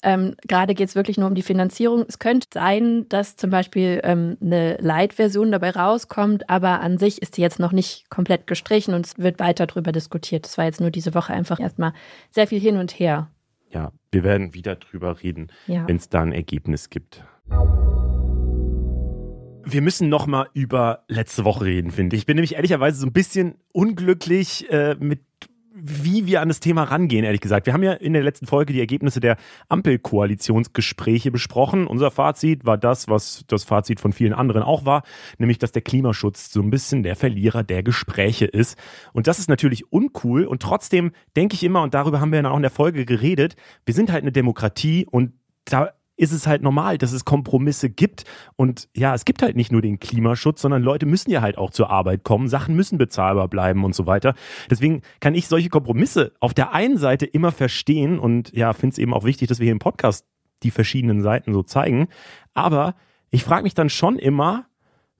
Ähm, 0.02 0.34
gerade 0.46 0.74
geht 0.74 0.88
es 0.88 0.94
wirklich 0.94 1.18
nur 1.18 1.28
um 1.28 1.34
die 1.34 1.42
Finanzierung. 1.42 2.04
Es 2.08 2.18
könnte 2.18 2.48
sein, 2.52 3.06
dass 3.08 3.36
zum 3.36 3.50
Beispiel 3.50 4.00
ähm, 4.04 4.36
eine 4.40 4.76
Light-Version 4.80 5.52
dabei 5.52 5.70
rauskommt, 5.70 6.48
aber 6.48 6.80
an 6.80 6.98
sich 6.98 7.20
ist 7.20 7.34
sie 7.34 7.42
jetzt 7.42 7.58
noch 7.58 7.72
nicht 7.72 8.08
komplett 8.10 8.46
gestrichen 8.46 8.94
und 8.94 9.06
es 9.06 9.18
wird 9.18 9.40
weiter 9.40 9.66
darüber 9.66 9.92
diskutiert. 9.92 10.44
Das 10.44 10.58
war 10.58 10.64
jetzt 10.64 10.80
nur 10.80 10.90
diese 10.90 11.14
Woche 11.14 11.32
einfach 11.32 11.60
erstmal 11.60 11.92
sehr 12.30 12.46
viel 12.46 12.60
hin 12.60 12.76
und 12.76 12.98
her. 12.98 13.28
Ja, 13.70 13.92
wir 14.10 14.24
werden 14.24 14.54
wieder 14.54 14.76
drüber 14.76 15.22
reden, 15.22 15.48
ja. 15.66 15.86
wenn 15.86 15.96
es 15.96 16.08
da 16.08 16.22
ein 16.22 16.32
Ergebnis 16.32 16.88
gibt. 16.88 17.22
Wir 19.64 19.82
müssen 19.82 20.08
noch 20.08 20.26
mal 20.26 20.48
über 20.54 21.04
letzte 21.08 21.44
Woche 21.44 21.66
reden, 21.66 21.90
finde 21.90 22.16
ich. 22.16 22.22
Ich 22.22 22.26
bin 22.26 22.36
nämlich 22.36 22.54
ehrlicherweise 22.54 22.98
so 22.98 23.06
ein 23.06 23.12
bisschen 23.12 23.56
unglücklich 23.72 24.70
äh, 24.70 24.96
mit 24.98 25.20
wie 25.80 26.26
wir 26.26 26.40
an 26.40 26.48
das 26.48 26.60
Thema 26.60 26.84
rangehen, 26.84 27.24
ehrlich 27.24 27.40
gesagt. 27.40 27.66
Wir 27.66 27.72
haben 27.72 27.82
ja 27.82 27.92
in 27.92 28.12
der 28.12 28.22
letzten 28.22 28.46
Folge 28.46 28.72
die 28.72 28.80
Ergebnisse 28.80 29.20
der 29.20 29.36
Ampelkoalitionsgespräche 29.68 31.30
besprochen. 31.30 31.86
Unser 31.86 32.10
Fazit 32.10 32.64
war 32.66 32.78
das, 32.78 33.08
was 33.08 33.44
das 33.46 33.64
Fazit 33.64 34.00
von 34.00 34.12
vielen 34.12 34.32
anderen 34.32 34.62
auch 34.62 34.84
war, 34.84 35.02
nämlich, 35.38 35.58
dass 35.58 35.72
der 35.72 35.82
Klimaschutz 35.82 36.52
so 36.52 36.60
ein 36.60 36.70
bisschen 36.70 37.02
der 37.02 37.16
Verlierer 37.16 37.62
der 37.62 37.82
Gespräche 37.82 38.46
ist. 38.46 38.78
Und 39.12 39.26
das 39.26 39.38
ist 39.38 39.48
natürlich 39.48 39.92
uncool. 39.92 40.44
Und 40.44 40.62
trotzdem 40.62 41.12
denke 41.36 41.54
ich 41.54 41.64
immer, 41.64 41.82
und 41.82 41.94
darüber 41.94 42.20
haben 42.20 42.32
wir 42.32 42.42
ja 42.42 42.50
auch 42.50 42.56
in 42.56 42.62
der 42.62 42.70
Folge 42.70 43.04
geredet, 43.04 43.56
wir 43.84 43.94
sind 43.94 44.10
halt 44.10 44.22
eine 44.22 44.32
Demokratie 44.32 45.06
und 45.06 45.32
da 45.64 45.92
ist 46.18 46.32
es 46.32 46.46
halt 46.46 46.62
normal, 46.62 46.98
dass 46.98 47.12
es 47.12 47.24
Kompromisse 47.24 47.88
gibt. 47.88 48.24
Und 48.56 48.88
ja, 48.94 49.14
es 49.14 49.24
gibt 49.24 49.40
halt 49.40 49.56
nicht 49.56 49.72
nur 49.72 49.80
den 49.80 50.00
Klimaschutz, 50.00 50.60
sondern 50.60 50.82
Leute 50.82 51.06
müssen 51.06 51.30
ja 51.30 51.40
halt 51.40 51.56
auch 51.56 51.70
zur 51.70 51.90
Arbeit 51.90 52.24
kommen, 52.24 52.48
Sachen 52.48 52.76
müssen 52.76 52.98
bezahlbar 52.98 53.48
bleiben 53.48 53.84
und 53.84 53.94
so 53.94 54.06
weiter. 54.06 54.34
Deswegen 54.68 55.02
kann 55.20 55.34
ich 55.34 55.46
solche 55.46 55.68
Kompromisse 55.68 56.32
auf 56.40 56.52
der 56.52 56.74
einen 56.74 56.98
Seite 56.98 57.24
immer 57.24 57.52
verstehen 57.52 58.18
und 58.18 58.52
ja, 58.52 58.72
finde 58.72 58.94
es 58.94 58.98
eben 58.98 59.14
auch 59.14 59.24
wichtig, 59.24 59.48
dass 59.48 59.60
wir 59.60 59.64
hier 59.64 59.72
im 59.72 59.78
Podcast 59.78 60.26
die 60.64 60.72
verschiedenen 60.72 61.22
Seiten 61.22 61.52
so 61.52 61.62
zeigen. 61.62 62.08
Aber 62.52 62.96
ich 63.30 63.44
frage 63.44 63.62
mich 63.62 63.74
dann 63.74 63.88
schon 63.88 64.18
immer, 64.18 64.67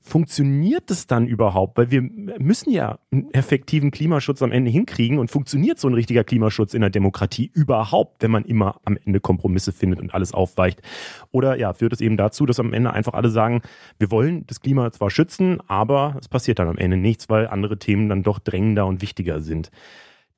funktioniert 0.08 0.90
es 0.90 1.06
dann 1.06 1.26
überhaupt? 1.26 1.76
Weil 1.78 1.90
wir 1.90 2.02
müssen 2.02 2.70
ja 2.70 2.98
einen 3.12 3.32
effektiven 3.32 3.90
Klimaschutz 3.90 4.42
am 4.42 4.50
Ende 4.50 4.70
hinkriegen 4.70 5.18
und 5.18 5.30
funktioniert 5.30 5.78
so 5.78 5.88
ein 5.88 5.94
richtiger 5.94 6.24
Klimaschutz 6.24 6.74
in 6.74 6.80
der 6.80 6.90
Demokratie 6.90 7.50
überhaupt, 7.54 8.22
wenn 8.22 8.30
man 8.30 8.44
immer 8.44 8.80
am 8.84 8.96
Ende 9.04 9.20
Kompromisse 9.20 9.72
findet 9.72 10.00
und 10.00 10.14
alles 10.14 10.32
aufweicht? 10.32 10.82
Oder 11.30 11.56
ja, 11.58 11.72
führt 11.74 11.92
es 11.92 12.00
eben 12.00 12.16
dazu, 12.16 12.46
dass 12.46 12.58
am 12.58 12.72
Ende 12.72 12.92
einfach 12.92 13.12
alle 13.12 13.28
sagen, 13.28 13.62
wir 13.98 14.10
wollen 14.10 14.46
das 14.46 14.60
Klima 14.60 14.90
zwar 14.90 15.10
schützen, 15.10 15.60
aber 15.68 16.16
es 16.20 16.28
passiert 16.28 16.58
dann 16.58 16.68
am 16.68 16.78
Ende 16.78 16.96
nichts, 16.96 17.28
weil 17.28 17.46
andere 17.46 17.78
Themen 17.78 18.08
dann 18.08 18.22
doch 18.22 18.38
drängender 18.38 18.86
und 18.86 19.02
wichtiger 19.02 19.40
sind. 19.40 19.70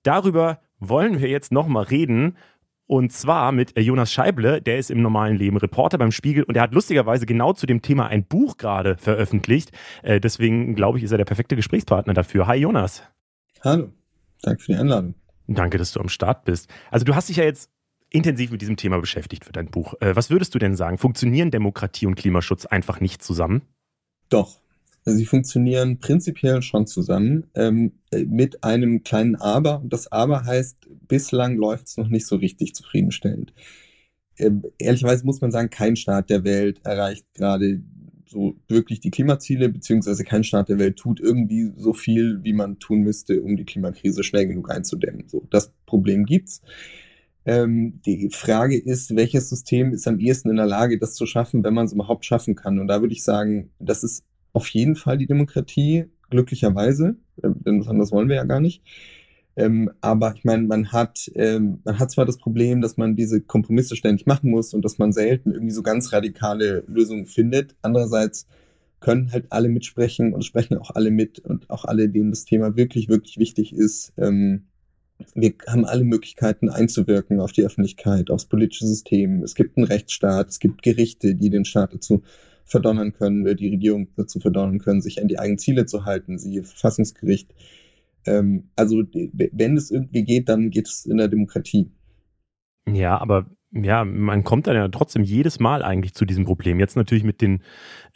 Darüber 0.02 0.60
wollen 0.80 1.20
wir 1.20 1.28
jetzt 1.28 1.52
nochmal 1.52 1.84
reden 1.84 2.36
und 2.90 3.12
zwar 3.12 3.52
mit 3.52 3.76
äh, 3.76 3.82
Jonas 3.82 4.12
Scheible, 4.12 4.61
der 4.61 4.76
ist 4.76 4.90
im 4.90 5.00
normalen 5.00 5.37
Leben 5.37 5.56
Reporter 5.56 5.96
beim 5.96 6.11
Spiegel 6.11 6.42
und 6.42 6.57
er 6.57 6.62
hat 6.64 6.74
lustigerweise 6.74 7.24
genau 7.24 7.53
zu 7.53 7.66
dem 7.66 7.83
Thema 7.83 8.09
ein 8.09 8.24
Buch 8.24 8.57
gerade 8.57 8.96
veröffentlicht. 8.96 9.70
Äh, 10.03 10.18
deswegen 10.18 10.74
glaube 10.74 10.98
ich, 10.98 11.05
ist 11.05 11.12
er 11.12 11.18
der 11.18 11.24
perfekte 11.24 11.55
Gesprächspartner 11.55 12.14
dafür. 12.14 12.48
Hi 12.48 12.57
Jonas. 12.57 13.05
Hallo, 13.61 13.92
danke 14.42 14.61
für 14.61 14.72
die 14.72 14.79
Einladung. 14.79 15.14
Danke, 15.46 15.79
dass 15.79 15.92
du 15.92 16.00
am 16.00 16.09
Start 16.09 16.44
bist. 16.44 16.68
Also 16.90 17.05
du 17.05 17.14
hast 17.14 17.29
dich 17.29 17.37
ja 17.37 17.44
jetzt 17.44 17.70
intensiv 18.09 18.50
mit 18.50 18.61
diesem 18.61 18.76
Thema 18.76 18.98
beschäftigt 18.98 19.44
für 19.44 19.53
dein 19.53 19.70
Buch. 19.70 19.94
Äh, 20.00 20.16
was 20.16 20.29
würdest 20.31 20.53
du 20.57 20.59
denn 20.59 20.74
sagen? 20.74 20.98
Funktionieren 20.98 21.53
Demokratie 21.53 22.07
und 22.07 22.16
Klimaschutz 22.16 22.66
einfach 22.66 22.98
nicht 22.98 23.22
zusammen? 23.22 23.62
Doch, 24.31 24.59
Sie 25.04 25.24
funktionieren 25.24 25.98
prinzipiell 25.98 26.62
schon 26.62 26.86
zusammen 26.86 27.46
ähm, 27.54 27.92
mit 28.12 28.62
einem 28.64 29.02
kleinen 29.02 29.36
Aber. 29.36 29.80
Und 29.80 29.92
das 29.92 30.12
Aber 30.12 30.44
heißt, 30.44 30.76
bislang 31.08 31.56
läuft 31.56 31.86
es 31.86 31.96
noch 31.96 32.08
nicht 32.08 32.26
so 32.26 32.36
richtig 32.36 32.74
zufriedenstellend. 32.74 33.52
Ähm, 34.36 34.62
ehrlicherweise 34.78 35.24
muss 35.24 35.40
man 35.40 35.50
sagen, 35.50 35.70
kein 35.70 35.96
Staat 35.96 36.30
der 36.30 36.44
Welt 36.44 36.80
erreicht 36.84 37.26
gerade 37.34 37.82
so 38.26 38.54
wirklich 38.68 39.00
die 39.00 39.10
Klimaziele, 39.10 39.68
beziehungsweise 39.68 40.24
kein 40.24 40.44
Staat 40.44 40.68
der 40.68 40.78
Welt 40.78 40.96
tut 40.96 41.18
irgendwie 41.18 41.72
so 41.76 41.92
viel, 41.92 42.40
wie 42.44 42.52
man 42.52 42.78
tun 42.78 43.00
müsste, 43.00 43.42
um 43.42 43.56
die 43.56 43.64
Klimakrise 43.64 44.22
schnell 44.22 44.46
genug 44.46 44.70
einzudämmen. 44.70 45.24
So, 45.26 45.46
das 45.50 45.72
Problem 45.84 46.26
gibt's. 46.26 46.62
Ähm, 47.44 48.00
die 48.06 48.28
Frage 48.30 48.78
ist, 48.78 49.16
welches 49.16 49.48
System 49.48 49.92
ist 49.92 50.06
am 50.06 50.20
ehesten 50.20 50.50
in 50.50 50.56
der 50.56 50.66
Lage, 50.66 50.98
das 50.98 51.14
zu 51.14 51.26
schaffen, 51.26 51.64
wenn 51.64 51.74
man 51.74 51.86
es 51.86 51.92
überhaupt 51.92 52.24
schaffen 52.24 52.54
kann? 52.54 52.78
Und 52.78 52.86
da 52.86 53.00
würde 53.00 53.14
ich 53.14 53.24
sagen, 53.24 53.70
das 53.78 54.04
ist 54.04 54.24
auf 54.52 54.68
jeden 54.68 54.96
Fall 54.96 55.18
die 55.18 55.26
Demokratie, 55.26 56.06
glücklicherweise, 56.30 57.16
äh, 57.42 57.50
denn 57.54 57.84
was 57.86 58.12
wollen 58.12 58.28
wir 58.28 58.36
ja 58.36 58.44
gar 58.44 58.60
nicht. 58.60 58.82
Ähm, 59.56 59.90
aber 60.00 60.34
ich 60.36 60.44
meine, 60.44 60.62
man 60.62 60.92
hat, 60.92 61.30
ähm, 61.34 61.80
man 61.84 61.98
hat 61.98 62.10
zwar 62.10 62.24
das 62.24 62.38
Problem, 62.38 62.80
dass 62.80 62.96
man 62.96 63.16
diese 63.16 63.40
Kompromisse 63.40 63.96
ständig 63.96 64.26
machen 64.26 64.50
muss 64.50 64.72
und 64.74 64.84
dass 64.84 64.98
man 64.98 65.12
selten 65.12 65.52
irgendwie 65.52 65.74
so 65.74 65.82
ganz 65.82 66.12
radikale 66.12 66.84
Lösungen 66.86 67.26
findet. 67.26 67.74
Andererseits 67.82 68.46
können 69.00 69.32
halt 69.32 69.46
alle 69.50 69.68
mitsprechen 69.68 70.32
und 70.34 70.44
sprechen 70.44 70.78
auch 70.78 70.90
alle 70.90 71.10
mit 71.10 71.40
und 71.40 71.68
auch 71.68 71.84
alle, 71.84 72.08
denen 72.08 72.30
das 72.30 72.44
Thema 72.44 72.76
wirklich, 72.76 73.08
wirklich 73.08 73.38
wichtig 73.38 73.74
ist. 73.74 74.12
Ähm, 74.16 74.66
wir 75.34 75.54
haben 75.66 75.84
alle 75.84 76.04
Möglichkeiten 76.04 76.70
einzuwirken 76.70 77.40
auf 77.40 77.52
die 77.52 77.64
Öffentlichkeit, 77.64 78.30
aufs 78.30 78.46
politische 78.46 78.86
System. 78.86 79.42
Es 79.42 79.54
gibt 79.54 79.76
einen 79.76 79.86
Rechtsstaat, 79.86 80.48
es 80.48 80.58
gibt 80.58 80.82
Gerichte, 80.82 81.34
die 81.34 81.50
den 81.50 81.64
Staat 81.64 81.92
dazu 81.92 82.22
verdonnern 82.70 83.12
können, 83.12 83.44
die 83.56 83.68
Regierung 83.68 84.09
dazu 84.16 84.38
verdonnern 84.40 84.78
können, 84.78 85.02
sich 85.02 85.20
an 85.20 85.28
die 85.28 85.38
eigenen 85.38 85.59
Ziele 85.59 85.87
zu 85.87 86.04
halten, 86.04 86.38
sie 86.38 86.62
Verfassungsgericht. 86.62 87.52
Ähm, 88.24 88.70
also 88.76 89.02
wenn 89.02 89.76
es 89.76 89.90
irgendwie 89.90 90.24
geht, 90.24 90.48
dann 90.48 90.70
geht 90.70 90.88
es 90.88 91.04
in 91.04 91.16
der 91.16 91.28
Demokratie. 91.28 91.90
Ja, 92.88 93.18
aber 93.18 93.46
ja, 93.72 94.04
man 94.04 94.42
kommt 94.42 94.66
dann 94.66 94.74
ja 94.74 94.88
trotzdem 94.88 95.22
jedes 95.22 95.61
Mal 95.61 95.85
eigentlich 95.85 96.14
zu 96.14 96.24
diesem 96.24 96.44
Problem. 96.44 96.80
Jetzt 96.80 96.96
natürlich 96.96 97.22
mit 97.22 97.40
den, 97.40 97.62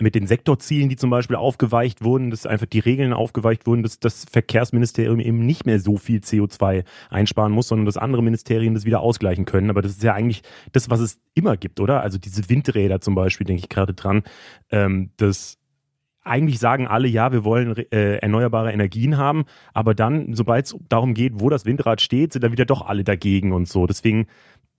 mit 0.01 0.17
den 0.17 0.27
Sektorzielen, 0.27 0.89
die 0.89 0.97
zum 0.97 1.11
Beispiel 1.11 1.37
aufgeweicht 1.37 2.03
wurden, 2.03 2.31
dass 2.31 2.45
einfach 2.45 2.67
die 2.67 2.81
Regeln 2.81 3.13
aufgeweicht 3.13 3.67
wurden, 3.67 3.85
dass 3.85 4.01
das 4.01 4.25
Verkehrsministerium 4.25 5.21
eben 5.21 5.47
nicht 5.47 5.65
mehr 5.65 5.79
so 5.79 5.97
viel 5.97 6.21
CO2 6.21 6.85
einsparen 7.09 7.53
muss, 7.53 7.69
sondern 7.69 7.87
dass 7.87 7.97
andere 7.97 8.23
Ministerien 8.23 8.75
das 8.75 8.85
wieder 8.85 9.01
ausgleichen 9.01 9.45
können. 9.45 9.71
Aber 9.71 9.81
das 9.81 9.93
ist 9.93 10.03
ja 10.03 10.13
eigentlich 10.13 10.43
das, 10.73 10.91
was 10.91 10.99
es 10.99 11.21
immer 11.35 11.57
gibt, 11.57 11.79
oder? 11.79 12.03
Also 12.03 12.19
diese 12.19 12.49
Windräder 12.49 13.01
zum 13.01 13.15
Beispiel, 13.15 13.47
denke 13.47 13.61
ich 13.63 13.69
gerade 13.69 13.95
dran, 13.95 14.25
ähm, 14.71 15.11
dass 15.19 15.59
eigentlich 16.25 16.59
sagen 16.59 16.87
alle, 16.87 17.07
ja, 17.07 17.33
wir 17.33 17.45
wollen 17.45 17.77
äh, 17.77 18.17
erneuerbare 18.17 18.73
Energien 18.73 19.19
haben, 19.19 19.45
aber 19.75 19.95
dann, 19.95 20.35
sobald 20.35 20.67
es 20.67 20.77
darum 20.89 21.15
geht, 21.15 21.35
wo 21.37 21.51
das 21.51 21.67
Windrad 21.67 22.01
steht, 22.01 22.33
sind 22.33 22.43
dann 22.43 22.53
wieder 22.53 22.65
doch 22.65 22.87
alle 22.87 23.05
dagegen 23.05 23.53
und 23.53 23.69
so. 23.69 23.87
Deswegen 23.87 24.27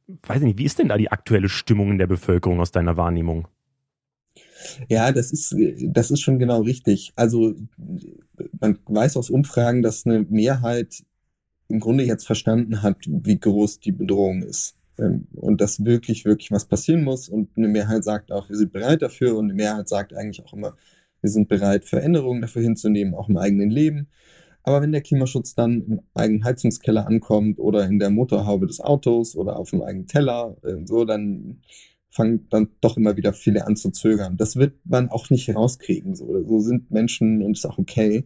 weiß 0.07 0.37
ich 0.37 0.43
nicht, 0.43 0.59
wie 0.59 0.65
ist 0.65 0.79
denn 0.79 0.89
da 0.89 0.97
die 0.97 1.11
aktuelle 1.11 1.49
Stimmung 1.49 1.91
in 1.91 1.97
der 1.97 2.07
Bevölkerung 2.07 2.59
aus 2.59 2.71
deiner 2.71 2.97
Wahrnehmung? 2.97 3.47
Ja, 4.89 5.11
das 5.11 5.31
ist, 5.31 5.55
das 5.87 6.11
ist 6.11 6.21
schon 6.21 6.39
genau 6.39 6.61
richtig. 6.61 7.13
Also 7.15 7.55
man 8.59 8.79
weiß 8.85 9.17
aus 9.17 9.29
Umfragen, 9.29 9.81
dass 9.81 10.05
eine 10.05 10.25
Mehrheit 10.29 11.03
im 11.67 11.79
Grunde 11.79 12.03
jetzt 12.03 12.25
verstanden 12.25 12.81
hat, 12.81 12.97
wie 13.07 13.39
groß 13.39 13.79
die 13.79 13.91
Bedrohung 13.91 14.43
ist. 14.43 14.75
Ähm, 14.97 15.27
und 15.33 15.61
dass 15.61 15.83
wirklich, 15.83 16.25
wirklich 16.25 16.51
was 16.51 16.65
passieren 16.65 17.03
muss. 17.03 17.27
Und 17.29 17.49
eine 17.57 17.67
Mehrheit 17.67 18.03
sagt 18.03 18.31
auch, 18.31 18.49
wir 18.49 18.57
sind 18.57 18.71
bereit 18.71 19.01
dafür. 19.01 19.35
Und 19.35 19.45
eine 19.45 19.53
Mehrheit 19.53 19.89
sagt 19.89 20.13
eigentlich 20.13 20.43
auch 20.45 20.53
immer, 20.53 20.75
wir 21.21 21.29
sind 21.29 21.47
bereit, 21.47 21.85
Veränderungen 21.85 22.41
dafür 22.41 22.61
hinzunehmen, 22.61 23.15
auch 23.15 23.29
im 23.29 23.37
eigenen 23.37 23.71
Leben. 23.71 24.07
Aber 24.65 24.82
wenn 24.82 24.91
der 24.91 25.01
Klimaschutz 25.01 25.54
dann 25.54 25.84
im 25.84 26.01
eigenen 26.15 26.43
Heizungskeller 26.43 27.06
ankommt 27.06 27.60
oder 27.60 27.86
in 27.86 27.99
der 27.99 28.10
Motorhaube 28.10 28.65
des 28.65 28.82
Autos 28.82 29.36
oder 29.36 29.58
auf 29.58 29.69
dem 29.69 29.84
eigenen 29.84 30.08
Teller, 30.08 30.58
äh, 30.63 30.84
so, 30.86 31.06
dann 31.06 31.62
fangen 32.10 32.47
dann 32.49 32.69
doch 32.82 32.97
immer 32.97 33.15
wieder 33.15 33.32
viele 33.34 33.67
an 33.67 33.75
zu 33.75 33.91
zögern. 33.91 34.38
Das 34.38 34.56
wird 34.56 34.73
man 34.84 35.10
auch 35.10 35.30
nicht 35.30 35.54
rauskriegen. 35.56 36.15
So, 36.15 36.43
so 36.43 36.60
sind 36.62 36.89
Menschen 36.89 37.43
und 37.43 37.58
ist 37.58 37.65
auch 37.65 37.78
okay. 37.78 38.23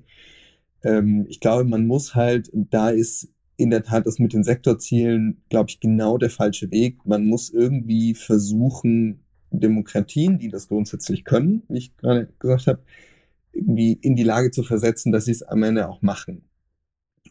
Ähm, 0.81 1.25
ich 1.27 1.41
glaube, 1.41 1.65
man 1.65 1.85
muss 1.87 2.15
halt, 2.15 2.49
da 2.53 2.89
ist 2.89 3.27
in 3.57 3.71
der 3.71 3.83
Tat 3.83 4.07
das 4.07 4.17
mit 4.19 4.31
den 4.31 4.45
Sektorzielen, 4.45 5.41
glaube 5.49 5.69
ich, 5.69 5.81
genau 5.81 6.17
der 6.17 6.29
falsche 6.29 6.71
Weg. 6.71 7.05
Man 7.05 7.25
muss 7.25 7.49
irgendwie 7.49 8.15
versuchen, 8.15 9.25
Demokratien, 9.51 10.39
die 10.39 10.47
das 10.47 10.69
grundsätzlich 10.69 11.25
können, 11.25 11.63
wie 11.67 11.79
ich 11.79 11.97
gerade 11.97 12.29
gesagt 12.39 12.67
habe, 12.67 12.79
irgendwie 13.53 13.93
in 13.93 14.15
die 14.15 14.23
Lage 14.23 14.51
zu 14.51 14.63
versetzen, 14.63 15.11
dass 15.11 15.25
sie 15.25 15.31
es 15.31 15.43
am 15.43 15.63
Ende 15.63 15.89
auch 15.89 16.01
machen. 16.01 16.49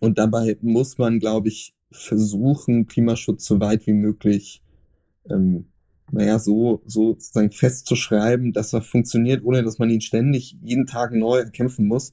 Und 0.00 0.18
dabei 0.18 0.56
muss 0.62 0.98
man, 0.98 1.18
glaube 1.18 1.48
ich, 1.48 1.74
versuchen, 1.90 2.86
Klimaschutz 2.86 3.46
so 3.46 3.60
weit 3.60 3.86
wie 3.86 3.94
möglich, 3.94 4.62
ähm, 5.30 5.66
naja, 6.10 6.38
so, 6.38 6.82
so 6.86 7.14
sozusagen 7.14 7.50
festzuschreiben, 7.50 8.52
dass 8.52 8.72
er 8.72 8.82
funktioniert, 8.82 9.44
ohne 9.44 9.62
dass 9.62 9.78
man 9.78 9.90
ihn 9.90 10.00
ständig 10.00 10.56
jeden 10.62 10.86
Tag 10.86 11.12
neu 11.12 11.38
erkämpfen 11.38 11.86
muss. 11.86 12.12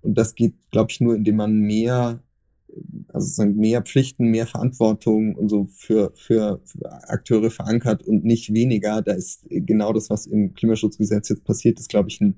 Und 0.00 0.16
das 0.16 0.34
geht, 0.34 0.54
glaube 0.70 0.90
ich, 0.90 1.00
nur, 1.00 1.14
indem 1.14 1.36
man 1.36 1.58
mehr, 1.58 2.22
also 3.08 3.26
sozusagen 3.26 3.56
mehr 3.56 3.82
Pflichten, 3.82 4.26
mehr 4.28 4.46
Verantwortung 4.46 5.34
und 5.34 5.48
so 5.48 5.66
für, 5.72 6.12
für, 6.14 6.60
für 6.64 6.92
Akteure 7.08 7.50
verankert 7.50 8.02
und 8.02 8.24
nicht 8.24 8.52
weniger. 8.52 9.02
Da 9.02 9.12
ist 9.12 9.44
genau 9.48 9.92
das, 9.92 10.10
was 10.10 10.26
im 10.26 10.54
Klimaschutzgesetz 10.54 11.28
jetzt 11.28 11.44
passiert 11.44 11.80
ist, 11.80 11.88
glaube 11.88 12.10
ich, 12.10 12.20
ein, 12.20 12.36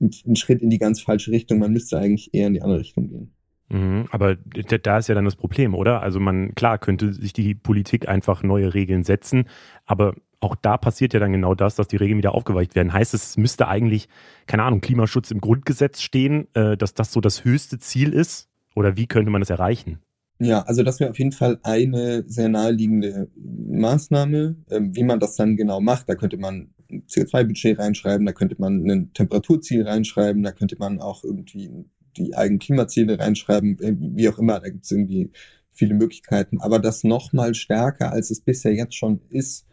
ein 0.00 0.36
Schritt 0.36 0.62
in 0.62 0.70
die 0.70 0.78
ganz 0.78 1.00
falsche 1.00 1.30
Richtung. 1.30 1.58
Man 1.58 1.72
müsste 1.72 1.98
eigentlich 1.98 2.32
eher 2.34 2.46
in 2.46 2.54
die 2.54 2.62
andere 2.62 2.80
Richtung 2.80 3.08
gehen. 3.08 3.32
Mhm, 3.68 4.06
aber 4.10 4.36
da 4.36 4.98
ist 4.98 5.08
ja 5.08 5.14
dann 5.14 5.24
das 5.24 5.36
Problem, 5.36 5.74
oder? 5.74 6.00
Also 6.00 6.20
man, 6.20 6.54
klar, 6.54 6.78
könnte 6.78 7.12
sich 7.12 7.32
die 7.32 7.54
Politik 7.54 8.08
einfach 8.08 8.42
neue 8.42 8.74
Regeln 8.74 9.02
setzen, 9.02 9.46
aber 9.86 10.14
auch 10.40 10.54
da 10.54 10.76
passiert 10.76 11.14
ja 11.14 11.20
dann 11.20 11.32
genau 11.32 11.54
das, 11.54 11.74
dass 11.74 11.88
die 11.88 11.96
Regeln 11.96 12.18
wieder 12.18 12.34
aufgeweicht 12.34 12.74
werden. 12.74 12.92
Heißt 12.92 13.14
es, 13.14 13.36
müsste 13.36 13.68
eigentlich, 13.68 14.08
keine 14.46 14.62
Ahnung, 14.62 14.80
Klimaschutz 14.80 15.30
im 15.30 15.40
Grundgesetz 15.40 16.00
stehen, 16.00 16.46
äh, 16.54 16.76
dass 16.76 16.94
das 16.94 17.12
so 17.12 17.20
das 17.20 17.44
höchste 17.44 17.78
Ziel 17.78 18.12
ist? 18.12 18.48
Oder 18.74 18.96
wie 18.96 19.06
könnte 19.06 19.30
man 19.30 19.40
das 19.40 19.50
erreichen? 19.50 19.98
Ja, 20.38 20.62
also 20.62 20.82
das 20.82 21.00
wäre 21.00 21.10
auf 21.10 21.18
jeden 21.18 21.32
Fall 21.32 21.58
eine 21.62 22.24
sehr 22.26 22.50
naheliegende 22.50 23.30
Maßnahme. 23.36 24.56
Ähm, 24.70 24.94
wie 24.94 25.04
man 25.04 25.18
das 25.18 25.36
dann 25.36 25.56
genau 25.56 25.80
macht, 25.80 26.08
da 26.08 26.14
könnte 26.14 26.36
man 26.36 26.74
ein 26.90 27.04
CO2-Budget 27.06 27.78
reinschreiben, 27.78 28.26
da 28.26 28.32
könnte 28.32 28.56
man 28.58 28.88
ein 28.88 29.12
Temperaturziel 29.12 29.86
reinschreiben, 29.86 30.42
da 30.42 30.52
könnte 30.52 30.76
man 30.78 31.00
auch 31.00 31.24
irgendwie 31.24 31.70
die 32.16 32.34
eigenen 32.34 32.58
Klimaziele 32.58 33.18
reinschreiben, 33.18 33.78
äh, 33.80 33.94
wie 33.98 34.28
auch 34.28 34.38
immer, 34.38 34.60
da 34.60 34.68
gibt 34.68 34.84
es 34.84 34.90
irgendwie 34.90 35.30
viele 35.72 35.94
Möglichkeiten. 35.94 36.60
Aber 36.60 36.78
das 36.78 37.04
noch 37.04 37.32
mal 37.32 37.54
stärker, 37.54 38.12
als 38.12 38.30
es 38.30 38.40
bisher 38.40 38.74
jetzt 38.74 38.94
schon 38.94 39.20
ist, 39.28 39.66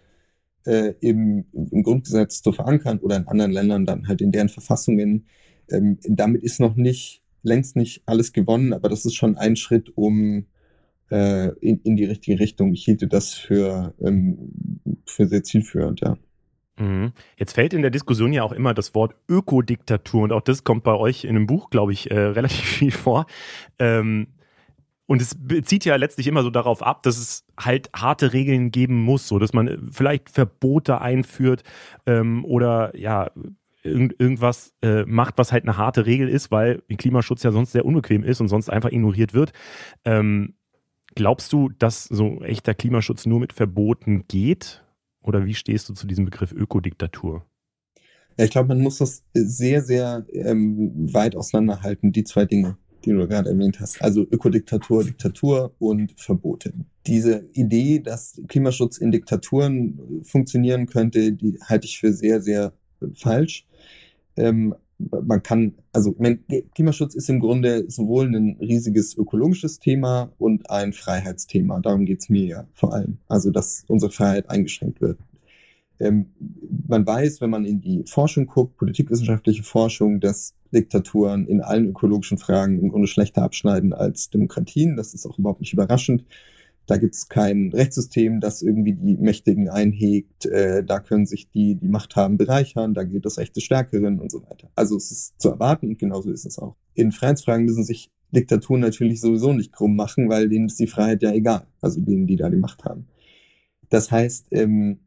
äh, 0.66 0.94
im, 1.02 1.46
im 1.54 1.84
Grundgesetz 1.84 2.42
zu 2.42 2.52
verankern 2.52 3.00
oder 3.00 3.18
in 3.18 3.28
anderen 3.28 3.52
Ländern 3.52 3.86
dann 3.86 4.08
halt 4.08 4.22
in 4.22 4.32
deren 4.32 4.50
Verfassungen, 4.50 5.28
ähm, 5.70 5.98
damit 6.04 6.44
ist 6.44 6.60
noch 6.60 6.76
nicht, 6.76 7.22
längst 7.42 7.76
nicht 7.76 8.04
alles 8.06 8.34
gewonnen, 8.34 8.74
aber 8.74 8.90
das 8.90 9.06
ist 9.06 9.16
schon 9.16 9.38
ein 9.38 9.56
Schritt, 9.56 9.92
um 9.96 10.46
äh, 11.10 11.50
in, 11.60 11.80
in 11.82 11.96
die 11.96 12.06
richtige 12.06 12.40
Richtung. 12.40 12.74
Ich 12.74 12.86
hielte 12.86 13.08
das 13.08 13.34
für, 13.34 13.94
ähm, 14.02 14.52
für 15.06 15.28
sehr 15.28 15.44
zielführend, 15.44 16.02
ja. 16.02 16.18
Mhm. 16.78 17.14
Jetzt 17.38 17.54
fällt 17.54 17.74
in 17.74 17.82
der 17.82 17.92
Diskussion 17.92 18.34
ja 18.34 18.44
auch 18.44 18.52
immer 18.52 18.74
das 18.74 18.96
Wort 18.96 19.16
Ökodiktatur 19.30 20.24
und 20.24 20.32
auch 20.32 20.42
das 20.42 20.64
kommt 20.64 20.84
bei 20.84 20.96
euch 20.96 21.24
in 21.24 21.32
einem 21.32 21.48
Buch, 21.48 21.70
glaube 21.70 21.94
ich, 21.94 22.10
äh, 22.12 22.18
relativ 22.20 22.66
viel 22.66 22.92
vor. 22.92 23.26
Ähm, 23.80 24.28
und 25.06 25.22
es 25.22 25.36
bezieht 25.36 25.86
ja 25.86 25.96
letztlich 25.98 26.28
immer 26.28 26.44
so 26.44 26.50
darauf 26.50 26.82
ab, 26.82 27.04
dass 27.04 27.18
es 27.18 27.46
halt 27.60 27.90
harte 27.94 28.34
Regeln 28.34 28.72
geben 28.72 29.02
muss, 29.02 29.28
so 29.28 29.38
dass 29.38 29.54
man 29.54 29.68
äh, 29.68 29.78
vielleicht 29.92 30.30
Verbote 30.30 31.02
einführt 31.02 31.64
ähm, 32.06 32.46
oder 32.46 32.98
ja 32.98 33.30
irgend, 33.84 34.20
irgendwas 34.20 34.74
äh, 34.82 35.04
macht, 35.06 35.38
was 35.38 35.52
halt 35.52 35.64
eine 35.64 35.78
harte 35.78 36.06
Regel 36.06 36.30
ist, 36.30 36.52
weil 36.52 36.82
Klimaschutz 36.98 37.44
ja 37.44 37.52
sonst 37.52 37.74
sehr 37.74 37.86
unbequem 37.86 38.24
ist 38.24 38.42
und 38.42 38.48
sonst 38.48 38.70
einfach 38.70 38.92
ignoriert 38.92 39.34
wird. 39.34 39.52
Ähm, 40.06 40.56
glaubst 41.16 41.54
du, 41.54 41.70
dass 41.70 42.06
so 42.06 42.42
echter 42.42 42.74
Klimaschutz 42.74 43.26
nur 43.26 43.40
mit 43.40 43.54
Verboten 43.54 44.26
geht? 44.28 44.83
Oder 45.24 45.46
wie 45.46 45.54
stehst 45.54 45.90
du 45.90 45.94
zu 45.94 46.06
diesem 46.06 46.26
Begriff 46.26 46.52
Ökodiktatur? 46.52 47.46
Ja, 48.38 48.46
ich 48.46 48.52
glaube, 48.52 48.70
man 48.70 48.82
muss 48.82 48.98
das 48.98 49.24
sehr, 49.34 49.82
sehr 49.82 50.26
ähm, 50.32 50.92
weit 51.14 51.36
auseinanderhalten, 51.36 52.12
die 52.12 52.24
zwei 52.24 52.46
Dinge, 52.46 52.78
die 53.06 53.12
du 53.12 53.28
gerade 53.28 53.50
erwähnt 53.50 53.80
hast. 53.80 54.02
Also 54.02 54.22
Ökodiktatur, 54.30 55.04
Diktatur 55.04 55.76
und 55.80 56.20
Verbote. 56.20 56.74
Diese 57.06 57.48
Idee, 57.54 58.00
dass 58.00 58.42
Klimaschutz 58.48 58.98
in 58.98 59.12
Diktaturen 59.12 60.22
funktionieren 60.24 60.88
könnte, 60.88 61.34
die 61.34 61.60
halte 61.62 61.86
ich 61.86 62.00
für 62.00 62.12
sehr, 62.12 62.42
sehr 62.42 62.74
falsch. 63.16 63.68
Ähm, 64.36 64.76
man 64.98 65.44
kann, 65.44 65.74
also 65.92 66.16
Klimaschutz 66.76 67.16
ist 67.16 67.30
im 67.30 67.40
Grunde 67.40 67.90
sowohl 67.90 68.28
ein 68.28 68.58
riesiges 68.60 69.18
ökologisches 69.18 69.80
Thema 69.80 70.32
und 70.38 70.70
ein 70.70 70.94
Freiheitsthema. 70.94 71.80
Darum 71.82 72.06
geht 72.06 72.22
es 72.22 72.30
mir 72.30 72.46
ja 72.46 72.68
vor 72.74 72.94
allem. 72.94 73.18
Also, 73.28 73.52
dass 73.52 73.84
unsere 73.88 74.12
Freiheit 74.12 74.50
eingeschränkt 74.50 75.02
wird. 75.02 75.20
Ähm, 76.00 76.28
man 76.88 77.06
weiß, 77.06 77.42
wenn 77.42 77.50
man 77.50 77.66
in 77.66 77.82
die 77.82 78.04
Forschung 78.08 78.48
guckt, 78.48 78.78
politikwissenschaftliche 78.78 79.64
Forschung, 79.64 80.20
dass 80.20 80.54
Diktaturen 80.74 81.48
in 81.48 81.62
allen 81.62 81.90
ökologischen 81.90 82.38
Fragen 82.38 82.80
im 82.80 82.90
Grunde 82.90 83.08
schlechter 83.08 83.44
abschneiden 83.44 83.94
als 83.94 84.30
Demokratien. 84.30 84.96
Das 84.96 85.14
ist 85.14 85.26
auch 85.26 85.38
überhaupt 85.38 85.62
nicht 85.62 85.74
überraschend. 85.74 86.26
Da 86.86 86.98
gibt 86.98 87.16
es 87.16 87.30
kein 87.30 87.72
Rechtssystem, 87.74 88.42
das 88.42 88.62
irgendwie 88.62 88.94
die 88.94 89.16
Mächtigen 89.18 89.70
einhegt. 89.70 90.46
Äh, 90.46 90.84
da 90.84 91.00
können 91.00 91.26
sich 91.26 91.50
die, 91.50 91.76
die 91.76 91.88
Macht 91.88 92.16
haben, 92.16 92.38
bereichern. 92.38 92.94
Da 92.94 93.04
gilt 93.04 93.26
das 93.26 93.38
Recht 93.38 93.56
des 93.56 93.64
Stärkeren 93.64 94.20
und 94.20 94.32
so 94.32 94.44
weiter. 94.44 94.70
Also 94.76 94.98
es 94.98 95.12
ist 95.12 95.42
zu 95.42 95.50
erwarten 95.50 95.90
und 95.90 96.00
genauso 96.00 96.32
ist 96.32 96.46
es 96.46 96.60
auch. 96.60 96.76
In 96.94 97.12
Freiheitsfragen 97.12 97.66
müssen 97.66 97.84
sich 97.84 98.12
Diktaturen 98.32 98.82
natürlich 98.82 99.22
sowieso 99.22 99.54
nicht 99.54 99.72
krumm 99.72 99.96
machen, 99.96 100.28
weil 100.28 100.50
denen 100.50 100.66
ist 100.66 100.80
die 100.80 100.88
Freiheit 100.88 101.22
ja 101.22 101.32
egal. 101.32 101.68
Also 101.82 102.02
denen, 102.02 102.28
die 102.28 102.36
da 102.36 102.50
die 102.50 102.58
Macht 102.58 102.84
haben. 102.84 103.08
Das 103.90 104.12
heißt, 104.12 104.48
ähm, 104.52 105.00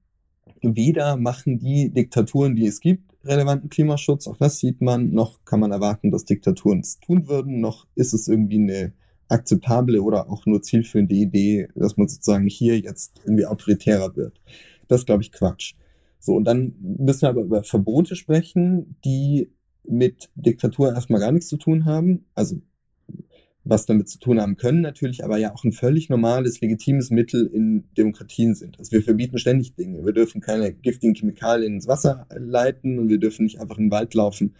weder 0.63 1.17
machen 1.17 1.59
die 1.59 1.91
Diktaturen, 1.93 2.57
die 2.57 2.67
es 2.67 2.81
gibt, 2.81 3.13
relevanten 3.25 3.69
Klimaschutz, 3.69 4.29
auch 4.29 4.37
das 4.37 4.59
sieht 4.59 4.81
man, 4.81 5.11
noch 5.11 5.45
kann 5.45 5.61
man 5.61 5.73
erwarten, 5.73 6.11
dass 6.11 6.25
Diktaturen 6.25 6.81
es 6.81 7.01
tun 7.01 7.27
würden, 7.29 7.61
noch 7.61 7.87
ist 7.95 8.15
es 8.15 8.29
irgendwie 8.29 8.59
eine 8.59 8.93
akzeptable 9.29 10.03
oder 10.03 10.31
auch 10.31 10.47
nur 10.47 10.63
zielführende 10.63 11.15
Idee, 11.15 11.69
dass 11.75 11.97
man 11.97 12.09
sozusagen 12.09 12.47
hier 12.47 12.79
jetzt 12.79 13.21
irgendwie 13.25 13.47
autoritärer 13.47 14.17
wird. 14.17 14.41
Das 14.89 15.07
glaube 15.07 15.23
ich, 15.23 15.33
Quatsch. 15.33 15.75
So, 16.19 16.35
und 16.35 16.45
dann 16.45 16.75
müssen 16.81 17.23
wir 17.23 17.29
aber 17.29 17.43
über 17.43 17.63
Verbote 17.63 18.17
sprechen, 18.17 18.97
die 19.05 19.51
mit 19.85 20.31
Diktatur 20.35 20.93
erstmal 20.93 21.21
gar 21.21 21.33
nichts 21.33 21.49
zu 21.49 21.57
tun 21.57 21.85
haben. 21.85 22.25
Also 22.35 22.61
was 23.69 23.85
damit 23.87 24.09
zu 24.09 24.19
tun 24.19 24.41
haben 24.41 24.57
können 24.57 24.81
natürlich, 24.81 25.25
aber 25.25 25.39
ja 25.39 25.53
auch 25.53 25.65
ein 25.65 25.73
völlig 25.73 26.09
normales, 26.09 26.61
legitimes 26.61 27.11
Mittel 27.11 27.47
in 27.47 27.85
Demokratien 27.97 28.55
sind. 28.55 28.79
Also 28.79 28.93
wir 28.93 29.03
verbieten 29.03 29.39
ständig 29.39 29.75
Dinge. 29.75 30.05
Wir 30.05 30.13
dürfen 30.13 30.41
keine 30.41 30.73
giftigen 30.73 31.17
Chemikalien 31.17 31.75
ins 31.75 31.89
Wasser 31.89 32.27
leiten 32.31 32.99
und 32.99 33.09
wir 33.09 33.19
dürfen 33.19 33.45
nicht 33.45 33.61
einfach 33.61 33.79
in 33.79 33.87
den 33.87 33.91
Wald 33.91 34.15
laufen 34.15 34.55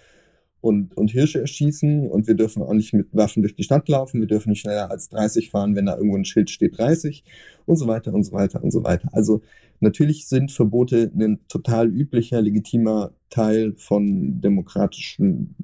und, 0.67 0.97
und 0.97 1.13
Hirsche 1.13 1.41
erschießen 1.41 2.09
und 2.09 2.27
wir 2.27 2.35
dürfen 2.35 2.61
auch 2.61 2.73
nicht 2.73 2.93
mit 2.93 3.07
Waffen 3.13 3.43
durch 3.43 3.55
die 3.55 3.63
Stadt 3.63 3.89
laufen, 3.89 4.21
wir 4.21 4.27
dürfen 4.27 4.51
nicht 4.51 4.61
schneller 4.61 4.91
als 4.91 5.09
30 5.11 5.51
fahren, 5.51 5.77
wenn 5.77 5.87
da 5.87 5.97
irgendwo 5.97 6.17
ein 6.17 6.25
Schild 6.25 6.51
steht 6.51 6.77
30 6.77 7.23
und 7.67 7.77
so 7.77 7.87
weiter 7.87 8.13
und 8.13 8.25
so 8.25 8.33
weiter 8.33 8.65
und 8.65 8.73
so 8.73 8.83
weiter. 8.83 9.09
Also 9.13 9.43
natürlich 9.79 10.27
sind 10.27 10.51
Verbote 10.51 11.11
ein 11.15 11.39
total 11.49 11.87
üblicher, 11.89 12.43
legitimer 12.43 13.13
Teil 13.31 13.75
von 13.77 14.41
demokratischen 14.41 15.55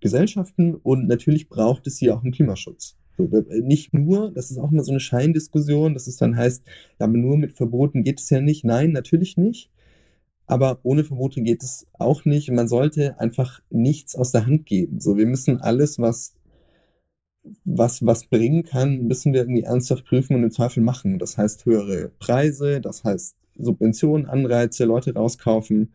Gesellschaften 0.00 0.74
und 0.74 1.06
natürlich 1.06 1.50
braucht 1.50 1.86
es 1.86 1.98
hier 1.98 2.14
auch 2.14 2.22
einen 2.22 2.32
Klimaschutz. 2.32 2.96
So, 3.18 3.28
nicht 3.62 3.92
nur, 3.92 4.32
das 4.32 4.50
ist 4.50 4.56
auch 4.56 4.72
immer 4.72 4.84
so 4.84 4.92
eine 4.92 5.00
Scheindiskussion, 5.00 5.92
dass 5.92 6.06
es 6.06 6.16
dann 6.16 6.34
heißt, 6.34 6.62
ja, 6.98 7.06
aber 7.06 7.18
nur 7.18 7.36
mit 7.36 7.52
Verboten 7.52 8.04
geht 8.04 8.20
es 8.20 8.30
ja 8.30 8.40
nicht. 8.40 8.64
Nein, 8.64 8.92
natürlich 8.92 9.36
nicht. 9.36 9.70
Aber 10.50 10.80
ohne 10.82 11.04
Verbote 11.04 11.42
geht 11.42 11.62
es 11.62 11.86
auch 11.96 12.24
nicht. 12.24 12.50
Man 12.50 12.66
sollte 12.66 13.20
einfach 13.20 13.60
nichts 13.70 14.16
aus 14.16 14.32
der 14.32 14.46
Hand 14.46 14.66
geben. 14.66 14.98
So, 14.98 15.16
wir 15.16 15.26
müssen 15.26 15.60
alles, 15.60 16.00
was, 16.00 16.34
was, 17.64 18.04
was 18.04 18.24
bringen 18.26 18.64
kann, 18.64 19.06
müssen 19.06 19.32
wir 19.32 19.42
irgendwie 19.42 19.62
ernsthaft 19.62 20.06
prüfen 20.06 20.34
und 20.34 20.42
im 20.42 20.50
Zweifel 20.50 20.82
machen. 20.82 21.20
Das 21.20 21.38
heißt 21.38 21.66
höhere 21.66 22.10
Preise, 22.18 22.80
das 22.80 23.04
heißt 23.04 23.36
Subventionen, 23.56 24.26
Anreize, 24.26 24.86
Leute 24.86 25.14
rauskaufen, 25.14 25.94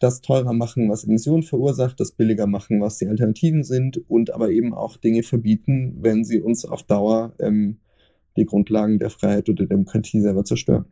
das 0.00 0.22
teurer 0.22 0.54
machen, 0.54 0.88
was 0.88 1.04
Emissionen 1.04 1.42
verursacht, 1.42 2.00
das 2.00 2.12
billiger 2.12 2.46
machen, 2.46 2.80
was 2.80 2.96
die 2.96 3.06
Alternativen 3.06 3.64
sind 3.64 3.98
und 4.08 4.32
aber 4.32 4.48
eben 4.48 4.72
auch 4.72 4.96
Dinge 4.96 5.22
verbieten, 5.22 5.98
wenn 6.00 6.24
sie 6.24 6.40
uns 6.40 6.64
auf 6.64 6.84
Dauer 6.84 7.34
ähm, 7.38 7.80
die 8.38 8.46
Grundlagen 8.46 8.98
der 8.98 9.10
Freiheit 9.10 9.50
oder 9.50 9.66
der 9.66 9.76
Demokratie 9.76 10.22
selber 10.22 10.44
zerstören. 10.44 10.86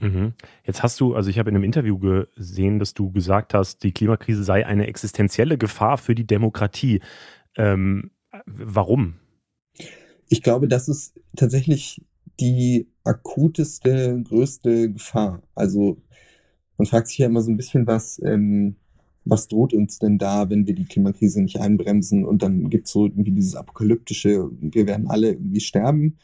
Mhm. 0.00 0.34
Jetzt 0.64 0.82
hast 0.82 1.00
du, 1.00 1.14
also 1.14 1.30
ich 1.30 1.38
habe 1.38 1.50
in 1.50 1.56
einem 1.56 1.64
Interview 1.64 1.98
gesehen, 1.98 2.78
dass 2.78 2.94
du 2.94 3.10
gesagt 3.10 3.54
hast, 3.54 3.82
die 3.82 3.92
Klimakrise 3.92 4.44
sei 4.44 4.66
eine 4.66 4.86
existenzielle 4.86 5.58
Gefahr 5.58 5.98
für 5.98 6.14
die 6.14 6.26
Demokratie. 6.26 7.00
Ähm, 7.56 8.10
warum? 8.46 9.14
Ich 10.28 10.42
glaube, 10.42 10.68
das 10.68 10.88
ist 10.88 11.20
tatsächlich 11.36 12.02
die 12.40 12.88
akuteste, 13.04 14.22
größte 14.22 14.92
Gefahr. 14.92 15.42
Also 15.54 15.98
man 16.76 16.86
fragt 16.86 17.08
sich 17.08 17.18
ja 17.18 17.26
immer 17.26 17.42
so 17.42 17.50
ein 17.50 17.56
bisschen, 17.56 17.86
was, 17.86 18.20
ähm, 18.24 18.76
was 19.24 19.48
droht 19.48 19.72
uns 19.72 19.98
denn 19.98 20.18
da, 20.18 20.50
wenn 20.50 20.66
wir 20.66 20.74
die 20.74 20.84
Klimakrise 20.84 21.42
nicht 21.42 21.60
einbremsen 21.60 22.24
und 22.24 22.42
dann 22.42 22.68
gibt 22.70 22.86
es 22.86 22.92
so 22.92 23.06
irgendwie 23.06 23.32
dieses 23.32 23.56
apokalyptische, 23.56 24.50
wir 24.60 24.86
werden 24.86 25.08
alle 25.08 25.30
irgendwie 25.30 25.60
sterben. 25.60 26.18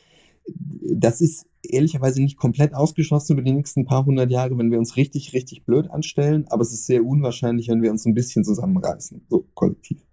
Das 0.47 1.21
ist 1.21 1.47
ehrlicherweise 1.63 2.23
nicht 2.23 2.37
komplett 2.37 2.75
ausgeschlossen 2.75 3.35
über 3.35 3.43
die 3.43 3.53
nächsten 3.53 3.85
paar 3.85 4.05
hundert 4.05 4.31
Jahre, 4.31 4.59
wenn 4.59 4.71
wir 4.71 4.79
uns 4.79 4.97
richtig, 4.97 5.33
richtig 5.33 5.65
blöd 5.65 5.91
anstellen, 5.91 6.47
aber 6.49 6.63
es 6.63 6.73
ist 6.73 6.87
sehr 6.87 7.05
unwahrscheinlich, 7.05 7.69
wenn 7.69 7.83
wir 7.83 7.91
uns 7.91 8.05
ein 8.05 8.15
bisschen 8.15 8.45
zusammenreißen, 8.45 9.23
so 9.29 9.47
kollektiv. 9.55 10.05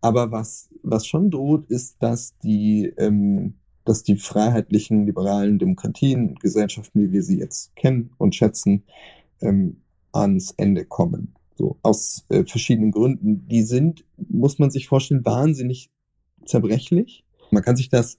Aber 0.00 0.32
was, 0.32 0.68
was 0.82 1.06
schon 1.06 1.30
droht, 1.30 1.66
ist, 1.66 2.02
dass 2.02 2.36
die, 2.38 2.92
ähm, 2.96 3.54
dass 3.84 4.02
die 4.02 4.16
freiheitlichen, 4.16 5.06
liberalen 5.06 5.58
Demokratien, 5.58 6.34
Gesellschaften, 6.36 7.00
wie 7.00 7.12
wir 7.12 7.22
sie 7.22 7.38
jetzt 7.38 7.74
kennen 7.76 8.10
und 8.18 8.34
schätzen, 8.34 8.82
ähm, 9.40 9.76
ans 10.12 10.54
Ende 10.56 10.84
kommen. 10.84 11.34
So, 11.54 11.78
aus 11.82 12.24
äh, 12.30 12.44
verschiedenen 12.44 12.90
Gründen. 12.90 13.46
Die 13.46 13.62
sind, 13.62 14.04
muss 14.16 14.58
man 14.58 14.70
sich 14.70 14.88
vorstellen, 14.88 15.24
wahnsinnig 15.24 15.90
zerbrechlich. 16.44 17.24
Man 17.50 17.62
kann 17.62 17.76
sich 17.76 17.88
das 17.88 18.18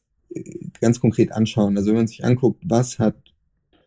ganz 0.81 0.99
konkret 0.99 1.31
anschauen. 1.31 1.77
Also 1.77 1.89
wenn 1.89 1.97
man 1.97 2.07
sich 2.07 2.23
anguckt, 2.23 2.61
was 2.65 2.99
hat 2.99 3.15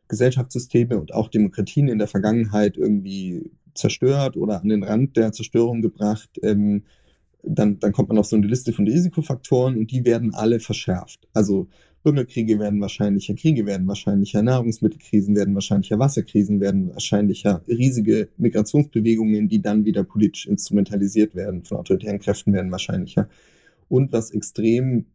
Gesellschaftssysteme 0.09 0.99
und 0.99 1.13
auch 1.13 1.29
Demokratien 1.29 1.89
in 1.89 1.99
der 1.99 2.09
Vergangenheit 2.09 2.77
irgendwie 2.77 3.51
zerstört 3.75 4.37
oder 4.37 4.61
an 4.63 4.69
den 4.69 4.83
Rand 4.83 5.17
der 5.17 5.33
Zerstörung 5.33 5.83
gebracht, 5.83 6.31
ähm, 6.43 6.85
dann, 7.43 7.79
dann 7.79 7.93
kommt 7.93 8.09
man 8.09 8.19
auf 8.19 8.27
so 8.27 8.37
eine 8.37 8.47
Liste 8.47 8.73
von 8.73 8.87
Risikofaktoren 8.87 9.77
und 9.77 9.91
die 9.91 10.05
werden 10.05 10.35
alle 10.35 10.59
verschärft. 10.61 11.29
Also 11.33 11.69
Bürgerkriege 12.03 12.59
werden 12.59 12.81
wahrscheinlicher, 12.81 13.35
Kriege 13.35 13.67
werden 13.67 13.87
wahrscheinlicher, 13.89 14.43
Nahrungsmittelkrisen 14.43 15.35
werden 15.35 15.55
wahrscheinlicher, 15.55 15.99
Wasserkrisen 15.99 16.61
werden 16.61 16.93
wahrscheinlicher, 16.93 17.63
riesige 17.67 18.29
Migrationsbewegungen, 18.37 19.49
die 19.49 19.61
dann 19.61 19.85
wieder 19.85 20.05
politisch 20.05 20.47
instrumentalisiert 20.47 21.35
werden 21.35 21.65
von 21.65 21.79
autoritären 21.79 22.21
Kräften, 22.21 22.53
werden 22.53 22.71
wahrscheinlicher. 22.71 23.29
Und 23.89 24.13
was 24.13 24.31
extrem 24.31 25.07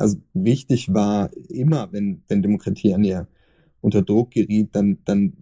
also 0.00 0.18
wichtig 0.34 0.92
war, 0.92 1.30
immer 1.48 1.92
wenn, 1.92 2.22
wenn 2.28 2.42
Demokratie 2.42 2.94
an 2.94 3.04
ihr 3.04 3.28
unter 3.80 4.02
Druck 4.02 4.32
geriet, 4.32 4.70
dann, 4.72 4.98
dann 5.04 5.34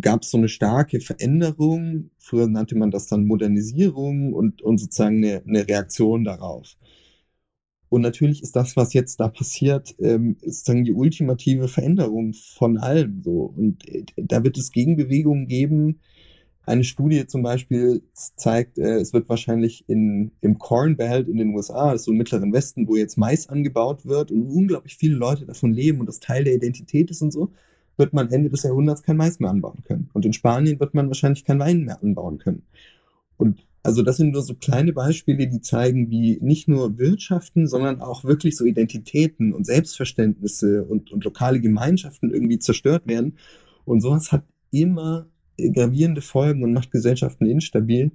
gab 0.00 0.22
es 0.22 0.30
so 0.30 0.38
eine 0.38 0.48
starke 0.48 1.00
Veränderung. 1.00 2.10
Früher 2.18 2.48
nannte 2.48 2.76
man 2.76 2.90
das 2.90 3.06
dann 3.06 3.26
Modernisierung 3.26 4.32
und, 4.32 4.62
und 4.62 4.78
sozusagen 4.78 5.24
eine, 5.24 5.42
eine 5.46 5.68
Reaktion 5.68 6.24
darauf. 6.24 6.76
Und 7.88 8.02
natürlich 8.02 8.42
ist 8.42 8.56
das, 8.56 8.76
was 8.76 8.92
jetzt 8.94 9.20
da 9.20 9.28
passiert, 9.28 9.94
ähm, 10.00 10.36
sozusagen 10.42 10.84
die 10.84 10.92
ultimative 10.92 11.68
Veränderung 11.68 12.32
von 12.32 12.78
allem. 12.78 13.22
Und 13.24 13.88
äh, 13.88 14.04
da 14.16 14.42
wird 14.44 14.58
es 14.58 14.72
Gegenbewegungen 14.72 15.46
geben. 15.46 16.00
Eine 16.66 16.82
Studie 16.82 17.28
zum 17.28 17.42
Beispiel 17.42 18.02
zeigt, 18.12 18.76
äh, 18.76 18.96
es 18.96 19.12
wird 19.12 19.28
wahrscheinlich 19.28 19.84
in, 19.88 20.32
im 20.40 20.58
Corn 20.58 20.96
Belt 20.96 21.28
in 21.28 21.36
den 21.36 21.54
USA, 21.54 21.92
das 21.92 22.04
so 22.04 22.10
im 22.10 22.18
mittleren 22.18 22.52
Westen, 22.52 22.88
wo 22.88 22.96
jetzt 22.96 23.16
Mais 23.16 23.48
angebaut 23.48 24.04
wird 24.04 24.32
und 24.32 24.48
unglaublich 24.50 24.96
viele 24.96 25.14
Leute 25.14 25.46
davon 25.46 25.72
leben 25.72 26.00
und 26.00 26.06
das 26.06 26.18
Teil 26.18 26.42
der 26.42 26.54
Identität 26.54 27.10
ist 27.12 27.22
und 27.22 27.32
so, 27.32 27.52
wird 27.96 28.12
man 28.12 28.30
Ende 28.30 28.50
des 28.50 28.64
Jahrhunderts 28.64 29.04
kein 29.04 29.16
Mais 29.16 29.38
mehr 29.38 29.50
anbauen 29.50 29.84
können. 29.84 30.10
Und 30.12 30.26
in 30.26 30.32
Spanien 30.32 30.80
wird 30.80 30.92
man 30.92 31.06
wahrscheinlich 31.06 31.44
kein 31.44 31.60
Wein 31.60 31.84
mehr 31.84 32.02
anbauen 32.02 32.38
können. 32.38 32.64
Und 33.36 33.64
also 33.84 34.02
das 34.02 34.16
sind 34.16 34.32
nur 34.32 34.42
so 34.42 34.54
kleine 34.54 34.92
Beispiele, 34.92 35.46
die 35.46 35.60
zeigen, 35.60 36.10
wie 36.10 36.38
nicht 36.42 36.66
nur 36.66 36.98
Wirtschaften, 36.98 37.68
sondern 37.68 38.00
auch 38.00 38.24
wirklich 38.24 38.56
so 38.56 38.64
Identitäten 38.64 39.52
und 39.52 39.64
Selbstverständnisse 39.64 40.84
und, 40.84 41.12
und 41.12 41.22
lokale 41.22 41.60
Gemeinschaften 41.60 42.32
irgendwie 42.32 42.58
zerstört 42.58 43.06
werden. 43.06 43.38
Und 43.84 44.00
sowas 44.00 44.32
hat 44.32 44.42
immer 44.72 45.28
gravierende 45.58 46.20
Folgen 46.20 46.62
und 46.62 46.72
macht 46.72 46.90
Gesellschaften 46.90 47.46
instabil. 47.46 48.10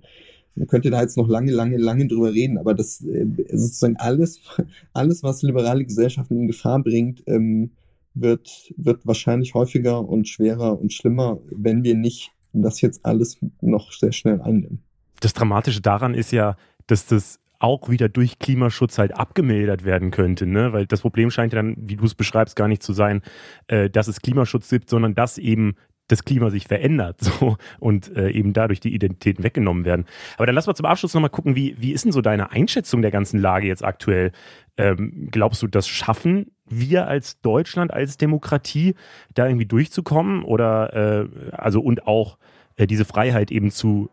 Man 0.56 0.68
könnte 0.68 0.90
da 0.90 1.02
jetzt 1.02 1.18
noch 1.18 1.30
lange, 1.30 1.52
lange, 1.52 1.78
lange 1.78 2.08
drüber 2.08 2.34
reden, 2.34 2.58
aber 2.58 2.74
das 2.74 3.02
äh, 3.02 3.26
sozusagen 3.52 3.98
alles, 3.98 4.42
alles, 4.94 5.24
was 5.24 5.42
liberale 5.42 5.86
Gesellschaften 5.86 6.40
in 6.42 6.48
Gefahr 6.48 6.82
bringt, 6.84 7.24
ähm, 7.28 7.72
wird, 8.14 8.74
wird 8.76 9.06
wahrscheinlich 9.08 9.54
häufiger 9.54 10.08
und 10.08 10.28
schwerer 10.28 10.80
und 10.80 10.92
schlimmer, 10.92 11.40
wenn 11.50 11.84
wir 11.84 11.96
nicht 11.96 12.32
das 12.54 12.82
jetzt 12.82 13.06
alles 13.06 13.38
noch 13.62 13.94
sehr 13.94 14.12
schnell 14.12 14.42
einnehmen. 14.42 14.84
Das 15.22 15.34
Dramatische 15.34 15.82
daran 15.82 16.14
ist 16.14 16.32
ja, 16.32 16.58
dass 16.88 17.06
das 17.06 17.40
auch 17.60 17.90
wieder 17.90 18.10
durch 18.10 18.40
Klimaschutz 18.40 18.98
halt 18.98 19.16
abgemildert 19.16 19.86
werden 19.86 20.10
könnte, 20.10 20.48
ne? 20.48 20.74
Weil 20.74 20.88
das 20.88 21.02
Problem 21.02 21.30
scheint 21.30 21.54
ja 21.54 21.62
dann, 21.62 21.76
wie 21.78 21.96
du 21.96 22.06
es 22.06 22.16
beschreibst, 22.16 22.56
gar 22.56 22.68
nicht 22.68 22.82
zu 22.82 22.92
sein, 22.92 23.22
äh, 23.68 23.90
dass 23.90 24.08
es 24.08 24.22
Klimaschutz 24.22 24.70
gibt, 24.70 24.90
sondern 24.90 25.14
dass 25.14 25.38
eben 25.38 25.76
das 26.12 26.24
Klima 26.24 26.50
sich 26.50 26.68
verändert 26.68 27.18
so, 27.22 27.58
und 27.80 28.16
äh, 28.16 28.30
eben 28.32 28.54
dadurch 28.54 28.80
die 28.80 28.94
Identitäten 28.94 29.44
weggenommen 29.44 29.86
werden. 29.86 30.06
Aber 30.38 30.46
dann 30.46 30.56
lass 30.56 30.68
mal 30.68 30.76
zum 30.76 30.86
Abschluss 30.86 31.14
nochmal 31.14 31.30
gucken, 31.30 31.56
wie, 31.56 31.76
wie 31.80 31.92
ist 31.92 32.06
denn 32.06 32.12
so 32.12 32.22
deine 32.22 32.52
Einschätzung 32.52 33.02
der 33.02 33.12
ganzen 33.12 33.40
Lage 33.40 33.68
jetzt 33.68 33.84
aktuell? 33.84 34.32
Ähm, 34.78 35.30
glaubst 35.32 35.62
du, 35.62 35.68
das 35.68 35.88
schaffen 35.88 36.52
wir 36.68 37.08
als 37.08 37.42
Deutschland, 37.42 37.94
als 37.94 38.18
Demokratie, 38.18 38.96
da 39.34 39.46
irgendwie 39.46 39.66
durchzukommen 39.66 40.44
oder 40.44 40.94
äh, 41.24 41.52
also 41.52 41.82
und 41.82 42.08
auch 42.08 42.38
äh, 42.78 42.88
diese 42.88 43.06
Freiheit 43.06 43.52
eben 43.52 43.72
zu 43.72 44.10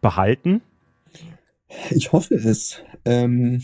behalten? 0.00 0.62
Ich 1.90 2.12
hoffe 2.12 2.34
es. 2.34 2.82
Ähm, 3.04 3.62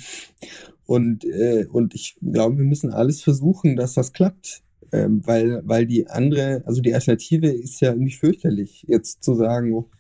und, 0.86 1.24
äh, 1.24 1.66
und 1.70 1.94
ich 1.94 2.16
glaube, 2.22 2.58
wir 2.58 2.64
müssen 2.64 2.92
alles 2.92 3.22
versuchen, 3.22 3.76
dass 3.76 3.94
das 3.94 4.12
klappt. 4.12 4.62
Ähm, 4.92 5.22
weil, 5.26 5.62
weil 5.64 5.86
die 5.86 6.08
andere, 6.08 6.62
also 6.66 6.80
die 6.80 6.94
Alternative 6.94 7.48
ist 7.48 7.80
ja 7.80 7.90
irgendwie 7.92 8.12
fürchterlich, 8.12 8.84
jetzt 8.88 9.22
zu 9.22 9.34
sagen, 9.34 9.72
oh, 9.72 9.90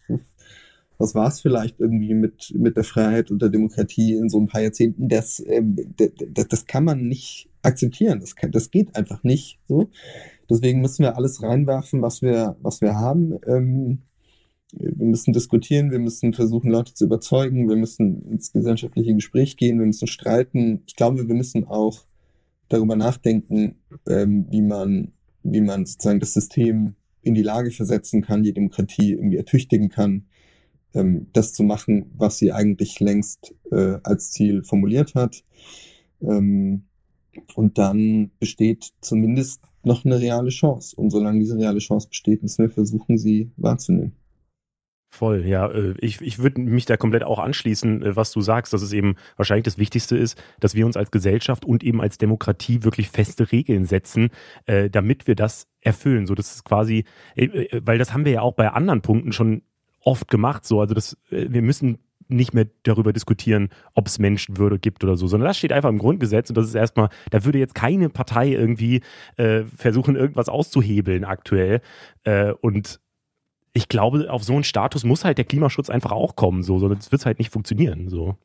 was 0.98 1.14
war 1.14 1.28
es 1.28 1.40
vielleicht 1.40 1.78
irgendwie 1.78 2.14
mit, 2.14 2.52
mit 2.54 2.76
der 2.76 2.84
Freiheit 2.84 3.30
und 3.30 3.42
der 3.42 3.50
Demokratie 3.50 4.14
in 4.14 4.28
so 4.28 4.40
ein 4.40 4.46
paar 4.46 4.62
Jahrzehnten, 4.62 5.08
das, 5.08 5.42
ähm, 5.46 5.76
das, 5.96 6.48
das 6.48 6.66
kann 6.66 6.84
man 6.84 7.06
nicht 7.06 7.48
akzeptieren. 7.62 8.20
Das, 8.20 8.36
kann, 8.36 8.50
das 8.50 8.70
geht 8.70 8.96
einfach 8.96 9.22
nicht 9.22 9.58
so. 9.68 9.90
Deswegen 10.48 10.80
müssen 10.80 11.02
wir 11.02 11.16
alles 11.16 11.42
reinwerfen, 11.42 12.02
was 12.02 12.22
wir, 12.22 12.56
was 12.62 12.80
wir 12.80 12.94
haben. 12.94 13.38
Ähm, 13.46 13.98
wir 14.72 15.06
müssen 15.06 15.32
diskutieren, 15.32 15.90
wir 15.90 15.98
müssen 15.98 16.32
versuchen, 16.32 16.70
Leute 16.70 16.94
zu 16.94 17.04
überzeugen, 17.04 17.68
wir 17.68 17.76
müssen 17.76 18.22
ins 18.30 18.52
gesellschaftliche 18.52 19.14
Gespräch 19.14 19.56
gehen, 19.56 19.78
wir 19.78 19.86
müssen 19.86 20.08
streiten. 20.08 20.82
Ich 20.86 20.96
glaube, 20.96 21.28
wir 21.28 21.34
müssen 21.34 21.64
auch 21.64 22.04
darüber 22.68 22.96
nachdenken, 22.96 23.76
ähm, 24.08 24.46
wie, 24.50 24.62
man, 24.62 25.12
wie 25.42 25.60
man 25.60 25.86
sozusagen 25.86 26.20
das 26.20 26.34
System 26.34 26.94
in 27.22 27.34
die 27.34 27.42
Lage 27.42 27.70
versetzen 27.70 28.22
kann, 28.22 28.42
die 28.42 28.52
Demokratie 28.52 29.12
irgendwie 29.12 29.36
ertüchtigen 29.36 29.88
kann, 29.88 30.26
ähm, 30.94 31.26
das 31.32 31.52
zu 31.52 31.62
machen, 31.62 32.12
was 32.16 32.38
sie 32.38 32.52
eigentlich 32.52 33.00
längst 33.00 33.54
äh, 33.70 33.98
als 34.02 34.30
Ziel 34.30 34.62
formuliert 34.62 35.14
hat. 35.14 35.44
Ähm, 36.20 36.84
und 37.54 37.78
dann 37.78 38.30
besteht 38.38 38.92
zumindest 39.00 39.60
noch 39.82 40.04
eine 40.04 40.20
reale 40.20 40.50
Chance. 40.50 40.96
Und 40.96 41.10
solange 41.10 41.38
diese 41.38 41.56
reale 41.56 41.78
Chance 41.78 42.08
besteht, 42.08 42.42
müssen 42.42 42.64
wir 42.64 42.70
versuchen, 42.70 43.18
sie 43.18 43.50
wahrzunehmen. 43.56 44.12
Voll, 45.16 45.46
ja. 45.46 45.66
Äh, 45.68 45.94
ich, 45.98 46.20
ich 46.20 46.40
würde 46.40 46.60
mich 46.60 46.84
da 46.84 46.98
komplett 46.98 47.24
auch 47.24 47.38
anschließen, 47.38 48.02
äh, 48.02 48.16
was 48.16 48.32
du 48.32 48.42
sagst, 48.42 48.74
dass 48.74 48.82
es 48.82 48.92
eben 48.92 49.16
wahrscheinlich 49.36 49.64
das 49.64 49.78
Wichtigste 49.78 50.14
ist, 50.14 50.38
dass 50.60 50.74
wir 50.74 50.84
uns 50.84 50.94
als 50.94 51.10
Gesellschaft 51.10 51.64
und 51.64 51.82
eben 51.82 52.02
als 52.02 52.18
Demokratie 52.18 52.84
wirklich 52.84 53.08
feste 53.08 53.50
Regeln 53.50 53.86
setzen, 53.86 54.28
äh, 54.66 54.90
damit 54.90 55.26
wir 55.26 55.34
das 55.34 55.68
erfüllen. 55.80 56.26
So, 56.26 56.34
das 56.34 56.56
ist 56.56 56.64
quasi, 56.64 57.04
weil 57.34 57.96
das 57.96 58.12
haben 58.12 58.26
wir 58.26 58.32
ja 58.32 58.40
auch 58.42 58.52
bei 58.52 58.68
anderen 58.68 59.00
Punkten 59.00 59.32
schon 59.32 59.62
oft 60.02 60.28
gemacht. 60.28 60.66
So, 60.66 60.82
also 60.82 60.92
das, 60.92 61.16
wir 61.30 61.62
müssen 61.62 61.96
nicht 62.28 62.52
mehr 62.52 62.66
darüber 62.82 63.14
diskutieren, 63.14 63.70
ob 63.94 64.08
es 64.08 64.18
Menschenwürde 64.18 64.78
gibt 64.78 65.02
oder 65.02 65.16
so, 65.16 65.28
sondern 65.28 65.48
das 65.48 65.56
steht 65.56 65.72
einfach 65.72 65.88
im 65.88 65.98
Grundgesetz 65.98 66.50
und 66.50 66.58
das 66.58 66.66
ist 66.66 66.74
erstmal, 66.74 67.08
da 67.30 67.44
würde 67.44 67.58
jetzt 67.58 67.74
keine 67.74 68.10
Partei 68.10 68.48
irgendwie 68.48 69.00
äh, 69.36 69.62
versuchen, 69.76 70.16
irgendwas 70.16 70.48
auszuhebeln 70.48 71.24
aktuell. 71.24 71.80
Äh, 72.24 72.52
und 72.52 73.00
ich 73.76 73.90
glaube, 73.90 74.30
auf 74.30 74.42
so 74.42 74.54
einen 74.54 74.64
Status 74.64 75.04
muss 75.04 75.24
halt 75.24 75.36
der 75.36 75.44
Klimaschutz 75.44 75.90
einfach 75.90 76.12
auch 76.12 76.34
kommen, 76.34 76.62
so, 76.62 76.78
sonst 76.78 77.12
wird 77.12 77.20
es 77.20 77.26
halt 77.26 77.38
nicht 77.38 77.52
funktionieren. 77.52 78.08
So. 78.08 78.36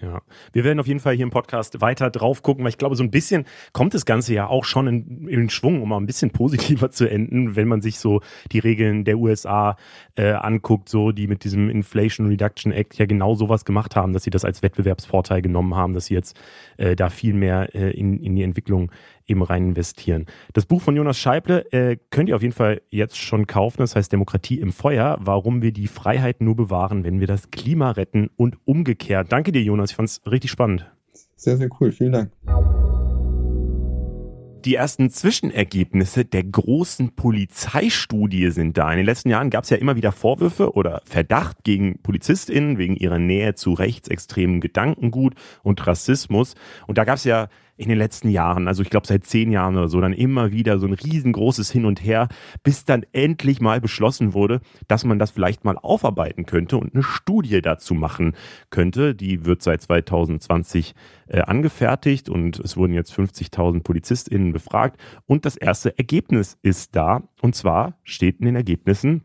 Ja, 0.00 0.20
wir 0.52 0.64
werden 0.64 0.80
auf 0.80 0.88
jeden 0.88 0.98
Fall 0.98 1.14
hier 1.14 1.22
im 1.22 1.30
Podcast 1.30 1.80
weiter 1.80 2.10
drauf 2.10 2.42
gucken, 2.42 2.64
weil 2.64 2.70
ich 2.70 2.78
glaube, 2.78 2.96
so 2.96 3.04
ein 3.04 3.12
bisschen 3.12 3.44
kommt 3.72 3.94
das 3.94 4.04
Ganze 4.04 4.34
ja 4.34 4.48
auch 4.48 4.64
schon 4.64 4.88
in, 4.88 5.28
in 5.28 5.50
Schwung, 5.50 5.80
um 5.80 5.90
mal 5.90 5.98
ein 5.98 6.06
bisschen 6.06 6.30
positiver 6.32 6.90
zu 6.90 7.08
enden, 7.08 7.54
wenn 7.54 7.68
man 7.68 7.80
sich 7.80 8.00
so 8.00 8.20
die 8.50 8.58
Regeln 8.58 9.04
der 9.04 9.18
USA 9.18 9.76
äh, 10.16 10.32
anguckt, 10.32 10.88
so 10.88 11.12
die 11.12 11.28
mit 11.28 11.44
diesem 11.44 11.70
Inflation 11.70 12.26
Reduction 12.26 12.72
Act 12.72 12.98
ja 12.98 13.06
genau 13.06 13.36
sowas 13.36 13.64
gemacht 13.64 13.94
haben, 13.94 14.12
dass 14.12 14.24
sie 14.24 14.30
das 14.30 14.44
als 14.44 14.64
Wettbewerbsvorteil 14.64 15.42
genommen 15.42 15.76
haben, 15.76 15.94
dass 15.94 16.06
sie 16.06 16.14
jetzt 16.14 16.36
äh, 16.78 16.96
da 16.96 17.08
viel 17.08 17.34
mehr 17.34 17.72
äh, 17.76 17.92
in, 17.92 18.18
in 18.18 18.34
die 18.34 18.42
Entwicklung 18.42 18.90
eben 19.26 19.42
rein 19.42 19.68
investieren. 19.68 20.26
Das 20.52 20.66
Buch 20.66 20.82
von 20.82 20.96
Jonas 20.96 21.18
Scheible 21.18 21.70
äh, 21.72 21.96
könnt 22.10 22.28
ihr 22.28 22.36
auf 22.36 22.42
jeden 22.42 22.54
Fall 22.54 22.82
jetzt 22.90 23.18
schon 23.18 23.46
kaufen. 23.46 23.78
Das 23.78 23.96
heißt 23.96 24.12
Demokratie 24.12 24.60
im 24.60 24.72
Feuer, 24.72 25.18
warum 25.20 25.62
wir 25.62 25.72
die 25.72 25.86
Freiheit 25.86 26.40
nur 26.40 26.56
bewahren, 26.56 27.04
wenn 27.04 27.20
wir 27.20 27.26
das 27.26 27.50
Klima 27.50 27.92
retten 27.92 28.30
und 28.36 28.56
umgekehrt. 28.64 29.32
Danke 29.32 29.52
dir, 29.52 29.62
Jonas. 29.62 29.90
Ich 29.90 29.96
fand 29.96 30.08
es 30.08 30.20
richtig 30.26 30.50
spannend. 30.50 30.90
Sehr, 31.36 31.56
sehr 31.56 31.68
cool. 31.80 31.92
Vielen 31.92 32.12
Dank. 32.12 32.30
Die 34.64 34.76
ersten 34.76 35.10
Zwischenergebnisse 35.10 36.24
der 36.24 36.44
großen 36.44 37.16
Polizeistudie 37.16 38.48
sind 38.52 38.78
da. 38.78 38.92
In 38.92 38.98
den 38.98 39.06
letzten 39.06 39.28
Jahren 39.28 39.50
gab 39.50 39.64
es 39.64 39.70
ja 39.70 39.76
immer 39.76 39.96
wieder 39.96 40.12
Vorwürfe 40.12 40.74
oder 40.74 41.02
Verdacht 41.04 41.64
gegen 41.64 41.98
PolizistInnen 42.00 42.78
wegen 42.78 42.94
ihrer 42.94 43.18
Nähe 43.18 43.56
zu 43.56 43.72
rechtsextremen 43.72 44.60
Gedankengut 44.60 45.34
und 45.64 45.84
Rassismus. 45.84 46.54
Und 46.86 46.96
da 46.96 47.04
gab 47.04 47.16
es 47.16 47.24
ja 47.24 47.48
in 47.82 47.88
den 47.88 47.98
letzten 47.98 48.28
Jahren, 48.28 48.68
also 48.68 48.82
ich 48.82 48.90
glaube 48.90 49.06
seit 49.06 49.24
zehn 49.24 49.50
Jahren 49.50 49.76
oder 49.76 49.88
so, 49.88 50.00
dann 50.00 50.12
immer 50.12 50.52
wieder 50.52 50.78
so 50.78 50.86
ein 50.86 50.92
riesengroßes 50.92 51.70
Hin 51.70 51.84
und 51.84 52.02
Her, 52.02 52.28
bis 52.62 52.84
dann 52.84 53.04
endlich 53.12 53.60
mal 53.60 53.80
beschlossen 53.80 54.34
wurde, 54.34 54.60
dass 54.88 55.04
man 55.04 55.18
das 55.18 55.30
vielleicht 55.30 55.64
mal 55.64 55.76
aufarbeiten 55.76 56.46
könnte 56.46 56.76
und 56.76 56.94
eine 56.94 57.02
Studie 57.02 57.60
dazu 57.60 57.94
machen 57.94 58.34
könnte. 58.70 59.14
Die 59.14 59.44
wird 59.44 59.62
seit 59.62 59.82
2020 59.82 60.94
äh, 61.26 61.40
angefertigt 61.40 62.28
und 62.28 62.58
es 62.60 62.76
wurden 62.76 62.94
jetzt 62.94 63.12
50.000 63.12 63.82
PolizistInnen 63.82 64.52
befragt 64.52 65.00
und 65.26 65.44
das 65.44 65.56
erste 65.56 65.96
Ergebnis 65.98 66.58
ist 66.62 66.94
da. 66.96 67.22
Und 67.40 67.54
zwar 67.54 67.98
steht 68.04 68.38
in 68.38 68.46
den 68.46 68.56
Ergebnissen, 68.56 69.24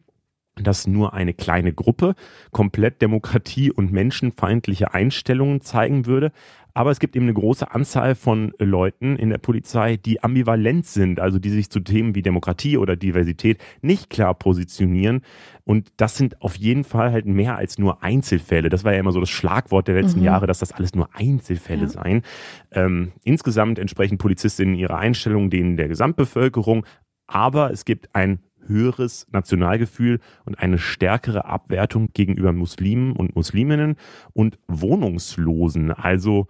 dass 0.63 0.87
nur 0.87 1.13
eine 1.13 1.33
kleine 1.33 1.73
Gruppe 1.73 2.15
komplett 2.51 3.01
Demokratie 3.01 3.71
und 3.71 3.91
menschenfeindliche 3.91 4.93
Einstellungen 4.93 5.61
zeigen 5.61 6.05
würde, 6.05 6.31
aber 6.77 6.91
es 6.91 6.99
gibt 6.99 7.15
eben 7.15 7.25
eine 7.25 7.33
große 7.33 7.71
Anzahl 7.73 8.13
von 8.13 8.53
Leuten 8.59 9.15
in 9.15 9.31
der 9.31 9.39
Polizei, 9.39 9.97
die 9.97 10.23
ambivalent 10.23 10.85
sind, 10.85 11.19
also 11.19 11.39
die 11.39 11.49
sich 11.49 11.71
zu 11.71 11.79
Themen 11.79 12.13
wie 12.13 12.21
Demokratie 12.21 12.77
oder 12.77 12.95
Diversität 12.95 13.59
nicht 13.81 14.11
klar 14.11 14.35
positionieren. 14.35 15.21
Und 15.63 15.91
das 15.97 16.17
sind 16.17 16.39
auf 16.39 16.55
jeden 16.55 16.83
Fall 16.83 17.11
halt 17.11 17.25
mehr 17.25 17.57
als 17.57 17.79
nur 17.79 18.03
Einzelfälle. 18.03 18.69
Das 18.69 18.83
war 18.83 18.93
ja 18.93 18.99
immer 18.99 19.11
so 19.11 19.19
das 19.19 19.31
Schlagwort 19.31 19.87
der 19.87 19.99
letzten 19.99 20.19
mhm. 20.19 20.25
Jahre, 20.27 20.45
dass 20.45 20.59
das 20.59 20.71
alles 20.71 20.93
nur 20.93 21.09
Einzelfälle 21.15 21.81
ja. 21.81 21.89
seien. 21.89 22.21
Ähm, 22.69 23.11
insgesamt 23.23 23.79
entsprechen 23.79 24.19
Polizistinnen 24.19 24.75
ihre 24.75 24.97
Einstellung 24.97 25.49
denen 25.49 25.77
der 25.77 25.87
Gesamtbevölkerung. 25.87 26.85
Aber 27.25 27.71
es 27.71 27.85
gibt 27.85 28.13
ein 28.13 28.37
höheres 28.67 29.27
Nationalgefühl 29.31 30.19
und 30.45 30.59
eine 30.59 30.77
stärkere 30.77 31.45
Abwertung 31.45 32.09
gegenüber 32.13 32.53
Muslimen 32.53 33.13
und 33.13 33.35
Musliminnen 33.35 33.95
und 34.33 34.57
Wohnungslosen. 34.67 35.91
Also 35.91 36.47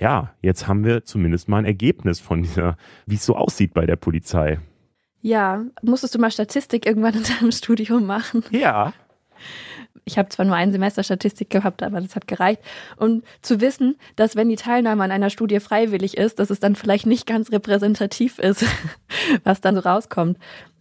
ja, 0.00 0.34
jetzt 0.40 0.66
haben 0.66 0.84
wir 0.84 1.04
zumindest 1.04 1.48
mal 1.48 1.58
ein 1.58 1.66
Ergebnis 1.66 2.20
von 2.20 2.42
dieser, 2.42 2.76
wie 3.06 3.16
es 3.16 3.26
so 3.26 3.36
aussieht 3.36 3.74
bei 3.74 3.84
der 3.84 3.96
Polizei. 3.96 4.58
Ja, 5.20 5.64
musstest 5.82 6.14
du 6.14 6.18
mal 6.18 6.30
Statistik 6.30 6.86
irgendwann 6.86 7.14
in 7.14 7.22
deinem 7.22 7.52
Studium 7.52 8.06
machen? 8.06 8.42
Ja. 8.50 8.94
Ich 10.06 10.18
habe 10.18 10.30
zwar 10.30 10.46
nur 10.46 10.56
ein 10.56 10.72
Semester 10.72 11.02
Statistik 11.02 11.50
gehabt, 11.50 11.82
aber 11.82 12.00
das 12.00 12.16
hat 12.16 12.26
gereicht. 12.26 12.62
Und 12.96 13.22
zu 13.42 13.60
wissen, 13.60 13.96
dass 14.16 14.34
wenn 14.34 14.48
die 14.48 14.56
Teilnahme 14.56 15.04
an 15.04 15.10
einer 15.10 15.30
Studie 15.30 15.60
freiwillig 15.60 16.16
ist, 16.16 16.38
dass 16.38 16.48
es 16.48 16.60
dann 16.60 16.74
vielleicht 16.74 17.06
nicht 17.06 17.26
ganz 17.26 17.52
repräsentativ 17.52 18.38
ist, 18.38 18.64
was 19.44 19.60
dann 19.60 19.74
so 19.74 19.82
rauskommt. 19.82 20.38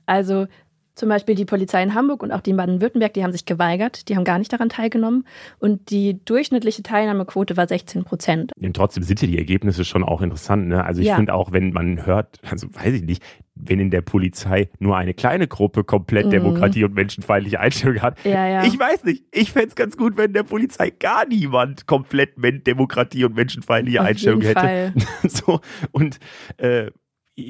Also 0.10 0.48
zum 0.96 1.08
Beispiel 1.08 1.36
die 1.36 1.46
Polizei 1.46 1.82
in 1.82 1.94
Hamburg 1.94 2.24
und 2.24 2.32
auch 2.32 2.42
die 2.42 2.50
in 2.50 2.58
Baden-Württemberg, 2.58 3.14
die 3.14 3.24
haben 3.24 3.32
sich 3.32 3.46
geweigert, 3.46 4.10
die 4.10 4.18
haben 4.18 4.26
gar 4.26 4.38
nicht 4.38 4.52
daran 4.52 4.68
teilgenommen. 4.68 5.26
Und 5.60 5.92
die 5.92 6.20
durchschnittliche 6.26 6.84
Teilnahmequote 6.84 7.56
war 7.56 7.68
16 7.68 8.04
Prozent. 8.04 8.52
Und 8.60 8.76
trotzdem 8.76 9.04
sind 9.04 9.22
ja 9.22 9.28
die 9.28 9.38
Ergebnisse 9.38 9.86
schon 9.86 10.04
auch 10.04 10.22
interessant. 10.22 10.68
Ne? 10.68 10.84
Also 10.84 11.00
ich 11.00 11.08
ja. 11.08 11.16
finde 11.16 11.34
auch, 11.34 11.54
wenn 11.54 11.72
man 11.72 12.06
hört, 12.06 12.40
also 12.50 12.68
weiß 12.74 12.96
ich 12.96 13.04
nicht, 13.04 13.24
wenn 13.56 13.80
in 13.80 13.92
der 13.92 14.02
Polizei 14.02 14.70
nur 14.80 14.98
eine 14.98 15.14
kleine 15.14 15.48
Gruppe 15.48 15.84
komplett 15.84 16.26
mhm. 16.26 16.32
Demokratie 16.32 16.84
und 16.84 16.96
menschenfeindliche 16.96 17.60
Einstellungen 17.60 18.02
hat. 18.02 18.18
Ja, 18.26 18.48
ja. 18.48 18.64
Ich 18.66 18.78
weiß 18.78 19.04
nicht. 19.04 19.24
Ich 19.32 19.52
fände 19.52 19.70
es 19.70 19.76
ganz 19.76 19.96
gut, 19.96 20.18
wenn 20.18 20.28
in 20.28 20.34
der 20.34 20.44
Polizei 20.44 20.90
gar 20.90 21.26
niemand 21.28 21.86
komplett 21.86 22.32
Demokratie 22.68 23.26
und 23.26 23.36
menschenfeindliche 23.36 24.02
Einstellungen 24.02 24.46
hätte. 24.46 24.60
Fall. 24.60 24.94
so 25.30 25.62
und 25.92 26.20
äh, 26.58 26.92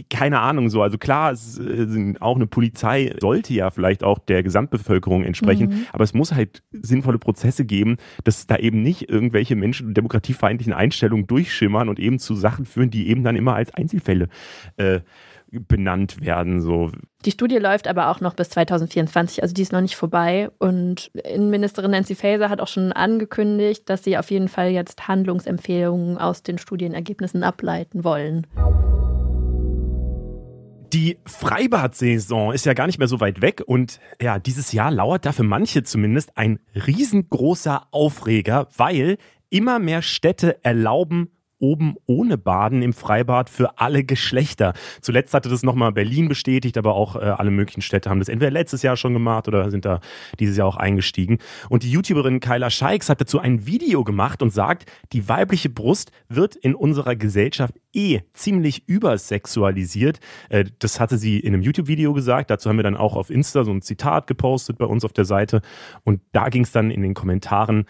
keine 0.09 0.39
Ahnung 0.39 0.69
so. 0.69 0.81
Also 0.81 0.97
klar, 0.97 1.31
es, 1.31 1.59
äh, 1.59 2.15
auch 2.19 2.35
eine 2.35 2.47
Polizei 2.47 3.15
sollte 3.19 3.53
ja 3.53 3.69
vielleicht 3.69 4.03
auch 4.03 4.19
der 4.19 4.43
Gesamtbevölkerung 4.43 5.23
entsprechen, 5.23 5.69
mhm. 5.69 5.85
aber 5.91 6.03
es 6.03 6.13
muss 6.13 6.33
halt 6.33 6.63
sinnvolle 6.71 7.19
Prozesse 7.19 7.65
geben, 7.65 7.97
dass 8.23 8.47
da 8.47 8.57
eben 8.57 8.81
nicht 8.81 9.09
irgendwelche 9.09 9.55
Menschen- 9.55 9.87
und 9.87 9.93
demokratiefeindlichen 9.95 10.73
Einstellungen 10.73 11.27
durchschimmern 11.27 11.89
und 11.89 11.99
eben 11.99 12.19
zu 12.19 12.35
Sachen 12.35 12.65
führen, 12.65 12.89
die 12.89 13.09
eben 13.09 13.23
dann 13.23 13.35
immer 13.35 13.55
als 13.55 13.73
Einzelfälle 13.73 14.29
äh, 14.77 15.01
benannt 15.51 16.21
werden. 16.21 16.61
So. 16.61 16.91
Die 17.25 17.31
Studie 17.31 17.57
läuft 17.57 17.87
aber 17.87 18.09
auch 18.09 18.21
noch 18.21 18.33
bis 18.33 18.49
2024, 18.49 19.41
also 19.41 19.53
die 19.53 19.61
ist 19.61 19.71
noch 19.71 19.81
nicht 19.81 19.95
vorbei. 19.95 20.49
Und 20.59 21.11
Innenministerin 21.13 21.91
Nancy 21.91 22.15
Faeser 22.15 22.49
hat 22.49 22.61
auch 22.61 22.67
schon 22.67 22.91
angekündigt, 22.91 23.89
dass 23.89 24.03
sie 24.03 24.17
auf 24.17 24.29
jeden 24.31 24.47
Fall 24.47 24.69
jetzt 24.69 25.07
Handlungsempfehlungen 25.07 26.17
aus 26.17 26.43
den 26.43 26.57
Studienergebnissen 26.57 27.43
ableiten 27.43 28.03
wollen. 28.03 28.47
Die 30.93 31.19
Freibad-Saison 31.25 32.51
ist 32.51 32.65
ja 32.65 32.73
gar 32.73 32.87
nicht 32.87 32.97
mehr 32.97 33.07
so 33.07 33.19
weit 33.19 33.41
weg 33.41 33.61
und 33.63 33.99
ja, 34.19 34.39
dieses 34.39 34.71
Jahr 34.71 34.89
lauert 34.89 35.23
da 35.23 35.31
für 35.31 35.43
manche 35.43 35.83
zumindest 35.83 36.35
ein 36.35 36.59
riesengroßer 36.73 37.87
Aufreger, 37.91 38.67
weil 38.75 39.17
immer 39.51 39.77
mehr 39.77 40.01
Städte 40.01 40.63
erlauben 40.63 41.29
oben 41.59 41.95
ohne 42.05 42.37
Baden 42.37 42.81
im 42.81 42.93
Freibad 42.93 43.49
für 43.49 43.77
alle 43.77 44.03
Geschlechter. 44.03 44.73
Zuletzt 45.01 45.33
hatte 45.33 45.49
das 45.49 45.63
nochmal 45.63 45.91
Berlin 45.91 46.27
bestätigt, 46.27 46.77
aber 46.77 46.95
auch 46.95 47.15
äh, 47.15 47.19
alle 47.19 47.51
möglichen 47.51 47.81
Städte 47.81 48.09
haben 48.09 48.19
das 48.19 48.29
entweder 48.29 48.51
letztes 48.51 48.81
Jahr 48.81 48.97
schon 48.97 49.13
gemacht 49.13 49.47
oder 49.47 49.69
sind 49.71 49.85
da 49.85 49.99
dieses 50.39 50.57
Jahr 50.57 50.67
auch 50.67 50.77
eingestiegen. 50.77 51.39
Und 51.69 51.83
die 51.83 51.91
YouTuberin 51.91 52.39
Kyla 52.39 52.69
Scheiks 52.69 53.09
hat 53.09 53.21
dazu 53.21 53.39
ein 53.39 53.65
Video 53.65 54.03
gemacht 54.03 54.41
und 54.41 54.51
sagt, 54.51 54.89
die 55.13 55.27
weibliche 55.29 55.69
Brust 55.69 56.11
wird 56.27 56.55
in 56.55 56.75
unserer 56.75 57.15
Gesellschaft 57.15 57.75
eh 57.93 58.21
ziemlich 58.33 58.87
übersexualisiert. 58.87 60.19
Äh, 60.49 60.65
das 60.79 60.99
hatte 60.99 61.17
sie 61.17 61.39
in 61.39 61.53
einem 61.53 61.63
YouTube-Video 61.63 62.13
gesagt. 62.13 62.49
Dazu 62.49 62.69
haben 62.69 62.77
wir 62.77 62.83
dann 62.83 62.97
auch 62.97 63.15
auf 63.15 63.29
Insta 63.29 63.63
so 63.63 63.71
ein 63.71 63.81
Zitat 63.81 64.27
gepostet 64.27 64.77
bei 64.77 64.85
uns 64.85 65.05
auf 65.05 65.13
der 65.13 65.25
Seite. 65.25 65.61
Und 66.03 66.21
da 66.31 66.49
ging 66.49 66.63
es 66.63 66.71
dann 66.71 66.91
in 66.91 67.01
den 67.01 67.13
Kommentaren 67.13 67.85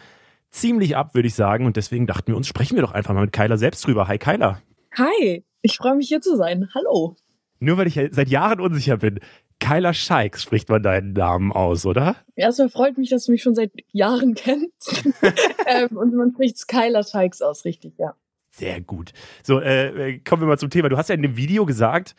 ziemlich 0.52 0.96
ab, 0.96 1.16
würde 1.16 1.28
ich 1.28 1.36
sagen. 1.36 1.66
Und 1.66 1.78
deswegen 1.78 2.08
dachten 2.08 2.28
wir 2.28 2.38
uns, 2.38 2.48
sprechen 2.48 2.76
wir 2.76 2.82
doch 2.82 2.92
einfach 2.92 3.14
mal 3.14 3.22
mit 3.22 3.34
Kyla 3.34 3.58
selbst 3.58 3.86
drüber. 3.86 4.08
Hi 4.08 4.18
Kyla. 4.18 4.62
Hi, 4.98 5.44
ich 5.62 5.78
freue 5.78 5.96
mich 5.96 6.08
hier 6.08 6.22
zu 6.22 6.36
sein. 6.36 6.70
Hallo. 6.74 7.16
Nur 7.60 7.78
weil 7.78 7.88
ich 7.88 8.00
seit 8.12 8.30
Jahren 8.30 8.60
unsicher 8.60 8.98
bin. 8.98 9.20
Kyla 9.60 9.94
Scheiks 9.94 10.42
spricht 10.44 10.70
man 10.70 10.82
deinen 10.82 11.14
Namen 11.14 11.52
aus, 11.52 11.86
oder? 11.86 12.16
Erstmal 12.36 12.70
freut 12.70 12.98
mich, 12.98 13.10
dass 13.10 13.26
du 13.26 13.34
mich 13.34 13.44
schon 13.44 13.56
seit 13.56 13.72
Jahren 13.92 14.34
kennst. 14.34 15.06
ähm, 15.68 15.98
und 15.98 16.16
man 16.16 16.32
spricht 16.32 16.68
Kyla 16.68 17.04
Scheiks 17.04 17.42
aus, 17.42 17.66
richtig, 17.66 17.94
ja. 17.98 18.16
Sehr 18.52 18.82
gut. 18.82 19.12
So, 19.44 19.60
äh, 19.60 20.12
äh, 20.12 20.20
kommen 20.20 20.42
wir 20.42 20.48
mal 20.48 20.58
zum 20.58 20.70
Thema. 20.70 20.90
Du 20.90 20.98
hast 20.98 21.10
ja 21.10 21.16
in 21.16 21.22
dem 21.22 21.38
Video 21.38 21.66
gesagt, 21.66 22.16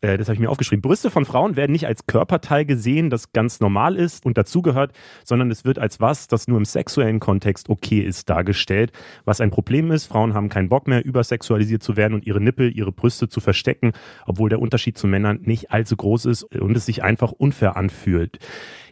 das 0.00 0.28
habe 0.28 0.34
ich 0.34 0.40
mir 0.40 0.50
aufgeschrieben, 0.50 0.82
Brüste 0.82 1.10
von 1.10 1.24
Frauen 1.24 1.56
werden 1.56 1.72
nicht 1.72 1.86
als 1.86 2.06
Körperteil 2.06 2.64
gesehen, 2.64 3.10
das 3.10 3.32
ganz 3.32 3.60
normal 3.60 3.96
ist 3.96 4.24
und 4.24 4.38
dazugehört, 4.38 4.92
sondern 5.24 5.50
es 5.50 5.64
wird 5.64 5.78
als 5.78 6.00
was, 6.00 6.28
das 6.28 6.46
nur 6.46 6.58
im 6.58 6.64
sexuellen 6.64 7.18
Kontext 7.18 7.68
okay 7.68 8.00
ist, 8.00 8.30
dargestellt. 8.30 8.92
Was 9.24 9.40
ein 9.40 9.50
Problem 9.50 9.90
ist, 9.90 10.06
Frauen 10.06 10.34
haben 10.34 10.48
keinen 10.48 10.68
Bock 10.68 10.86
mehr, 10.86 11.04
übersexualisiert 11.04 11.82
zu 11.82 11.96
werden 11.96 12.14
und 12.14 12.26
ihre 12.26 12.40
Nippel, 12.40 12.76
ihre 12.76 12.92
Brüste 12.92 13.28
zu 13.28 13.40
verstecken, 13.40 13.92
obwohl 14.26 14.48
der 14.48 14.60
Unterschied 14.60 14.96
zu 14.96 15.06
Männern 15.06 15.40
nicht 15.42 15.72
allzu 15.72 15.96
groß 15.96 16.26
ist 16.26 16.44
und 16.44 16.76
es 16.76 16.86
sich 16.86 17.02
einfach 17.02 17.32
unfair 17.32 17.76
anfühlt. 17.76 18.38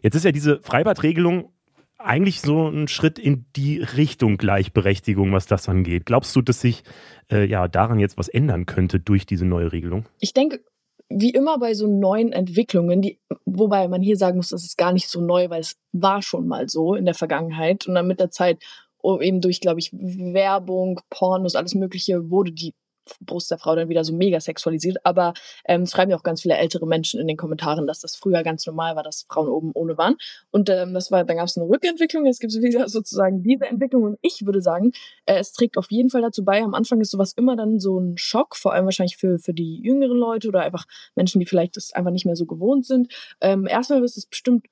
Jetzt 0.02 0.16
ist 0.16 0.24
ja 0.24 0.32
diese 0.32 0.60
Freibadregelung 0.60 1.52
eigentlich 1.98 2.40
so 2.40 2.68
ein 2.68 2.88
Schritt 2.88 3.18
in 3.18 3.46
die 3.56 3.78
Richtung 3.78 4.36
Gleichberechtigung, 4.36 5.32
was 5.32 5.46
das 5.46 5.68
angeht. 5.68 6.06
Glaubst 6.06 6.34
du, 6.36 6.42
dass 6.42 6.60
sich 6.60 6.82
äh, 7.30 7.46
ja 7.46 7.68
daran 7.68 7.98
jetzt 7.98 8.18
was 8.18 8.28
ändern 8.28 8.66
könnte 8.66 9.00
durch 9.00 9.26
diese 9.26 9.44
neue 9.44 9.72
Regelung? 9.72 10.06
Ich 10.20 10.34
denke, 10.34 10.60
wie 11.08 11.30
immer 11.30 11.58
bei 11.58 11.74
so 11.74 11.86
neuen 11.86 12.32
Entwicklungen, 12.32 13.00
die, 13.00 13.20
wobei 13.44 13.88
man 13.88 14.02
hier 14.02 14.16
sagen 14.16 14.36
muss, 14.36 14.48
das 14.48 14.64
ist 14.64 14.76
gar 14.76 14.92
nicht 14.92 15.08
so 15.08 15.20
neu, 15.20 15.50
weil 15.50 15.60
es 15.60 15.76
war 15.92 16.22
schon 16.22 16.46
mal 16.48 16.68
so 16.68 16.94
in 16.94 17.04
der 17.04 17.14
Vergangenheit. 17.14 17.86
Und 17.86 17.94
dann 17.94 18.06
mit 18.06 18.20
der 18.20 18.30
Zeit 18.30 18.58
oh, 19.06 19.20
eben 19.20 19.40
durch, 19.40 19.60
glaube 19.60 19.78
ich, 19.78 19.92
Werbung, 19.92 21.00
Pornos, 21.10 21.54
alles 21.54 21.74
Mögliche 21.74 22.30
wurde 22.30 22.52
die 22.52 22.74
Brust 23.20 23.50
der 23.50 23.58
Frau 23.58 23.74
dann 23.74 23.88
wieder 23.88 24.04
so 24.04 24.14
mega 24.14 24.40
sexualisiert. 24.40 24.98
Aber 25.04 25.34
ähm, 25.66 25.82
es 25.82 25.92
schreiben 25.92 26.10
ja 26.10 26.16
auch 26.16 26.22
ganz 26.22 26.42
viele 26.42 26.56
ältere 26.56 26.86
Menschen 26.86 27.20
in 27.20 27.26
den 27.26 27.36
Kommentaren, 27.36 27.86
dass 27.86 28.00
das 28.00 28.16
früher 28.16 28.42
ganz 28.42 28.66
normal 28.66 28.96
war, 28.96 29.02
dass 29.02 29.26
Frauen 29.28 29.48
oben 29.48 29.72
ohne 29.74 29.96
waren. 29.98 30.16
Und 30.50 30.70
ähm, 30.70 30.94
das 30.94 31.10
war, 31.10 31.24
dann 31.24 31.36
gab 31.36 31.46
es 31.46 31.56
eine 31.56 31.68
Rückentwicklung, 31.68 32.26
jetzt 32.26 32.40
gibt 32.40 32.52
es 32.52 32.60
wieder 32.60 32.88
sozusagen 32.88 33.42
diese 33.42 33.66
Entwicklung. 33.66 34.02
Und 34.04 34.18
ich 34.22 34.44
würde 34.44 34.60
sagen, 34.60 34.92
äh, 35.26 35.38
es 35.38 35.52
trägt 35.52 35.76
auf 35.78 35.90
jeden 35.90 36.10
Fall 36.10 36.22
dazu 36.22 36.44
bei. 36.44 36.62
Am 36.62 36.74
Anfang 36.74 37.00
ist 37.00 37.10
sowas 37.10 37.32
immer 37.32 37.56
dann 37.56 37.80
so 37.80 37.98
ein 37.98 38.16
Schock, 38.16 38.56
vor 38.56 38.72
allem 38.72 38.84
wahrscheinlich 38.84 39.16
für, 39.16 39.38
für 39.38 39.54
die 39.54 39.80
jüngeren 39.82 40.16
Leute 40.16 40.48
oder 40.48 40.62
einfach 40.62 40.84
Menschen, 41.14 41.40
die 41.40 41.46
vielleicht 41.46 41.76
das 41.76 41.92
einfach 41.92 42.10
nicht 42.10 42.26
mehr 42.26 42.36
so 42.36 42.46
gewohnt 42.46 42.86
sind. 42.86 43.12
Ähm, 43.40 43.66
erstmal 43.66 44.02
ist 44.04 44.16
es 44.16 44.26
bestimmt 44.26 44.66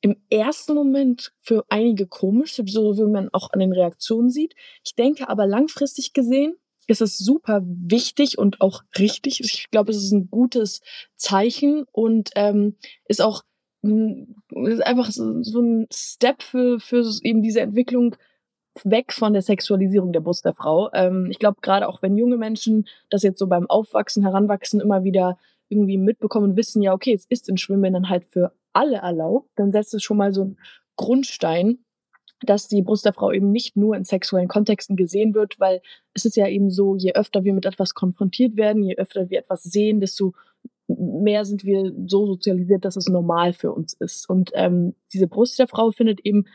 im 0.00 0.16
ersten 0.30 0.74
Moment 0.74 1.32
für 1.40 1.64
einige 1.68 2.06
komisch, 2.06 2.54
so 2.54 2.96
wie 2.96 3.10
man 3.10 3.28
auch 3.32 3.52
an 3.52 3.60
den 3.60 3.72
Reaktionen 3.72 4.30
sieht. 4.30 4.54
Ich 4.84 4.94
denke 4.94 5.28
aber 5.28 5.46
langfristig 5.46 6.12
gesehen 6.12 6.56
ist 6.88 7.00
es 7.00 7.18
super 7.18 7.60
wichtig 7.64 8.38
und 8.38 8.60
auch 8.60 8.82
richtig. 8.98 9.40
Ich 9.40 9.70
glaube, 9.70 9.92
es 9.92 9.98
ist 9.98 10.12
ein 10.12 10.30
gutes 10.30 10.80
Zeichen 11.16 11.84
und 11.92 12.30
ähm, 12.34 12.76
ist 13.06 13.22
auch 13.22 13.42
ist 13.82 14.84
einfach 14.84 15.10
so, 15.10 15.42
so 15.42 15.60
ein 15.60 15.86
Step 15.92 16.42
für, 16.42 16.80
für 16.80 17.04
eben 17.22 17.42
diese 17.42 17.60
Entwicklung 17.60 18.16
weg 18.82 19.12
von 19.12 19.32
der 19.32 19.42
Sexualisierung 19.42 20.12
der 20.12 20.20
Brust 20.20 20.44
der 20.44 20.54
Frau. 20.54 20.90
Ähm, 20.92 21.28
ich 21.30 21.38
glaube, 21.38 21.58
gerade 21.60 21.88
auch 21.88 22.02
wenn 22.02 22.16
junge 22.16 22.36
Menschen 22.36 22.88
das 23.10 23.22
jetzt 23.22 23.38
so 23.38 23.46
beim 23.46 23.68
Aufwachsen, 23.68 24.24
Heranwachsen 24.24 24.80
immer 24.80 25.04
wieder 25.04 25.38
irgendwie 25.68 25.98
mitbekommen 25.98 26.50
und 26.50 26.56
wissen, 26.56 26.82
ja, 26.82 26.92
okay, 26.92 27.12
es 27.12 27.26
ist 27.28 27.48
in 27.48 27.56
Schwimmbädern 27.56 28.08
halt 28.08 28.24
für 28.24 28.52
alle 28.72 28.96
erlaubt, 28.96 29.50
dann 29.56 29.72
setzt 29.72 29.94
es 29.94 30.02
schon 30.02 30.16
mal 30.16 30.32
so 30.32 30.42
einen 30.42 30.58
Grundstein, 30.96 31.78
dass 32.42 32.68
die 32.68 32.82
Brust 32.82 33.04
der 33.04 33.12
Frau 33.12 33.32
eben 33.32 33.50
nicht 33.50 33.76
nur 33.76 33.96
in 33.96 34.04
sexuellen 34.04 34.48
Kontexten 34.48 34.96
gesehen 34.96 35.34
wird, 35.34 35.58
weil 35.58 35.80
es 36.14 36.24
ist 36.24 36.36
ja 36.36 36.46
eben 36.46 36.70
so, 36.70 36.96
je 36.96 37.12
öfter 37.12 37.44
wir 37.44 37.52
mit 37.52 37.66
etwas 37.66 37.94
konfrontiert 37.94 38.56
werden, 38.56 38.82
je 38.82 38.96
öfter 38.96 39.30
wir 39.30 39.38
etwas 39.38 39.62
sehen, 39.62 40.00
desto 40.00 40.32
mehr 40.88 41.44
sind 41.44 41.64
wir 41.64 41.92
so 42.06 42.26
sozialisiert, 42.26 42.84
dass 42.84 42.96
es 42.96 43.08
normal 43.08 43.52
für 43.52 43.72
uns 43.72 43.92
ist. 43.94 44.28
Und 44.28 44.50
ähm, 44.54 44.94
diese 45.12 45.26
Brust 45.26 45.58
der 45.58 45.68
Frau 45.68 45.90
findet 45.90 46.20
eben 46.24 46.46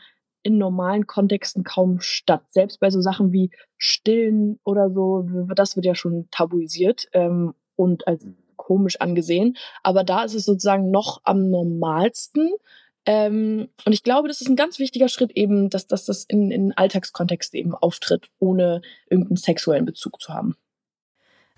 in 0.42 0.58
normalen 0.58 1.06
Kontexten 1.06 1.64
kaum 1.64 2.00
statt. 2.00 2.42
Selbst 2.48 2.80
bei 2.80 2.90
so 2.90 3.00
Sachen 3.00 3.32
wie 3.32 3.50
Stillen 3.78 4.58
oder 4.64 4.90
so, 4.90 5.26
das 5.54 5.76
wird 5.76 5.86
ja 5.86 5.94
schon 5.94 6.28
tabuisiert 6.30 7.08
ähm, 7.12 7.54
und 7.76 8.06
als 8.06 8.26
komisch 8.56 9.00
angesehen. 9.00 9.56
Aber 9.82 10.04
da 10.04 10.24
ist 10.24 10.34
es 10.34 10.44
sozusagen 10.44 10.90
noch 10.90 11.20
am 11.24 11.50
normalsten. 11.50 12.50
Ähm, 13.06 13.68
und 13.84 13.92
ich 13.92 14.02
glaube, 14.02 14.28
das 14.28 14.40
ist 14.40 14.48
ein 14.48 14.56
ganz 14.56 14.78
wichtiger 14.78 15.08
Schritt 15.08 15.32
eben, 15.32 15.68
dass, 15.68 15.86
dass 15.86 16.06
das 16.06 16.24
in, 16.24 16.50
in 16.50 16.72
Alltagskontext 16.72 17.54
eben 17.54 17.74
auftritt, 17.74 18.28
ohne 18.38 18.80
irgendeinen 19.10 19.36
sexuellen 19.36 19.84
Bezug 19.84 20.20
zu 20.20 20.32
haben. 20.32 20.56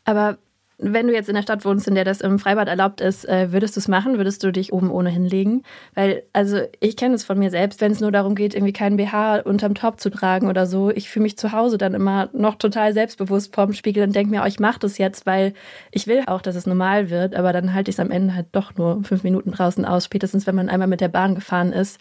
Aber 0.05 0.39
wenn 0.79 1.07
du 1.07 1.15
jetzt 1.15 1.29
in 1.29 1.35
der 1.35 1.43
Stadt 1.43 1.65
wohnst, 1.65 1.89
in 1.89 1.95
der 1.95 2.05
das 2.05 2.21
im 2.21 2.39
Freibad 2.39 2.69
erlaubt 2.69 3.01
ist, 3.01 3.27
äh, 3.27 3.51
würdest 3.51 3.77
du 3.77 3.81
es 3.81 3.89
machen? 3.89 4.19
Würdest 4.19 4.45
du 4.45 4.53
dich 4.53 4.75
oben 4.75 4.91
ohne 4.91 5.09
hinlegen? 5.09 5.63
Weil, 5.95 6.25
also 6.35 6.61
ich 6.81 6.97
kenne 6.97 7.15
es 7.15 7.25
von 7.25 7.39
mir 7.39 7.51
selbst, 7.51 7.81
wenn 7.81 7.93
es 7.93 8.01
nur 8.01 8.13
darum 8.13 8.35
geht, 8.35 8.55
irgendwie 8.55 8.75
keinen 8.75 8.99
BH 8.99 9.41
unterm 9.41 9.75
Top 9.75 10.01
zu 10.01 10.11
tragen 10.11 10.49
oder 10.49 10.67
so. 10.67 10.91
Ich 10.91 11.09
fühle 11.09 11.23
mich 11.23 11.39
zu 11.39 11.53
Hause 11.53 11.79
dann 11.79 11.95
immer 11.95 12.29
noch 12.35 12.57
total 12.57 12.93
selbstbewusst 12.93 13.55
vorm 13.55 13.73
Spiegel 13.73 14.05
und 14.05 14.15
denke 14.15 14.31
mir, 14.31 14.43
oh, 14.43 14.47
ich 14.47 14.61
mache 14.61 14.79
das 14.81 14.99
jetzt, 14.99 15.25
weil 15.25 15.55
ich 15.93 16.07
will 16.07 16.25
auch, 16.27 16.43
dass 16.43 16.57
es 16.57 16.67
normal 16.67 17.09
wird. 17.09 17.35
Aber 17.35 17.55
dann 17.55 17.73
halte 17.73 17.91
ich 17.91 17.97
es 17.97 18.01
am 18.01 18.11
Ende 18.11 18.35
halt 18.35 18.49
doch 18.53 18.77
nur 18.77 19.03
fünf 19.03 19.25
Minuten 19.25 19.53
draußen 19.53 19.85
aus, 19.87 20.05
spätestens 20.05 20.47
wenn 20.47 20.55
man 20.55 20.69
einmal 20.69 20.89
mit 20.89 21.01
der 21.01 21.09
Bahn 21.09 21.35
gefahren 21.35 21.73
ist. 21.73 21.99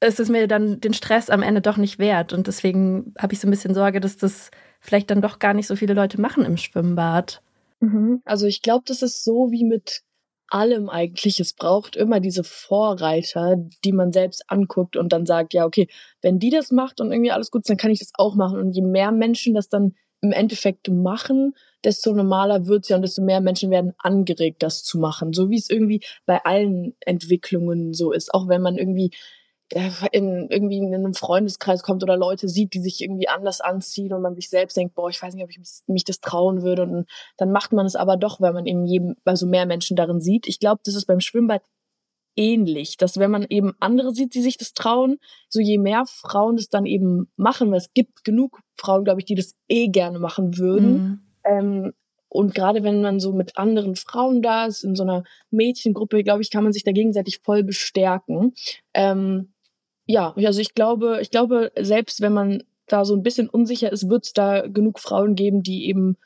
Es 0.00 0.20
ist 0.20 0.28
mir 0.28 0.46
dann 0.46 0.78
den 0.80 0.92
Stress 0.92 1.30
am 1.30 1.42
Ende 1.42 1.62
doch 1.62 1.78
nicht 1.78 1.98
wert. 1.98 2.34
Und 2.34 2.48
deswegen 2.48 3.14
habe 3.18 3.32
ich 3.32 3.40
so 3.40 3.48
ein 3.48 3.50
bisschen 3.50 3.72
Sorge, 3.72 4.00
dass 4.00 4.18
das 4.18 4.50
vielleicht 4.78 5.10
dann 5.10 5.22
doch 5.22 5.38
gar 5.38 5.54
nicht 5.54 5.66
so 5.66 5.74
viele 5.74 5.94
Leute 5.94 6.20
machen 6.20 6.44
im 6.44 6.58
Schwimmbad. 6.58 7.40
Mhm. 7.80 8.22
Also 8.24 8.46
ich 8.46 8.62
glaube, 8.62 8.84
das 8.86 9.02
ist 9.02 9.24
so 9.24 9.50
wie 9.50 9.64
mit 9.64 10.02
allem 10.48 10.88
eigentlich. 10.88 11.40
Es 11.40 11.52
braucht 11.52 11.96
immer 11.96 12.20
diese 12.20 12.44
Vorreiter, 12.44 13.56
die 13.84 13.92
man 13.92 14.12
selbst 14.12 14.44
anguckt 14.48 14.96
und 14.96 15.12
dann 15.12 15.26
sagt, 15.26 15.54
ja, 15.54 15.64
okay, 15.64 15.88
wenn 16.22 16.38
die 16.38 16.50
das 16.50 16.70
macht 16.70 17.00
und 17.00 17.12
irgendwie 17.12 17.32
alles 17.32 17.50
gut 17.50 17.62
ist, 17.62 17.70
dann 17.70 17.76
kann 17.76 17.90
ich 17.90 17.98
das 17.98 18.12
auch 18.14 18.34
machen. 18.34 18.58
Und 18.58 18.72
je 18.72 18.82
mehr 18.82 19.12
Menschen 19.12 19.54
das 19.54 19.68
dann 19.68 19.94
im 20.22 20.32
Endeffekt 20.32 20.88
machen, 20.88 21.54
desto 21.84 22.12
normaler 22.14 22.66
wird 22.66 22.84
es 22.84 22.88
ja 22.88 22.96
und 22.96 23.02
desto 23.02 23.22
mehr 23.22 23.40
Menschen 23.40 23.70
werden 23.70 23.92
angeregt, 23.98 24.62
das 24.62 24.82
zu 24.82 24.98
machen. 24.98 25.32
So 25.32 25.50
wie 25.50 25.58
es 25.58 25.68
irgendwie 25.68 26.02
bei 26.24 26.44
allen 26.44 26.94
Entwicklungen 27.00 27.92
so 27.92 28.12
ist. 28.12 28.32
Auch 28.32 28.48
wenn 28.48 28.62
man 28.62 28.76
irgendwie 28.76 29.10
in 30.12 30.48
irgendwie 30.48 30.78
in 30.78 30.94
einem 30.94 31.14
Freundeskreis 31.14 31.82
kommt 31.82 32.02
oder 32.02 32.16
Leute 32.16 32.48
sieht, 32.48 32.74
die 32.74 32.80
sich 32.80 33.02
irgendwie 33.02 33.28
anders 33.28 33.60
anziehen 33.60 34.12
und 34.12 34.22
man 34.22 34.34
sich 34.34 34.48
selbst 34.48 34.76
denkt, 34.76 34.94
boah, 34.94 35.10
ich 35.10 35.20
weiß 35.20 35.34
nicht, 35.34 35.42
ob 35.42 35.50
ich 35.50 35.60
mich 35.88 36.04
das 36.04 36.20
trauen 36.20 36.62
würde 36.62 36.82
und 36.82 37.08
dann 37.36 37.50
macht 37.50 37.72
man 37.72 37.84
es 37.84 37.96
aber 37.96 38.16
doch, 38.16 38.40
weil 38.40 38.52
man 38.52 38.66
eben 38.66 38.84
jedem, 38.84 39.16
also 39.24 39.46
mehr 39.46 39.66
Menschen 39.66 39.96
darin 39.96 40.20
sieht. 40.20 40.46
Ich 40.46 40.60
glaube, 40.60 40.80
das 40.84 40.94
ist 40.94 41.06
beim 41.06 41.20
Schwimmbad 41.20 41.62
ähnlich, 42.36 42.96
dass 42.96 43.18
wenn 43.18 43.30
man 43.30 43.46
eben 43.48 43.72
andere 43.80 44.12
sieht, 44.12 44.34
die 44.34 44.42
sich 44.42 44.56
das 44.56 44.72
trauen, 44.72 45.18
so 45.48 45.58
je 45.58 45.78
mehr 45.78 46.04
Frauen 46.06 46.56
das 46.56 46.68
dann 46.68 46.86
eben 46.86 47.28
machen, 47.36 47.70
weil 47.70 47.78
es 47.78 47.92
gibt 47.92 48.24
genug 48.24 48.60
Frauen, 48.76 49.04
glaube 49.04 49.20
ich, 49.20 49.24
die 49.24 49.34
das 49.34 49.56
eh 49.68 49.88
gerne 49.88 50.18
machen 50.18 50.58
würden. 50.58 50.92
Mhm. 50.92 51.20
Ähm, 51.44 51.92
und 52.28 52.54
gerade 52.54 52.82
wenn 52.82 53.00
man 53.00 53.18
so 53.18 53.32
mit 53.32 53.56
anderen 53.56 53.96
Frauen 53.96 54.42
da 54.42 54.66
ist, 54.66 54.84
in 54.84 54.94
so 54.94 55.04
einer 55.04 55.24
Mädchengruppe, 55.50 56.22
glaube 56.22 56.42
ich, 56.42 56.50
kann 56.50 56.64
man 56.64 56.72
sich 56.72 56.84
da 56.84 56.92
gegenseitig 56.92 57.38
voll 57.38 57.64
bestärken. 57.64 58.52
Ähm, 58.92 59.54
ja, 60.06 60.32
also 60.36 60.60
ich 60.60 60.74
glaube, 60.74 61.18
ich 61.20 61.30
glaube, 61.30 61.72
selbst 61.78 62.20
wenn 62.20 62.32
man 62.32 62.62
da 62.86 63.04
so 63.04 63.14
ein 63.14 63.22
bisschen 63.22 63.48
unsicher 63.48 63.92
ist, 63.92 64.08
wird 64.08 64.24
es 64.24 64.32
da 64.32 64.66
genug 64.66 65.00
Frauen 65.00 65.34
geben, 65.34 65.62
die 65.62 65.88
eben 65.88 66.16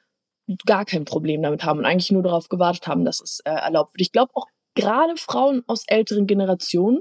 gar 0.67 0.85
kein 0.85 1.05
Problem 1.05 1.43
damit 1.43 1.65
haben 1.65 1.79
und 1.79 1.87
eigentlich 1.87 2.11
nur 2.11 2.23
darauf 2.23 2.49
gewartet 2.49 2.87
haben, 2.87 3.05
dass 3.05 3.21
es 3.21 3.41
äh, 3.45 3.51
erlaubt 3.51 3.95
wird. 3.95 4.03
Ich 4.03 4.13
glaube 4.13 4.33
auch 4.35 4.47
gerade 4.75 5.17
Frauen 5.17 5.63
aus 5.67 5.85
älteren 5.87 6.27
Generationen, 6.27 7.01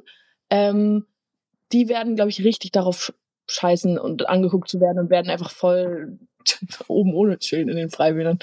ähm, 0.49 1.05
die 1.71 1.89
werden, 1.89 2.15
glaube 2.15 2.29
ich, 2.29 2.43
richtig 2.43 2.71
darauf 2.71 3.13
scheißen 3.47 3.97
und 3.97 4.29
angeguckt 4.29 4.69
zu 4.69 4.79
werden 4.79 4.99
und 4.99 5.09
werden 5.09 5.29
einfach 5.29 5.51
voll 5.51 6.19
oben 6.87 7.13
ohne 7.13 7.39
chillen 7.39 7.69
in 7.69 7.75
den 7.75 7.89
Freibädern. 7.89 8.39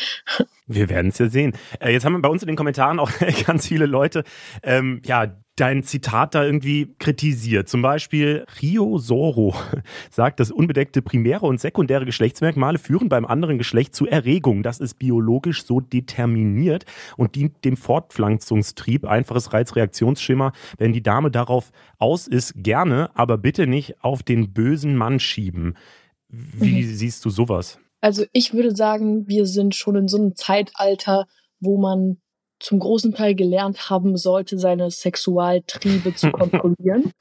Wir 0.66 0.88
werden 0.88 1.08
es 1.08 1.18
ja 1.18 1.28
sehen. 1.28 1.56
Äh, 1.80 1.92
jetzt 1.92 2.04
haben 2.04 2.12
wir 2.12 2.22
bei 2.22 2.28
uns 2.28 2.42
in 2.42 2.48
den 2.48 2.56
Kommentaren 2.56 2.98
auch 2.98 3.10
ganz 3.46 3.66
viele 3.66 3.86
Leute, 3.86 4.24
ähm, 4.62 5.00
ja, 5.04 5.36
dein 5.56 5.82
Zitat 5.82 6.34
da 6.34 6.44
irgendwie 6.44 6.94
kritisiert. 6.98 7.68
Zum 7.68 7.80
Beispiel 7.80 8.44
Rio 8.60 8.98
Soro 8.98 9.54
sagt, 10.10 10.38
dass 10.38 10.50
unbedeckte 10.50 11.00
primäre 11.02 11.46
und 11.46 11.60
sekundäre 11.60 12.04
Geschlechtsmerkmale 12.04 12.78
führen 12.78 13.08
beim 13.08 13.24
anderen 13.24 13.56
Geschlecht 13.58 13.94
zu 13.94 14.06
Erregung. 14.06 14.62
Das 14.62 14.80
ist 14.80 14.98
biologisch 14.98 15.64
so 15.64 15.80
determiniert 15.80 16.84
und 17.16 17.34
dient 17.34 17.64
dem 17.64 17.76
Fortpflanzungstrieb. 17.76 19.06
Einfaches 19.06 19.52
Reizreaktionsschema. 19.54 20.52
Wenn 20.76 20.92
die 20.92 21.02
Dame 21.02 21.30
darauf 21.30 21.72
aus 21.98 22.26
ist, 22.26 22.52
gerne, 22.56 23.10
aber 23.14 23.38
bitte 23.38 23.66
nicht 23.66 24.02
auf 24.04 24.22
den 24.22 24.52
bösen 24.52 24.94
Mann 24.94 25.18
schieben. 25.18 25.74
Wie 26.28 26.82
mhm. 26.82 26.94
siehst 26.94 27.24
du 27.24 27.30
sowas? 27.30 27.78
Also 28.02 28.24
ich 28.32 28.52
würde 28.52 28.76
sagen, 28.76 29.26
wir 29.26 29.46
sind 29.46 29.74
schon 29.74 29.96
in 29.96 30.08
so 30.08 30.18
einem 30.18 30.36
Zeitalter, 30.36 31.26
wo 31.60 31.78
man 31.78 32.18
zum 32.58 32.78
großen 32.78 33.14
Teil 33.14 33.34
gelernt 33.34 33.90
haben 33.90 34.16
sollte, 34.16 34.58
seine 34.58 34.90
Sexualtriebe 34.90 36.14
zu 36.14 36.30
kontrollieren 36.32 37.12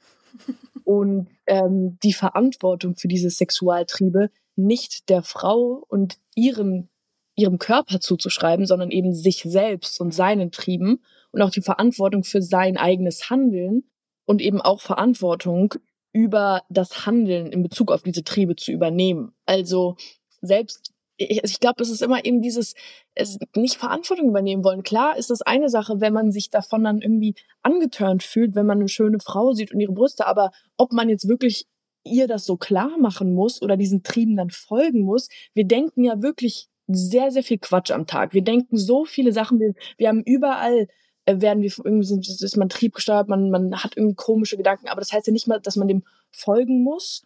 und 0.84 1.28
ähm, 1.46 1.98
die 2.02 2.12
Verantwortung 2.12 2.96
für 2.96 3.08
diese 3.08 3.30
Sexualtriebe 3.30 4.30
nicht 4.56 5.08
der 5.08 5.22
Frau 5.22 5.84
und 5.88 6.18
ihrem, 6.34 6.88
ihrem 7.34 7.58
Körper 7.58 8.00
zuzuschreiben, 8.00 8.66
sondern 8.66 8.90
eben 8.90 9.12
sich 9.12 9.42
selbst 9.42 10.00
und 10.00 10.14
seinen 10.14 10.50
Trieben 10.50 11.02
und 11.32 11.42
auch 11.42 11.50
die 11.50 11.60
Verantwortung 11.60 12.24
für 12.24 12.40
sein 12.40 12.76
eigenes 12.76 13.28
Handeln 13.30 13.84
und 14.24 14.40
eben 14.40 14.60
auch 14.60 14.80
Verantwortung 14.80 15.74
über 16.12 16.62
das 16.70 17.04
Handeln 17.04 17.52
in 17.52 17.62
Bezug 17.62 17.92
auf 17.92 18.02
diese 18.02 18.24
Triebe 18.24 18.56
zu 18.56 18.72
übernehmen. 18.72 19.34
Also 19.44 19.96
selbst 20.40 20.94
ich, 21.16 21.42
ich 21.42 21.60
glaube, 21.60 21.82
es 21.82 21.90
ist 21.90 22.02
immer 22.02 22.24
eben 22.24 22.42
dieses 22.42 22.74
es 23.14 23.38
nicht 23.54 23.76
Verantwortung 23.76 24.28
übernehmen 24.28 24.64
wollen. 24.64 24.82
Klar 24.82 25.16
ist 25.16 25.30
das 25.30 25.42
eine 25.42 25.68
Sache, 25.68 26.00
wenn 26.00 26.12
man 26.12 26.32
sich 26.32 26.50
davon 26.50 26.84
dann 26.84 27.00
irgendwie 27.00 27.34
angetörnt 27.62 28.22
fühlt, 28.22 28.54
wenn 28.54 28.66
man 28.66 28.78
eine 28.78 28.88
schöne 28.88 29.18
Frau 29.20 29.52
sieht 29.52 29.72
und 29.72 29.80
ihre 29.80 29.92
Brüste, 29.92 30.26
aber 30.26 30.50
ob 30.76 30.92
man 30.92 31.08
jetzt 31.08 31.28
wirklich 31.28 31.66
ihr 32.04 32.28
das 32.28 32.44
so 32.44 32.56
klar 32.56 32.98
machen 32.98 33.34
muss 33.34 33.62
oder 33.62 33.76
diesen 33.76 34.02
Trieben 34.02 34.36
dann 34.36 34.50
folgen 34.50 35.02
muss, 35.02 35.28
wir 35.54 35.64
denken 35.64 36.04
ja 36.04 36.22
wirklich 36.22 36.68
sehr, 36.86 37.30
sehr 37.32 37.42
viel 37.42 37.58
Quatsch 37.58 37.90
am 37.90 38.06
Tag. 38.06 38.32
Wir 38.32 38.42
denken 38.42 38.76
so 38.76 39.04
viele 39.04 39.32
Sachen, 39.32 39.58
wir, 39.58 39.74
wir 39.98 40.08
haben 40.08 40.22
überall 40.22 40.86
äh, 41.24 41.40
werden 41.40 41.62
wir 41.62 41.72
irgendwie 41.84 42.06
sind, 42.06 42.28
ist 42.28 42.56
man 42.56 42.68
triebgesteuert, 42.68 43.28
man, 43.28 43.50
man 43.50 43.82
hat 43.82 43.96
irgendwie 43.96 44.14
komische 44.14 44.56
Gedanken, 44.56 44.88
aber 44.88 45.00
das 45.00 45.12
heißt 45.12 45.26
ja 45.26 45.32
nicht 45.32 45.48
mal, 45.48 45.60
dass 45.60 45.76
man 45.76 45.88
dem 45.88 46.04
folgen 46.30 46.82
muss. 46.82 47.24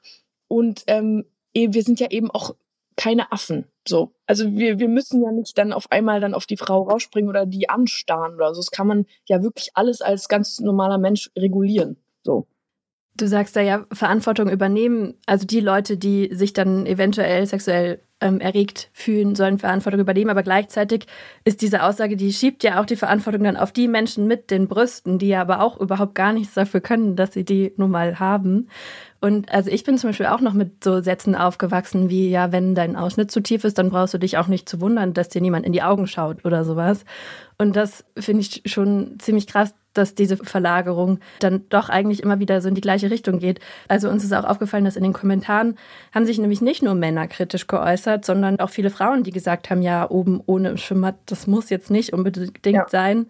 Und 0.48 0.84
ähm, 0.86 1.26
wir 1.52 1.82
sind 1.82 2.00
ja 2.00 2.10
eben 2.10 2.30
auch 2.30 2.54
keine 2.96 3.32
Affen. 3.32 3.66
So. 3.90 4.14
Also 4.26 4.52
wir, 4.52 4.78
wir 4.78 4.88
müssen 4.88 5.20
ja 5.22 5.32
nicht 5.32 5.58
dann 5.58 5.72
auf 5.72 5.90
einmal 5.90 6.20
dann 6.20 6.32
auf 6.32 6.46
die 6.46 6.56
Frau 6.56 6.84
rausspringen 6.84 7.28
oder 7.28 7.44
die 7.44 7.68
anstarren 7.68 8.36
oder 8.36 8.54
so. 8.54 8.60
Das 8.60 8.70
kann 8.70 8.86
man 8.86 9.04
ja 9.26 9.42
wirklich 9.42 9.70
alles 9.74 10.00
als 10.00 10.28
ganz 10.28 10.60
normaler 10.60 10.96
Mensch 10.96 11.30
regulieren. 11.36 11.96
So. 12.22 12.46
Du 13.16 13.26
sagst 13.26 13.56
da 13.56 13.60
ja 13.60 13.86
Verantwortung 13.92 14.48
übernehmen. 14.48 15.14
Also 15.26 15.44
die 15.44 15.58
Leute, 15.58 15.96
die 15.96 16.30
sich 16.32 16.52
dann 16.52 16.86
eventuell 16.86 17.44
sexuell 17.46 18.00
ähm, 18.20 18.40
erregt 18.40 18.90
fühlen, 18.92 19.34
sollen 19.34 19.58
Verantwortung 19.58 20.00
übernehmen. 20.00 20.30
Aber 20.30 20.42
gleichzeitig 20.42 21.06
ist 21.44 21.62
diese 21.62 21.82
Aussage, 21.82 22.16
die 22.16 22.32
schiebt 22.32 22.62
ja 22.62 22.80
auch 22.80 22.86
die 22.86 22.96
Verantwortung 22.96 23.44
dann 23.44 23.56
auf 23.56 23.72
die 23.72 23.88
Menschen 23.88 24.26
mit 24.26 24.50
den 24.50 24.68
Brüsten, 24.68 25.18
die 25.18 25.28
ja 25.28 25.40
aber 25.40 25.62
auch 25.62 25.78
überhaupt 25.80 26.14
gar 26.14 26.32
nichts 26.32 26.54
dafür 26.54 26.80
können, 26.80 27.16
dass 27.16 27.32
sie 27.32 27.44
die 27.44 27.72
nun 27.76 27.90
mal 27.90 28.18
haben. 28.18 28.68
Und 29.20 29.52
also 29.52 29.70
ich 29.70 29.84
bin 29.84 29.98
zum 29.98 30.10
Beispiel 30.10 30.26
auch 30.26 30.40
noch 30.40 30.54
mit 30.54 30.82
so 30.82 31.02
Sätzen 31.02 31.34
aufgewachsen 31.34 32.08
wie, 32.08 32.30
ja, 32.30 32.52
wenn 32.52 32.74
dein 32.74 32.96
Ausschnitt 32.96 33.30
zu 33.30 33.40
tief 33.40 33.64
ist, 33.64 33.76
dann 33.76 33.90
brauchst 33.90 34.14
du 34.14 34.18
dich 34.18 34.38
auch 34.38 34.48
nicht 34.48 34.68
zu 34.68 34.80
wundern, 34.80 35.12
dass 35.12 35.28
dir 35.28 35.42
niemand 35.42 35.66
in 35.66 35.72
die 35.72 35.82
Augen 35.82 36.06
schaut 36.06 36.44
oder 36.44 36.64
sowas. 36.64 37.04
Und 37.58 37.76
das 37.76 38.04
finde 38.16 38.40
ich 38.40 38.62
schon 38.64 39.18
ziemlich 39.18 39.46
krass, 39.46 39.74
dass 39.94 40.14
diese 40.14 40.36
Verlagerung 40.36 41.18
dann 41.40 41.64
doch 41.68 41.88
eigentlich 41.88 42.22
immer 42.22 42.38
wieder 42.38 42.60
so 42.60 42.68
in 42.68 42.74
die 42.74 42.80
gleiche 42.80 43.10
Richtung 43.10 43.38
geht. 43.38 43.60
Also 43.88 44.08
uns 44.08 44.24
ist 44.24 44.32
auch 44.32 44.44
aufgefallen, 44.44 44.84
dass 44.84 44.96
in 44.96 45.02
den 45.02 45.12
Kommentaren 45.12 45.76
haben 46.14 46.26
sich 46.26 46.38
nämlich 46.38 46.60
nicht 46.60 46.82
nur 46.82 46.94
Männer 46.94 47.26
kritisch 47.28 47.66
geäußert, 47.66 48.24
sondern 48.24 48.60
auch 48.60 48.70
viele 48.70 48.90
Frauen, 48.90 49.22
die 49.22 49.32
gesagt 49.32 49.70
haben, 49.70 49.82
ja, 49.82 50.08
oben 50.08 50.42
ohne 50.46 50.78
Schwimmbad, 50.78 51.16
das 51.26 51.46
muss 51.46 51.70
jetzt 51.70 51.90
nicht 51.90 52.12
unbedingt 52.12 52.66
ja. 52.66 52.86
sein. 52.88 53.26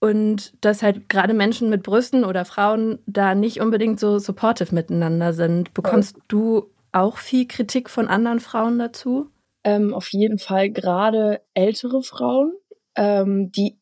Und 0.00 0.52
dass 0.60 0.82
halt 0.82 1.08
gerade 1.08 1.34
Menschen 1.34 1.70
mit 1.70 1.82
Brüsten 1.82 2.24
oder 2.24 2.44
Frauen 2.44 3.00
da 3.06 3.34
nicht 3.34 3.60
unbedingt 3.60 3.98
so 3.98 4.18
supportive 4.18 4.74
miteinander 4.74 5.32
sind. 5.32 5.74
Bekommst 5.74 6.16
ja. 6.16 6.22
du 6.28 6.70
auch 6.92 7.18
viel 7.18 7.46
Kritik 7.46 7.90
von 7.90 8.08
anderen 8.08 8.40
Frauen 8.40 8.78
dazu? 8.78 9.30
Ähm, 9.64 9.92
auf 9.92 10.12
jeden 10.12 10.38
Fall 10.38 10.70
gerade 10.70 11.40
ältere 11.54 12.02
Frauen, 12.02 12.52
ähm, 12.94 13.50
die 13.50 13.77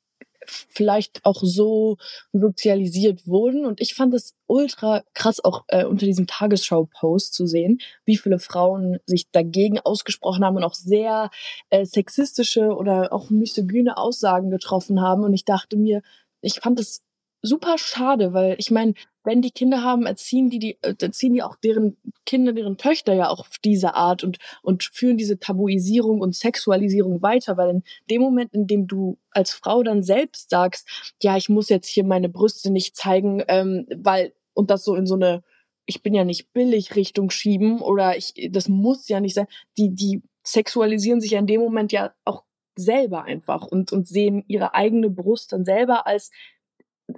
vielleicht 0.47 1.25
auch 1.25 1.43
so 1.43 1.97
sozialisiert 2.33 3.27
wurden. 3.27 3.65
Und 3.65 3.81
ich 3.81 3.95
fand 3.95 4.15
es 4.15 4.35
ultra 4.47 5.03
krass, 5.15 5.45
auch 5.45 5.65
äh, 5.69 5.85
unter 5.85 6.07
diesem 6.07 6.27
Tagesschau-Post 6.27 7.35
zu 7.35 7.47
sehen, 7.47 7.79
wie 8.05 8.17
viele 8.17 8.39
Frauen 8.39 8.99
sich 9.07 9.31
dagegen 9.31 9.81
ausgesprochen 9.81 10.45
haben 10.45 10.57
und 10.57 10.65
auch 10.65 10.75
sehr 10.75 11.31
äh, 11.71 11.85
sexistische 11.85 12.69
oder 12.75 13.13
auch 13.13 13.31
misogyne 13.31 13.97
Aussagen 13.97 14.51
getroffen 14.51 15.01
haben. 15.01 15.25
Und 15.25 15.35
ich 15.35 15.45
dachte 15.45 15.77
mir, 15.77 16.03
ich 16.41 16.61
fand 16.61 16.81
es 16.81 17.03
super 17.43 17.79
schade, 17.79 18.33
weil 18.33 18.57
ich 18.59 18.71
meine, 18.71 18.95
wenn 19.27 19.43
die 19.43 19.51
Kinder 19.51 19.83
haben, 19.83 20.07
erziehen 20.07 20.49
die, 20.51 20.61
die 20.61 20.79
äh, 20.83 20.95
erziehen 21.01 21.35
die 21.35 21.43
auch 21.43 21.57
deren 21.57 21.97
Kinder, 22.25 22.53
deren 22.53 22.79
Töchter 22.79 23.13
ja 23.13 23.29
auch 23.29 23.41
auf 23.41 23.59
diese 23.63 23.95
Art 23.95 24.23
und, 24.23 24.39
und 24.63 24.85
führen 24.85 25.17
diese 25.17 25.39
Tabuisierung 25.39 26.21
und 26.21 26.35
Sexualisierung 26.35 27.23
weiter, 27.23 27.57
weil 27.57 27.71
in 27.71 27.83
dem 28.09 28.23
Moment, 28.23 28.55
in 28.55 28.69
dem 28.69 28.87
du 28.87 29.19
als 29.31 29.53
Frau 29.53 29.83
dann 29.83 30.05
selbst 30.05 30.49
sagst, 30.49 31.15
ja, 31.23 31.37
ich 31.37 31.49
muss 31.49 31.69
jetzt 31.69 31.89
hier 31.89 32.05
meine 32.05 32.29
Brüste 32.29 32.71
nicht 32.71 32.97
zeigen, 32.97 33.43
ähm, 33.49 33.87
weil, 33.97 34.33
und 34.55 34.71
das 34.71 34.85
so 34.85 34.95
in 34.95 35.07
so 35.07 35.17
eine, 35.17 35.43
ich 35.87 36.03
bin 36.03 36.15
ja 36.15 36.25
nicht 36.25 36.53
billig 36.53 36.95
Richtung 36.95 37.31
schieben 37.31 37.81
oder 37.81 38.17
ich, 38.17 38.49
das 38.53 38.69
muss 38.69 39.09
ja 39.09 39.21
nicht 39.21 39.35
sein, 39.35 39.49
die, 39.77 39.93
die 39.93 40.23
sexualisieren 40.45 41.21
sich 41.21 41.33
ja 41.33 41.41
in 41.41 41.49
dem 41.49 41.61
Moment 41.61 41.91
ja 41.91 42.15
auch 42.25 42.45
selber 42.77 43.25
einfach 43.25 43.67
und, 43.67 43.91
und 43.91 44.07
sehen 44.07 44.45
ihre 44.47 44.75
eigene 44.75 45.11
Brust 45.11 45.53
dann 45.53 45.65
selber 45.65 46.07
als 46.07 46.31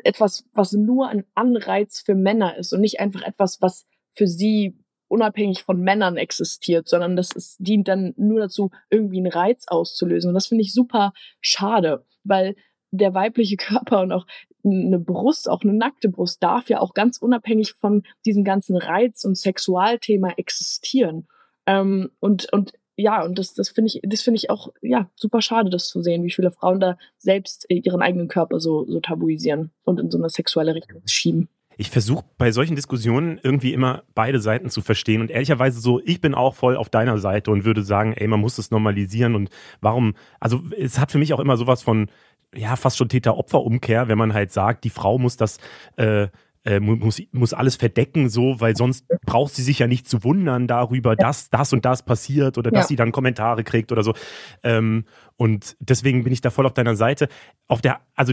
etwas, 0.05 0.45
was 0.53 0.73
nur 0.73 1.09
ein 1.09 1.25
Anreiz 1.35 2.01
für 2.01 2.15
Männer 2.15 2.57
ist 2.57 2.73
und 2.73 2.81
nicht 2.81 3.01
einfach 3.01 3.23
etwas, 3.23 3.61
was 3.61 3.87
für 4.13 4.27
sie 4.27 4.77
unabhängig 5.09 5.63
von 5.63 5.81
Männern 5.81 6.17
existiert, 6.17 6.89
sondern 6.89 7.17
das 7.17 7.33
ist, 7.33 7.57
dient 7.59 7.89
dann 7.89 8.13
nur 8.17 8.41
dazu, 8.41 8.71
irgendwie 8.91 9.19
einen 9.19 9.33
Reiz 9.33 9.65
auszulösen. 9.67 10.29
Und 10.29 10.35
das 10.35 10.49
finde 10.49 10.63
ich 10.63 10.75
super 10.75 11.13
schade, 11.41 12.05
weil 12.25 12.55
der 12.91 13.15
weibliche 13.15 13.57
Körper 13.59 14.03
und 14.03 14.13
auch 14.13 14.27
eine 14.65 14.99
Brust, 14.99 15.49
auch 15.49 15.63
eine 15.63 15.73
nackte 15.73 16.09
Brust, 16.09 16.43
darf 16.43 16.69
ja 16.69 16.81
auch 16.81 16.93
ganz 16.93 17.19
unabhängig 17.19 17.75
von 17.75 18.03
diesem 18.27 18.45
ganzen 18.45 18.77
Reiz- 18.77 19.25
und 19.25 19.37
Sexualthema 19.37 20.33
existieren. 20.37 21.27
Ähm, 21.67 22.11
und, 22.21 22.53
und 22.53 22.73
ja, 22.99 23.23
und 23.23 23.39
das, 23.39 23.55
das 23.55 23.69
finde 23.69 23.93
ich, 23.95 24.01
das 24.03 24.23
finde 24.23 24.39
ich 24.39 24.51
auch, 24.51 24.73
ja, 24.83 25.09
super 25.15 25.41
schade, 25.41 25.71
das 25.71 25.89
zu 25.89 26.03
sehen, 26.03 26.25
wie 26.25 26.33
viele 26.33 26.51
Frauen 26.51 26.81
da 26.81 26.99
selbst 27.17 27.65
ihren 27.69 28.03
eigenen 28.03 28.27
Körper 28.27 28.59
so, 28.59 28.85
so 28.87 28.99
tabuisieren 28.99 29.71
und 29.85 30.01
in 30.01 30.11
so 30.11 30.19
eine 30.19 30.29
sexuelle 30.29 30.75
Richtung 30.75 31.01
schieben. 31.07 31.49
Ich 31.77 31.91
versuche 31.91 32.25
bei 32.39 32.51
solchen 32.51 32.75
Diskussionen 32.75 33.39
irgendwie 33.41 33.73
immer 33.73 34.03
beide 34.17 34.41
Seiten 34.41 34.69
zu 34.69 34.81
verstehen 34.81 35.21
und 35.21 35.31
ehrlicherweise 35.31 35.79
so, 35.79 36.01
ich 36.05 36.21
bin 36.21 36.35
auch 36.35 36.57
voll 36.57 36.77
auf 36.77 36.89
deiner 36.89 37.19
Seite 37.19 37.53
und 37.53 37.65
würde 37.65 37.85
sagen, 37.85 38.15
ey, 38.15 38.27
man 38.27 38.41
muss 38.41 38.59
es 38.59 38.73
normalisieren 38.73 39.37
und 39.37 39.49
warum, 39.81 40.15
also 40.41 40.61
es 40.77 40.99
hat 40.99 41.13
für 41.13 41.19
mich 41.19 41.33
auch 41.33 41.41
immer 41.41 41.57
sowas 41.57 41.85
von, 41.85 42.11
ja, 42.53 42.75
fast 42.75 42.97
schon 42.97 43.09
Täter-Opfer-Umkehr, 43.09 44.09
wenn 44.09 44.19
man 44.19 44.35
halt 44.35 44.51
sagt, 44.51 44.83
die 44.83 44.91
Frau 44.91 45.19
muss 45.19 45.37
das, 45.37 45.59
äh, 45.97 46.27
äh, 46.65 46.81
muss, 46.81 47.23
muss 47.33 47.53
alles 47.53 47.77
verdecken, 47.77 48.29
so, 48.29 48.61
weil 48.61 48.77
sonst 48.77 49.07
braucht 49.25 49.55
sie 49.55 49.63
sich 49.63 49.79
ja 49.79 49.87
nicht 49.87 50.09
zu 50.09 50.25
wundern 50.25 50.67
darüber, 50.67 51.17
dass 51.17 51.51
das 51.51 51.73
und 51.73 51.85
das 51.85 52.05
passiert 52.05 52.59
oder 52.59 52.71
dass 52.71 52.85
ja. 52.85 52.89
sie 52.89 52.97
dann 52.97 53.13
Kommentare 53.13 53.65
kriegt 53.65 53.93
oder 53.93 54.03
so. 54.03 54.15
Ähm, 54.63 55.05
und 55.37 55.77
deswegen 55.81 56.25
bin 56.25 56.33
ich 56.33 56.41
da 56.41 56.51
voll 56.51 56.67
auf 56.67 56.75
deiner 56.75 56.97
Seite. 56.97 57.29
Auf 57.67 57.81
der, 57.81 58.01
also 58.15 58.33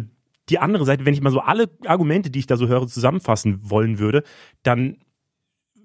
die 0.49 0.59
andere 0.59 0.85
Seite, 0.85 1.05
wenn 1.05 1.13
ich 1.13 1.21
mal 1.21 1.31
so 1.31 1.39
alle 1.39 1.69
Argumente, 1.85 2.29
die 2.29 2.39
ich 2.39 2.47
da 2.47 2.57
so 2.57 2.67
höre, 2.67 2.87
zusammenfassen 2.87 3.59
wollen 3.69 3.99
würde, 3.99 4.23
dann 4.63 4.97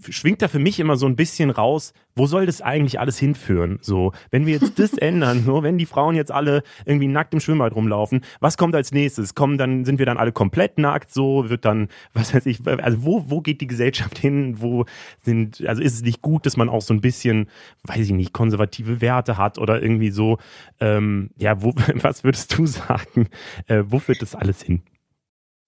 schwingt 0.09 0.43
da 0.43 0.49
für 0.49 0.59
mich 0.59 0.81
immer 0.81 0.97
so 0.97 1.07
ein 1.07 1.17
bisschen 1.17 1.51
raus, 1.51 1.93
wo 2.17 2.27
soll 2.27 2.47
das 2.47 2.61
eigentlich 2.61 2.99
alles 2.99 3.19
hinführen? 3.19 3.79
So, 3.83 4.13
wenn 4.31 4.47
wir 4.47 4.55
jetzt 4.55 4.79
das 4.79 4.93
ändern, 4.99 5.45
so, 5.45 5.63
wenn 5.63 5.79
die 5.79 5.87
Frauen 5.87 6.15
jetzt 6.15 6.33
alle 6.33 6.63
irgendwie 6.85 7.07
nackt 7.09 7.35
im 7.35 7.41
Schwimmbad 7.41 7.75
rumlaufen, 7.75 8.23
was 8.41 8.57
kommt 8.57 8.75
als 8.75 8.93
nächstes? 8.93 9.35
Kommen 9.35 9.59
dann, 9.59 9.85
sind 9.85 9.99
wir 9.99 10.07
dann 10.07 10.19
alle 10.19 10.33
komplett 10.33 10.79
nackt? 10.79 11.13
So, 11.13 11.49
wird 11.49 11.65
dann, 11.65 11.89
was 12.13 12.35
weiß 12.35 12.47
ich, 12.47 12.67
also 12.67 13.05
wo, 13.05 13.25
wo 13.29 13.41
geht 13.41 13.61
die 13.61 13.67
Gesellschaft 13.67 14.19
hin? 14.19 14.61
Wo 14.61 14.85
sind, 15.23 15.67
also 15.67 15.83
ist 15.83 15.95
es 15.95 16.03
nicht 16.03 16.23
gut, 16.23 16.47
dass 16.47 16.57
man 16.57 16.69
auch 16.69 16.83
so 16.83 16.95
ein 16.95 17.01
bisschen, 17.01 17.49
weiß 17.85 18.07
ich 18.07 18.13
nicht, 18.13 18.33
konservative 18.33 19.01
Werte 19.01 19.37
hat 19.37 19.59
oder 19.59 19.83
irgendwie 19.83 20.11
so, 20.11 20.39
ähm, 20.81 21.31
ja, 21.37 21.63
wo, 21.63 21.75
was 21.95 22.25
würdest 22.25 22.57
du 22.57 22.67
sagen? 22.67 23.29
Äh, 23.67 23.85
wo 23.87 23.99
führt 23.99 24.23
das 24.23 24.35
alles 24.35 24.63
hin? 24.63 24.83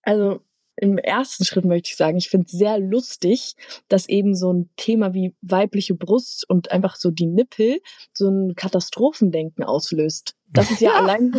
Also 0.03 0.43
im 0.77 0.99
ersten 0.99 1.45
Schritt 1.45 1.65
möchte 1.65 1.89
ich 1.91 1.97
sagen, 1.97 2.17
ich 2.17 2.31
finde 2.31 2.47
es 2.47 2.53
sehr 2.53 2.79
lustig, 2.79 3.57
dass 3.89 4.09
eben 4.09 4.35
so 4.35 4.53
ein 4.53 4.71
Thema 4.77 5.15
wie 5.15 5.35
weibliche 5.43 5.95
Brust 5.95 6.49
und 6.49 6.71
einfach 6.71 6.97
so 6.97 7.11
die 7.11 7.27
Nippel 7.27 7.81
so 8.13 8.29
ein 8.29 8.55
Katastrophendenken 8.55 9.65
auslöst. 9.65 10.35
Das 10.49 10.71
ist 10.71 10.81
ja 10.81 10.93
allein, 10.97 11.33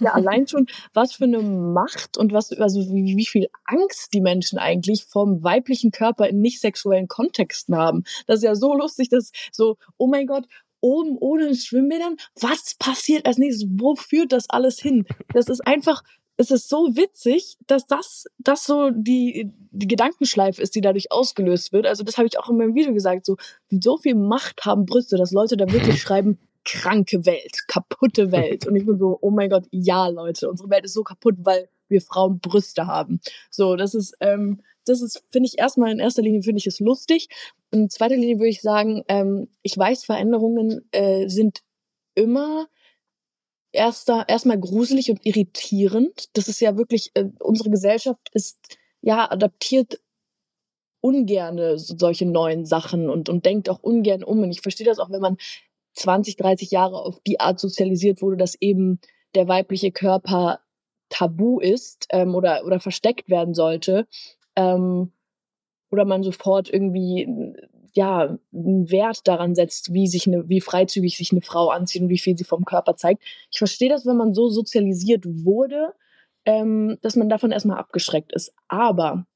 ja 0.00 0.12
allein 0.12 0.46
schon, 0.46 0.66
was 0.92 1.12
für 1.12 1.24
eine 1.24 1.40
Macht 1.40 2.18
und 2.18 2.32
was, 2.32 2.52
also 2.52 2.80
wie, 2.92 3.16
wie 3.16 3.26
viel 3.26 3.48
Angst 3.64 4.12
die 4.12 4.20
Menschen 4.20 4.58
eigentlich 4.58 5.04
vom 5.04 5.42
weiblichen 5.42 5.92
Körper 5.92 6.28
in 6.28 6.40
nicht 6.40 6.60
sexuellen 6.60 7.08
Kontexten 7.08 7.76
haben. 7.76 8.04
Das 8.26 8.38
ist 8.38 8.44
ja 8.44 8.54
so 8.54 8.74
lustig, 8.74 9.08
dass 9.08 9.30
so, 9.52 9.76
oh 9.98 10.06
mein 10.08 10.26
Gott, 10.26 10.46
oben 10.80 11.16
ohne 11.18 11.54
Schwimmbädern, 11.54 12.16
was 12.40 12.74
passiert 12.78 13.26
als 13.26 13.38
nächstes? 13.38 13.68
Wo 13.70 13.94
führt 13.94 14.32
das 14.32 14.48
alles 14.48 14.80
hin? 14.80 15.06
Das 15.32 15.48
ist 15.48 15.66
einfach 15.66 16.02
es 16.40 16.50
ist 16.50 16.70
so 16.70 16.96
witzig, 16.96 17.58
dass 17.66 17.86
das, 17.86 18.24
das 18.38 18.64
so 18.64 18.88
die, 18.90 19.52
die 19.72 19.86
Gedankenschleife 19.86 20.62
ist, 20.62 20.74
die 20.74 20.80
dadurch 20.80 21.12
ausgelöst 21.12 21.70
wird. 21.74 21.86
Also 21.86 22.02
das 22.02 22.16
habe 22.16 22.28
ich 22.28 22.38
auch 22.38 22.48
in 22.48 22.56
meinem 22.56 22.74
Video 22.74 22.94
gesagt, 22.94 23.26
so, 23.26 23.36
so 23.68 23.98
viel 23.98 24.14
Macht 24.14 24.64
haben 24.64 24.86
Brüste, 24.86 25.18
dass 25.18 25.32
Leute 25.32 25.58
da 25.58 25.70
wirklich 25.70 26.00
schreiben, 26.02 26.38
kranke 26.64 27.26
Welt, 27.26 27.68
kaputte 27.68 28.32
Welt. 28.32 28.66
Und 28.66 28.74
ich 28.74 28.86
bin 28.86 28.98
so, 28.98 29.18
oh 29.20 29.30
mein 29.30 29.50
Gott, 29.50 29.66
ja, 29.70 30.08
Leute, 30.08 30.48
unsere 30.48 30.70
Welt 30.70 30.86
ist 30.86 30.94
so 30.94 31.02
kaputt, 31.02 31.34
weil 31.40 31.68
wir 31.88 32.00
Frauen 32.00 32.40
Brüste 32.40 32.86
haben. 32.86 33.20
So, 33.50 33.76
das 33.76 33.94
ist, 33.94 34.16
ähm, 34.20 34.62
das 34.86 35.02
ist, 35.02 35.22
finde 35.30 35.46
ich 35.46 35.58
erstmal 35.58 35.92
in 35.92 35.98
erster 35.98 36.22
Linie 36.22 36.42
finde 36.42 36.60
ich 36.60 36.66
es 36.66 36.80
lustig. 36.80 37.28
In 37.70 37.90
zweiter 37.90 38.16
Linie 38.16 38.38
würde 38.38 38.48
ich 38.48 38.62
sagen, 38.62 39.02
ähm, 39.08 39.48
ich 39.60 39.76
weiß, 39.76 40.06
Veränderungen 40.06 40.88
äh, 40.92 41.28
sind 41.28 41.60
immer 42.14 42.66
erster, 43.72 44.24
erstmal 44.28 44.58
gruselig 44.58 45.10
und 45.10 45.24
irritierend. 45.24 46.28
Das 46.36 46.48
ist 46.48 46.60
ja 46.60 46.76
wirklich, 46.76 47.10
äh, 47.14 47.26
unsere 47.38 47.70
Gesellschaft 47.70 48.28
ist 48.32 48.58
ja 49.00 49.30
adaptiert 49.30 50.00
ungerne 51.00 51.78
solche 51.78 52.26
neuen 52.26 52.66
Sachen 52.66 53.08
und, 53.08 53.28
und 53.28 53.46
denkt 53.46 53.70
auch 53.70 53.82
ungern 53.82 54.22
um. 54.22 54.40
Und 54.42 54.50
ich 54.50 54.60
verstehe 54.60 54.86
das 54.86 54.98
auch, 54.98 55.10
wenn 55.10 55.22
man 55.22 55.38
20, 55.94 56.36
30 56.36 56.70
Jahre 56.70 57.02
auf 57.02 57.20
die 57.26 57.40
Art 57.40 57.58
sozialisiert 57.58 58.22
wurde, 58.22 58.36
dass 58.36 58.54
eben 58.60 59.00
der 59.34 59.48
weibliche 59.48 59.92
Körper 59.92 60.60
tabu 61.08 61.58
ist 61.58 62.06
ähm, 62.10 62.34
oder, 62.34 62.64
oder 62.64 62.80
versteckt 62.80 63.28
werden 63.28 63.54
sollte. 63.54 64.06
Ähm, 64.56 65.12
oder 65.90 66.04
man 66.04 66.22
sofort 66.22 66.72
irgendwie 66.72 67.26
ja, 67.92 68.36
einen 68.52 68.90
Wert 68.90 69.26
daran 69.26 69.54
setzt, 69.54 69.92
wie 69.92 70.06
sich 70.06 70.26
eine, 70.26 70.48
wie 70.48 70.60
freizügig 70.60 71.16
sich 71.16 71.32
eine 71.32 71.42
Frau 71.42 71.68
anzieht 71.68 72.02
und 72.02 72.08
wie 72.08 72.18
viel 72.18 72.36
sie 72.36 72.44
vom 72.44 72.64
Körper 72.64 72.96
zeigt. 72.96 73.22
Ich 73.50 73.58
verstehe 73.58 73.88
das, 73.88 74.06
wenn 74.06 74.16
man 74.16 74.34
so 74.34 74.48
sozialisiert 74.48 75.24
wurde, 75.26 75.94
ähm, 76.44 76.98
dass 77.02 77.16
man 77.16 77.28
davon 77.28 77.52
erstmal 77.52 77.78
abgeschreckt 77.78 78.32
ist. 78.32 78.52
Aber 78.68 79.26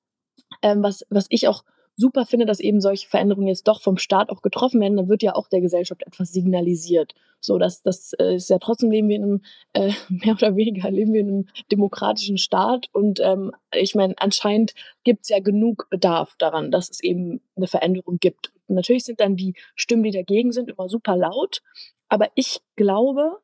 ähm, 0.62 0.82
was, 0.82 1.04
was 1.10 1.26
ich 1.30 1.48
auch 1.48 1.64
super 1.96 2.26
finde, 2.26 2.46
dass 2.46 2.60
eben 2.60 2.80
solche 2.80 3.08
Veränderungen 3.08 3.48
jetzt 3.48 3.68
doch 3.68 3.80
vom 3.80 3.96
Staat 3.98 4.30
auch 4.30 4.42
getroffen 4.42 4.80
werden, 4.80 4.96
dann 4.96 5.08
wird 5.08 5.22
ja 5.22 5.34
auch 5.34 5.48
der 5.48 5.60
Gesellschaft 5.60 6.02
etwas 6.06 6.32
signalisiert. 6.32 7.14
So, 7.40 7.58
dass 7.58 7.82
das 7.82 8.14
äh, 8.14 8.36
ist 8.36 8.50
ja 8.50 8.58
trotzdem 8.58 8.90
leben 8.90 9.08
wir 9.08 9.16
in 9.16 9.22
einem 9.22 9.42
äh, 9.74 9.92
mehr 10.08 10.34
oder 10.34 10.56
weniger 10.56 10.90
leben 10.90 11.12
wir 11.12 11.20
in 11.20 11.28
einem 11.28 11.48
demokratischen 11.70 12.38
Staat 12.38 12.88
und 12.92 13.20
ähm, 13.20 13.52
ich 13.74 13.94
meine 13.94 14.14
anscheinend 14.18 14.74
gibt 15.04 15.24
es 15.24 15.28
ja 15.28 15.40
genug 15.40 15.88
Bedarf 15.90 16.36
daran, 16.38 16.70
dass 16.70 16.90
es 16.90 17.02
eben 17.02 17.40
eine 17.56 17.66
Veränderung 17.66 18.18
gibt. 18.18 18.52
Und 18.66 18.76
natürlich 18.76 19.04
sind 19.04 19.20
dann 19.20 19.36
die 19.36 19.54
Stimmen, 19.74 20.02
die 20.02 20.10
dagegen 20.10 20.52
sind, 20.52 20.70
immer 20.70 20.88
super 20.88 21.16
laut, 21.16 21.62
aber 22.08 22.28
ich 22.34 22.60
glaube, 22.76 23.38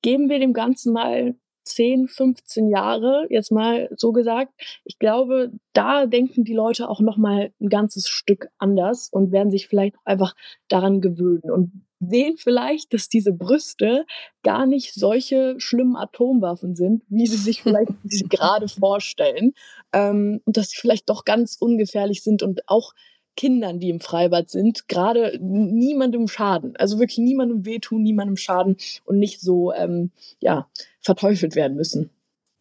geben 0.00 0.28
wir 0.28 0.38
dem 0.38 0.52
Ganzen 0.52 0.92
mal 0.92 1.36
10, 1.64 2.08
15 2.08 2.68
Jahre, 2.68 3.26
jetzt 3.30 3.52
mal 3.52 3.88
so 3.96 4.12
gesagt, 4.12 4.52
ich 4.84 4.98
glaube, 4.98 5.52
da 5.72 6.06
denken 6.06 6.44
die 6.44 6.54
Leute 6.54 6.88
auch 6.88 7.00
noch 7.00 7.16
mal 7.16 7.52
ein 7.60 7.68
ganzes 7.68 8.08
Stück 8.08 8.48
anders 8.58 9.08
und 9.10 9.32
werden 9.32 9.50
sich 9.50 9.68
vielleicht 9.68 9.96
einfach 10.04 10.34
daran 10.68 11.00
gewöhnen 11.00 11.50
und 11.50 11.84
sehen 12.00 12.36
vielleicht, 12.36 12.92
dass 12.92 13.08
diese 13.08 13.32
Brüste 13.32 14.04
gar 14.42 14.66
nicht 14.66 14.92
solche 14.94 15.54
schlimmen 15.58 15.96
Atomwaffen 15.96 16.74
sind, 16.74 17.04
wie 17.08 17.26
sie 17.26 17.36
sich 17.36 17.62
vielleicht 17.62 17.92
gerade 18.28 18.68
vorstellen 18.68 19.52
ähm, 19.92 20.40
und 20.44 20.56
dass 20.56 20.70
sie 20.70 20.80
vielleicht 20.80 21.08
doch 21.08 21.24
ganz 21.24 21.56
ungefährlich 21.60 22.22
sind 22.22 22.42
und 22.42 22.68
auch 22.68 22.92
Kindern, 23.36 23.80
die 23.80 23.90
im 23.90 24.00
Freibad 24.00 24.50
sind, 24.50 24.88
gerade 24.88 25.38
niemandem 25.40 26.28
schaden. 26.28 26.76
Also 26.76 26.98
wirklich 26.98 27.18
niemandem 27.18 27.64
wehtun, 27.64 28.02
niemandem 28.02 28.36
schaden 28.36 28.76
und 29.04 29.18
nicht 29.18 29.40
so, 29.40 29.72
ähm, 29.72 30.10
ja, 30.40 30.68
verteufelt 31.00 31.56
werden 31.56 31.76
müssen. 31.76 32.10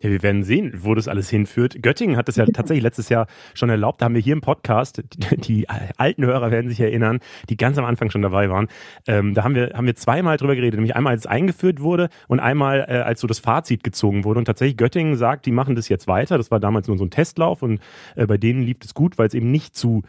Ja, 0.01 0.09
wir 0.09 0.23
werden 0.23 0.43
sehen, 0.43 0.73
wo 0.77 0.95
das 0.95 1.07
alles 1.07 1.29
hinführt. 1.29 1.81
Göttingen 1.81 2.17
hat 2.17 2.27
das 2.27 2.35
ja 2.35 2.45
tatsächlich 2.53 2.83
letztes 2.83 3.09
Jahr 3.09 3.27
schon 3.53 3.69
erlaubt. 3.69 4.01
Da 4.01 4.05
haben 4.05 4.15
wir 4.15 4.21
hier 4.21 4.33
im 4.33 4.41
Podcast, 4.41 5.03
die, 5.13 5.37
die 5.37 5.69
alten 5.69 6.25
Hörer 6.25 6.49
werden 6.49 6.69
sich 6.69 6.79
erinnern, 6.79 7.19
die 7.49 7.57
ganz 7.57 7.77
am 7.77 7.85
Anfang 7.85 8.09
schon 8.09 8.23
dabei 8.23 8.49
waren. 8.49 8.67
Ähm, 9.07 9.35
da 9.35 9.43
haben 9.43 9.53
wir, 9.53 9.71
haben 9.75 9.85
wir 9.85 9.95
zweimal 9.95 10.37
drüber 10.37 10.55
geredet, 10.55 10.79
nämlich 10.79 10.95
einmal, 10.95 11.13
als 11.13 11.25
es 11.25 11.27
eingeführt 11.27 11.81
wurde 11.81 12.09
und 12.27 12.39
einmal, 12.39 12.85
äh, 12.87 12.93
als 13.01 13.21
so 13.21 13.27
das 13.27 13.39
Fazit 13.39 13.83
gezogen 13.83 14.23
wurde. 14.23 14.39
Und 14.39 14.45
tatsächlich 14.45 14.77
Göttingen 14.77 15.15
sagt, 15.15 15.45
die 15.45 15.51
machen 15.51 15.75
das 15.75 15.87
jetzt 15.87 16.07
weiter. 16.07 16.37
Das 16.37 16.49
war 16.49 16.59
damals 16.59 16.87
nur 16.87 16.97
so 16.97 17.05
ein 17.05 17.11
Testlauf 17.11 17.61
und 17.61 17.79
äh, 18.15 18.25
bei 18.25 18.37
denen 18.37 18.63
lief 18.63 18.77
es 18.83 18.95
gut, 18.95 19.19
weil 19.19 19.27
es 19.27 19.35
eben 19.35 19.51
nicht 19.51 19.75
zu 19.75 20.01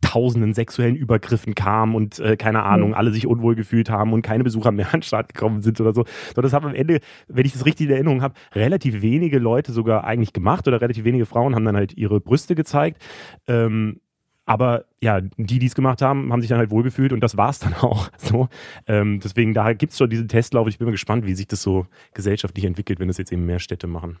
tausenden 0.00 0.54
sexuellen 0.54 0.96
Übergriffen 0.96 1.54
kam 1.54 1.94
und 1.94 2.18
äh, 2.18 2.36
keine 2.36 2.62
Ahnung, 2.62 2.90
mhm. 2.90 2.94
alle 2.94 3.12
sich 3.12 3.26
unwohl 3.26 3.54
gefühlt 3.54 3.90
haben 3.90 4.12
und 4.12 4.22
keine 4.22 4.44
Besucher 4.44 4.72
mehr 4.72 4.86
an 4.86 5.00
den 5.00 5.02
Start 5.02 5.32
gekommen 5.32 5.60
sind 5.60 5.80
oder 5.80 5.92
so. 5.92 6.04
So, 6.34 6.42
das 6.42 6.52
haben 6.52 6.66
am 6.66 6.74
Ende, 6.74 7.00
wenn 7.28 7.46
ich 7.46 7.52
das 7.52 7.66
richtig 7.66 7.86
in 7.86 7.92
Erinnerung 7.92 8.22
habe, 8.22 8.34
relativ 8.54 9.02
wenige 9.02 9.38
Leute 9.38 9.72
sogar 9.72 10.04
eigentlich 10.04 10.32
gemacht 10.32 10.66
oder 10.66 10.80
relativ 10.80 11.04
wenige 11.04 11.26
Frauen 11.26 11.54
haben 11.54 11.64
dann 11.64 11.76
halt 11.76 11.96
ihre 11.96 12.20
Brüste 12.20 12.54
gezeigt. 12.54 13.02
Ähm, 13.46 14.00
aber 14.46 14.86
ja, 15.00 15.20
die, 15.20 15.60
die 15.60 15.66
es 15.66 15.76
gemacht 15.76 16.02
haben, 16.02 16.32
haben 16.32 16.40
sich 16.40 16.48
dann 16.48 16.58
halt 16.58 16.72
wohlgefühlt 16.72 17.12
und 17.12 17.20
das 17.20 17.36
war 17.36 17.50
es 17.50 17.60
dann 17.60 17.74
auch. 17.80 18.10
So. 18.16 18.48
Ähm, 18.88 19.20
deswegen, 19.22 19.54
da 19.54 19.72
gibt 19.74 19.92
es 19.92 19.98
schon 19.98 20.10
diesen 20.10 20.28
Testlauf. 20.28 20.66
Ich 20.66 20.78
bin 20.78 20.86
mal 20.86 20.92
gespannt, 20.92 21.24
wie 21.24 21.34
sich 21.34 21.46
das 21.46 21.62
so 21.62 21.86
gesellschaftlich 22.14 22.64
entwickelt, 22.64 22.98
wenn 22.98 23.08
das 23.08 23.18
jetzt 23.18 23.32
eben 23.32 23.46
mehr 23.46 23.60
Städte 23.60 23.86
machen. 23.86 24.18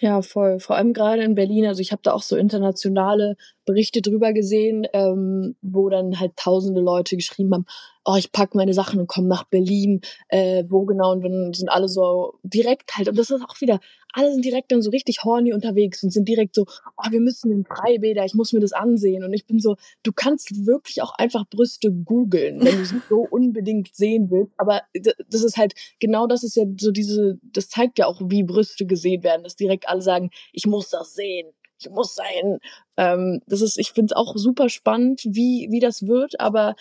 Ja, 0.00 0.22
voll. 0.22 0.60
Vor 0.60 0.76
allem 0.76 0.92
gerade 0.92 1.22
in 1.22 1.34
Berlin. 1.34 1.66
Also 1.66 1.80
ich 1.80 1.90
habe 1.90 2.02
da 2.04 2.12
auch 2.12 2.22
so 2.22 2.36
internationale 2.36 3.36
Berichte 3.68 4.00
drüber 4.00 4.32
gesehen, 4.32 4.86
ähm, 4.94 5.54
wo 5.60 5.90
dann 5.90 6.18
halt 6.18 6.36
tausende 6.36 6.80
Leute 6.80 7.16
geschrieben 7.16 7.52
haben, 7.52 7.66
oh, 8.06 8.16
ich 8.16 8.32
pack 8.32 8.54
meine 8.54 8.72
Sachen 8.72 8.98
und 8.98 9.06
komme 9.06 9.28
nach 9.28 9.44
Berlin, 9.44 10.00
äh, 10.28 10.64
wo 10.66 10.86
genau, 10.86 11.12
und 11.12 11.22
dann 11.22 11.52
sind 11.52 11.68
alle 11.68 11.88
so 11.88 12.38
direkt 12.42 12.96
halt, 12.96 13.08
und 13.08 13.18
das 13.18 13.28
ist 13.28 13.42
auch 13.42 13.60
wieder, 13.60 13.80
alle 14.14 14.32
sind 14.32 14.42
direkt 14.42 14.72
dann 14.72 14.80
so 14.80 14.90
richtig 14.90 15.22
horny 15.24 15.52
unterwegs 15.52 16.02
und 16.02 16.10
sind 16.10 16.26
direkt 16.26 16.54
so, 16.54 16.64
oh, 16.96 17.10
wir 17.10 17.20
müssen 17.20 17.52
in 17.52 17.66
Freibäder, 17.66 18.24
ich 18.24 18.32
muss 18.32 18.54
mir 18.54 18.60
das 18.60 18.72
ansehen. 18.72 19.24
Und 19.24 19.34
ich 19.34 19.46
bin 19.46 19.60
so, 19.60 19.76
du 20.02 20.12
kannst 20.12 20.66
wirklich 20.66 21.02
auch 21.02 21.12
einfach 21.18 21.44
Brüste 21.48 21.92
googeln, 21.92 22.64
wenn 22.64 22.78
du 22.78 22.84
sie 22.86 23.02
so 23.10 23.26
unbedingt 23.30 23.94
sehen 23.94 24.30
willst. 24.30 24.54
Aber 24.56 24.80
das 25.28 25.44
ist 25.44 25.58
halt, 25.58 25.74
genau 26.00 26.26
das 26.26 26.42
ist 26.42 26.56
ja 26.56 26.64
so 26.80 26.90
diese, 26.90 27.38
das 27.42 27.68
zeigt 27.68 27.98
ja 27.98 28.06
auch, 28.06 28.22
wie 28.24 28.42
Brüste 28.42 28.86
gesehen 28.86 29.22
werden, 29.22 29.44
dass 29.44 29.56
direkt 29.56 29.86
alle 29.86 30.00
sagen, 30.00 30.30
ich 30.52 30.66
muss 30.66 30.88
das 30.88 31.14
sehen 31.14 31.52
ich 31.78 31.90
muss 31.90 32.14
sein. 32.14 32.58
Ähm, 32.96 33.40
das 33.46 33.60
ist, 33.60 33.78
ich 33.78 33.92
finde 33.92 34.12
es 34.12 34.16
auch 34.16 34.36
super 34.36 34.68
spannend, 34.68 35.22
wie, 35.24 35.68
wie 35.70 35.80
das 35.80 36.06
wird, 36.06 36.40
aber, 36.40 36.74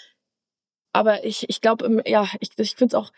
aber 0.94 1.24
ich, 1.26 1.50
ich 1.50 1.62
glaube, 1.62 2.04
ja, 2.06 2.28
ich, 2.40 2.50
ich 2.58 2.76
finde 2.76 2.96
es 2.98 3.04
auch, 3.04 3.12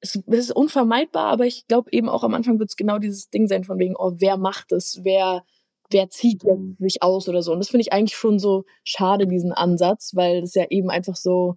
es, 0.00 0.16
ist 0.16 0.52
unvermeidbar, 0.54 1.26
aber 1.26 1.46
ich 1.46 1.66
glaube 1.68 1.90
eben 1.92 2.08
auch 2.08 2.24
am 2.24 2.34
Anfang 2.34 2.58
wird 2.58 2.70
es 2.70 2.76
genau 2.76 2.98
dieses 2.98 3.30
Ding 3.30 3.46
sein 3.46 3.64
von 3.64 3.78
wegen, 3.78 3.94
oh, 3.96 4.12
wer 4.16 4.36
macht 4.36 4.72
es, 4.72 5.00
wer, 5.02 5.44
wer 5.90 6.10
zieht 6.10 6.44
mhm. 6.44 6.76
sich 6.80 7.02
aus 7.02 7.28
oder 7.28 7.42
so. 7.42 7.52
Und 7.52 7.60
das 7.60 7.68
finde 7.68 7.82
ich 7.82 7.92
eigentlich 7.92 8.16
schon 8.16 8.38
so 8.38 8.64
schade, 8.84 9.26
diesen 9.26 9.52
Ansatz, 9.52 10.12
weil 10.14 10.40
das 10.40 10.54
ja 10.54 10.66
eben 10.70 10.90
einfach 10.90 11.16
so, 11.16 11.56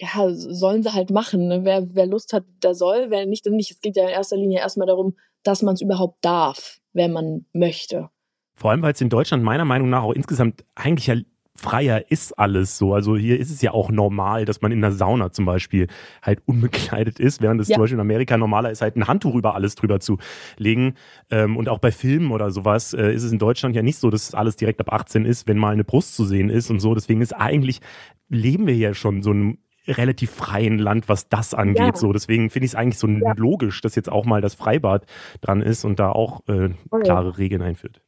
ja, 0.00 0.30
sollen 0.30 0.82
sie 0.82 0.94
halt 0.94 1.10
machen. 1.10 1.48
Ne? 1.48 1.64
Wer, 1.64 1.94
wer 1.94 2.06
Lust 2.06 2.32
hat, 2.32 2.44
der 2.62 2.74
soll, 2.74 3.10
wer 3.10 3.26
nicht, 3.26 3.46
dann 3.46 3.54
nicht. 3.54 3.70
Es 3.70 3.80
geht 3.80 3.96
ja 3.96 4.04
in 4.04 4.08
erster 4.08 4.36
Linie 4.36 4.58
erstmal 4.58 4.86
darum, 4.86 5.16
dass 5.42 5.62
man 5.62 5.74
es 5.74 5.80
überhaupt 5.80 6.24
darf, 6.24 6.80
wenn 6.92 7.12
man 7.12 7.46
möchte. 7.52 8.10
Vor 8.54 8.70
allem, 8.70 8.82
weil 8.82 8.92
es 8.92 9.00
in 9.00 9.08
Deutschland 9.08 9.42
meiner 9.42 9.64
Meinung 9.64 9.90
nach 9.90 10.02
auch 10.02 10.12
insgesamt 10.12 10.64
eigentlich 10.74 11.06
ja 11.06 11.16
freier 11.54 12.10
ist 12.10 12.38
alles 12.38 12.78
so. 12.78 12.94
Also 12.94 13.16
hier 13.16 13.38
ist 13.38 13.50
es 13.50 13.60
ja 13.62 13.72
auch 13.72 13.90
normal, 13.90 14.44
dass 14.44 14.62
man 14.62 14.72
in 14.72 14.80
der 14.80 14.92
Sauna 14.92 15.32
zum 15.32 15.44
Beispiel 15.44 15.86
halt 16.22 16.40
unbekleidet 16.46 17.20
ist, 17.20 17.42
während 17.42 17.60
es 17.60 17.68
ja. 17.68 17.74
zum 17.74 17.82
Beispiel 17.82 17.96
in 17.96 18.00
Amerika 18.00 18.36
normaler 18.36 18.70
ist, 18.70 18.82
halt 18.82 18.96
ein 18.96 19.06
Handtuch 19.06 19.34
über 19.34 19.54
alles 19.54 19.74
drüber 19.74 20.00
zu 20.00 20.18
legen. 20.56 20.94
Ähm, 21.30 21.56
und 21.56 21.68
auch 21.68 21.78
bei 21.78 21.92
Filmen 21.92 22.32
oder 22.32 22.50
sowas 22.50 22.94
äh, 22.94 23.12
ist 23.12 23.22
es 23.22 23.32
in 23.32 23.38
Deutschland 23.38 23.76
ja 23.76 23.82
nicht 23.82 23.98
so, 23.98 24.10
dass 24.10 24.34
alles 24.34 24.56
direkt 24.56 24.80
ab 24.80 24.92
18 24.92 25.24
ist, 25.24 25.46
wenn 25.46 25.58
mal 25.58 25.72
eine 25.72 25.84
Brust 25.84 26.14
zu 26.14 26.24
sehen 26.24 26.48
ist 26.48 26.70
und 26.70 26.80
so. 26.80 26.94
Deswegen 26.94 27.20
ist 27.20 27.32
eigentlich, 27.32 27.80
leben 28.28 28.66
wir 28.66 28.76
ja 28.76 28.94
schon 28.94 29.22
so 29.22 29.30
einem 29.30 29.58
relativ 29.86 30.30
freien 30.30 30.78
Land, 30.78 31.08
was 31.08 31.28
das 31.28 31.54
angeht. 31.54 31.76
Ja. 31.78 31.96
So, 31.96 32.12
deswegen 32.12 32.50
finde 32.50 32.66
ich 32.66 32.72
es 32.72 32.74
eigentlich 32.76 32.98
so 32.98 33.08
ja. 33.08 33.34
logisch, 33.36 33.80
dass 33.80 33.94
jetzt 33.94 34.10
auch 34.10 34.24
mal 34.24 34.40
das 34.40 34.54
Freibad 34.54 35.06
dran 35.40 35.60
ist 35.60 35.84
und 35.84 35.98
da 35.98 36.10
auch 36.10 36.46
äh, 36.48 36.70
klare 37.02 37.36
Regeln 37.36 37.62
einführt. 37.62 38.00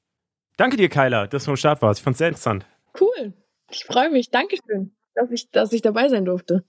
Danke 0.57 0.77
dir, 0.77 0.89
Kyla, 0.89 1.27
dass 1.27 1.45
du 1.45 1.51
am 1.51 1.57
Start 1.57 1.83
warst. 1.83 1.99
Ich 1.99 2.05
fand 2.05 2.15
es 2.15 2.19
sehr 2.19 2.29
interessant. 2.29 2.65
Cool. 3.01 3.33
Ich 3.71 3.85
freue 3.85 4.11
mich. 4.11 4.31
Dankeschön, 4.31 4.93
dass 5.15 5.31
ich, 5.33 5.51
dass 5.51 5.73
ich 5.73 5.83
dabei 5.83 6.09
sein 6.09 6.25
durfte. 6.25 6.65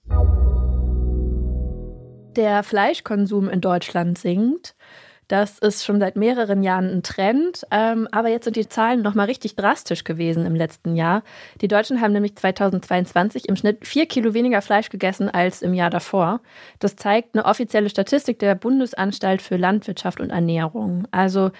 Der 2.36 2.64
Fleischkonsum 2.64 3.48
in 3.48 3.60
Deutschland 3.60 4.18
sinkt. 4.18 4.74
Das 5.28 5.58
ist 5.58 5.84
schon 5.84 5.98
seit 5.98 6.14
mehreren 6.14 6.62
Jahren 6.62 6.88
ein 6.88 7.02
Trend, 7.02 7.66
ähm, 7.72 8.06
aber 8.12 8.28
jetzt 8.28 8.44
sind 8.44 8.54
die 8.54 8.68
Zahlen 8.68 9.02
nochmal 9.02 9.26
richtig 9.26 9.56
drastisch 9.56 10.04
gewesen 10.04 10.46
im 10.46 10.54
letzten 10.54 10.94
Jahr. 10.94 11.24
Die 11.60 11.66
Deutschen 11.66 12.00
haben 12.00 12.12
nämlich 12.12 12.36
2022 12.36 13.48
im 13.48 13.56
Schnitt 13.56 13.86
vier 13.88 14.06
Kilo 14.06 14.34
weniger 14.34 14.62
Fleisch 14.62 14.88
gegessen 14.88 15.28
als 15.28 15.62
im 15.62 15.74
Jahr 15.74 15.90
davor. 15.90 16.42
Das 16.78 16.94
zeigt 16.94 17.34
eine 17.34 17.44
offizielle 17.44 17.90
Statistik 17.90 18.38
der 18.38 18.54
Bundesanstalt 18.54 19.42
für 19.42 19.56
Landwirtschaft 19.56 20.20
und 20.20 20.30
Ernährung. 20.30 21.08
Also 21.10 21.50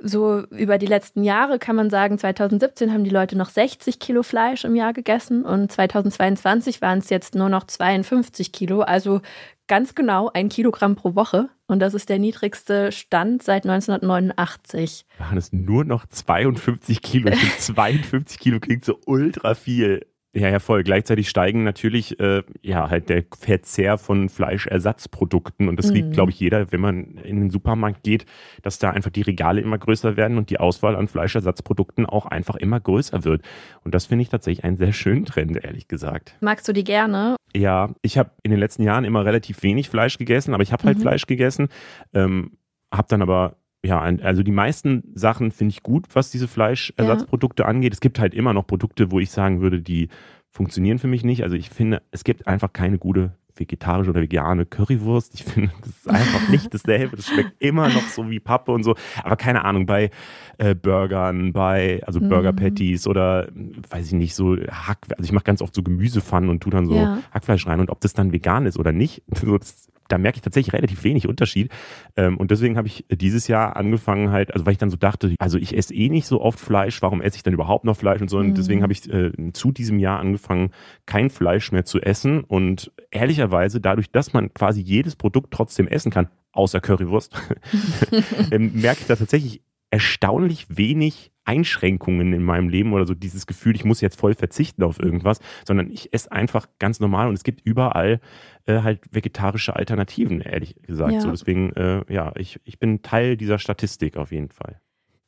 so 0.00 0.44
über 0.50 0.78
die 0.78 0.86
letzten 0.86 1.24
Jahre 1.24 1.58
kann 1.58 1.76
man 1.76 1.90
sagen, 1.90 2.18
2017 2.18 2.92
haben 2.92 3.04
die 3.04 3.10
Leute 3.10 3.36
noch 3.36 3.50
60 3.50 3.98
Kilo 3.98 4.22
Fleisch 4.22 4.64
im 4.64 4.76
Jahr 4.76 4.92
gegessen 4.92 5.44
und 5.44 5.70
2022 5.72 6.80
waren 6.80 6.98
es 6.98 7.10
jetzt 7.10 7.34
nur 7.34 7.48
noch 7.48 7.64
52 7.64 8.52
Kilo, 8.52 8.80
also 8.82 9.20
ganz 9.66 9.94
genau 9.94 10.30
ein 10.32 10.48
Kilogramm 10.48 10.96
pro 10.96 11.14
Woche. 11.14 11.48
Und 11.66 11.80
das 11.80 11.94
ist 11.94 12.08
der 12.08 12.18
niedrigste 12.18 12.90
Stand 12.90 13.42
seit 13.42 13.64
1989. 13.64 15.04
Waren 15.18 15.36
es 15.36 15.52
nur 15.52 15.84
noch 15.84 16.06
52 16.06 17.02
Kilo? 17.02 17.30
52 17.58 18.38
Kilo 18.40 18.58
klingt 18.58 18.84
so 18.84 18.98
ultra 19.04 19.54
viel. 19.54 20.06
Ja, 20.34 20.50
ja, 20.50 20.58
voll. 20.58 20.82
Gleichzeitig 20.82 21.28
steigen 21.28 21.64
natürlich 21.64 22.20
äh, 22.20 22.42
ja 22.60 22.90
halt 22.90 23.08
der 23.08 23.24
Verzehr 23.38 23.96
von 23.96 24.28
Fleischersatzprodukten 24.28 25.68
und 25.68 25.78
das 25.78 25.88
mhm. 25.88 25.94
liegt, 25.94 26.12
glaube 26.12 26.30
ich, 26.30 26.38
jeder, 26.38 26.70
wenn 26.70 26.80
man 26.80 27.16
in 27.16 27.40
den 27.40 27.50
Supermarkt 27.50 28.02
geht, 28.02 28.26
dass 28.62 28.78
da 28.78 28.90
einfach 28.90 29.10
die 29.10 29.22
Regale 29.22 29.60
immer 29.60 29.78
größer 29.78 30.16
werden 30.16 30.36
und 30.36 30.50
die 30.50 30.60
Auswahl 30.60 30.96
an 30.96 31.08
Fleischersatzprodukten 31.08 32.04
auch 32.04 32.26
einfach 32.26 32.56
immer 32.56 32.78
größer 32.78 33.24
wird. 33.24 33.42
Und 33.84 33.94
das 33.94 34.06
finde 34.06 34.22
ich 34.22 34.28
tatsächlich 34.28 34.64
einen 34.64 34.76
sehr 34.76 34.92
schönen 34.92 35.24
Trend, 35.24 35.64
ehrlich 35.64 35.88
gesagt. 35.88 36.36
Magst 36.40 36.68
du 36.68 36.72
die 36.72 36.84
gerne? 36.84 37.36
Ja, 37.56 37.94
ich 38.02 38.18
habe 38.18 38.30
in 38.42 38.50
den 38.50 38.60
letzten 38.60 38.82
Jahren 38.82 39.04
immer 39.04 39.24
relativ 39.24 39.62
wenig 39.62 39.88
Fleisch 39.88 40.18
gegessen, 40.18 40.52
aber 40.52 40.62
ich 40.62 40.72
habe 40.72 40.84
halt 40.84 40.98
mhm. 40.98 41.02
Fleisch 41.02 41.26
gegessen, 41.26 41.68
ähm, 42.12 42.58
habe 42.92 43.08
dann 43.08 43.22
aber 43.22 43.56
ja, 43.84 44.00
also 44.00 44.42
die 44.42 44.52
meisten 44.52 45.04
Sachen 45.14 45.52
finde 45.52 45.72
ich 45.72 45.82
gut, 45.82 46.06
was 46.12 46.30
diese 46.30 46.48
Fleischersatzprodukte 46.48 47.62
ja. 47.62 47.68
angeht. 47.68 47.92
Es 47.92 48.00
gibt 48.00 48.18
halt 48.18 48.34
immer 48.34 48.52
noch 48.52 48.66
Produkte, 48.66 49.10
wo 49.12 49.20
ich 49.20 49.30
sagen 49.30 49.60
würde, 49.60 49.80
die 49.80 50.08
funktionieren 50.50 50.98
für 50.98 51.06
mich 51.06 51.24
nicht. 51.24 51.44
Also 51.44 51.56
ich 51.56 51.70
finde, 51.70 52.02
es 52.10 52.24
gibt 52.24 52.46
einfach 52.46 52.72
keine 52.72 52.98
gute 52.98 53.32
vegetarische 53.58 54.10
oder 54.10 54.20
vegane 54.20 54.66
Currywurst. 54.66 55.34
Ich 55.34 55.44
finde, 55.44 55.70
das 55.80 55.90
ist 55.90 56.08
einfach 56.08 56.48
nicht 56.50 56.72
dasselbe. 56.72 57.16
Das 57.16 57.26
schmeckt 57.26 57.54
immer 57.60 57.88
noch 57.88 58.02
so 58.08 58.28
wie 58.30 58.40
Pappe 58.40 58.72
und 58.72 58.82
so. 58.82 58.94
Aber 59.22 59.36
keine 59.36 59.64
Ahnung, 59.64 59.86
bei 59.86 60.10
äh, 60.58 60.74
Burgern, 60.74 61.52
bei, 61.52 62.00
also 62.06 62.20
Burger 62.20 62.52
mhm. 62.52 62.56
Patties 62.56 63.06
oder 63.06 63.48
weiß 63.90 64.06
ich 64.06 64.12
nicht, 64.12 64.34
so 64.34 64.56
Hack, 64.56 64.98
also 65.16 65.24
ich 65.24 65.32
mache 65.32 65.44
ganz 65.44 65.62
oft 65.62 65.74
so 65.74 65.82
Gemüsepfannen 65.82 66.50
und 66.50 66.62
tue 66.62 66.72
dann 66.72 66.86
so 66.86 66.94
ja. 66.94 67.18
Hackfleisch 67.32 67.66
rein 67.66 67.80
und 67.80 67.90
ob 67.90 68.00
das 68.00 68.12
dann 68.14 68.32
vegan 68.32 68.66
ist 68.66 68.78
oder 68.78 68.92
nicht, 68.92 69.22
so, 69.34 69.58
das 69.58 69.88
da 70.08 70.18
merke 70.18 70.36
ich 70.36 70.42
tatsächlich 70.42 70.72
relativ 70.72 71.04
wenig 71.04 71.28
Unterschied. 71.28 71.70
Ähm, 72.16 72.36
und 72.36 72.50
deswegen 72.50 72.76
habe 72.76 72.88
ich 72.88 73.04
dieses 73.10 73.48
Jahr 73.48 73.76
angefangen 73.76 74.30
halt, 74.30 74.52
also 74.52 74.66
weil 74.66 74.72
ich 74.72 74.78
dann 74.78 74.90
so 74.90 74.96
dachte, 74.96 75.34
also 75.38 75.58
ich 75.58 75.76
esse 75.76 75.94
eh 75.94 76.08
nicht 76.08 76.26
so 76.26 76.40
oft 76.40 76.58
Fleisch, 76.58 77.00
warum 77.02 77.20
esse 77.20 77.36
ich 77.36 77.42
dann 77.42 77.54
überhaupt 77.54 77.84
noch 77.84 77.96
Fleisch 77.96 78.20
und 78.20 78.28
so. 78.28 78.38
Und 78.38 78.48
mhm. 78.48 78.54
deswegen 78.54 78.82
habe 78.82 78.92
ich 78.92 79.08
äh, 79.12 79.32
zu 79.52 79.72
diesem 79.72 79.98
Jahr 79.98 80.18
angefangen, 80.18 80.70
kein 81.06 81.30
Fleisch 81.30 81.70
mehr 81.72 81.84
zu 81.84 82.00
essen. 82.00 82.42
Und 82.44 82.92
ehrlicherweise, 83.10 83.80
dadurch, 83.80 84.10
dass 84.10 84.32
man 84.32 84.52
quasi 84.54 84.80
jedes 84.80 85.16
Produkt 85.16 85.52
trotzdem 85.52 85.86
essen 85.86 86.10
kann, 86.10 86.28
außer 86.52 86.80
Currywurst, 86.80 87.34
ähm, 88.50 88.72
merke 88.74 89.00
ich 89.00 89.06
da 89.06 89.16
tatsächlich 89.16 89.62
erstaunlich 89.90 90.66
wenig 90.68 91.32
Einschränkungen 91.44 92.34
in 92.34 92.42
meinem 92.42 92.68
Leben 92.68 92.92
oder 92.92 93.06
so 93.06 93.14
dieses 93.14 93.46
Gefühl, 93.46 93.74
ich 93.74 93.84
muss 93.84 94.02
jetzt 94.02 94.20
voll 94.20 94.34
verzichten 94.34 94.82
auf 94.82 95.00
irgendwas, 95.00 95.40
sondern 95.66 95.90
ich 95.90 96.12
esse 96.12 96.30
einfach 96.30 96.68
ganz 96.78 97.00
normal 97.00 97.28
und 97.28 97.34
es 97.34 97.42
gibt 97.42 97.62
überall 97.64 98.20
äh, 98.66 98.82
halt 98.82 99.00
vegetarische 99.10 99.74
Alternativen, 99.74 100.42
ehrlich 100.42 100.76
gesagt. 100.82 101.14
Ja. 101.14 101.20
So, 101.20 101.30
deswegen, 101.30 101.72
äh, 101.72 102.04
ja, 102.12 102.32
ich, 102.36 102.60
ich 102.64 102.78
bin 102.78 103.00
Teil 103.00 103.38
dieser 103.38 103.58
Statistik 103.58 104.18
auf 104.18 104.30
jeden 104.30 104.50
Fall. 104.50 104.78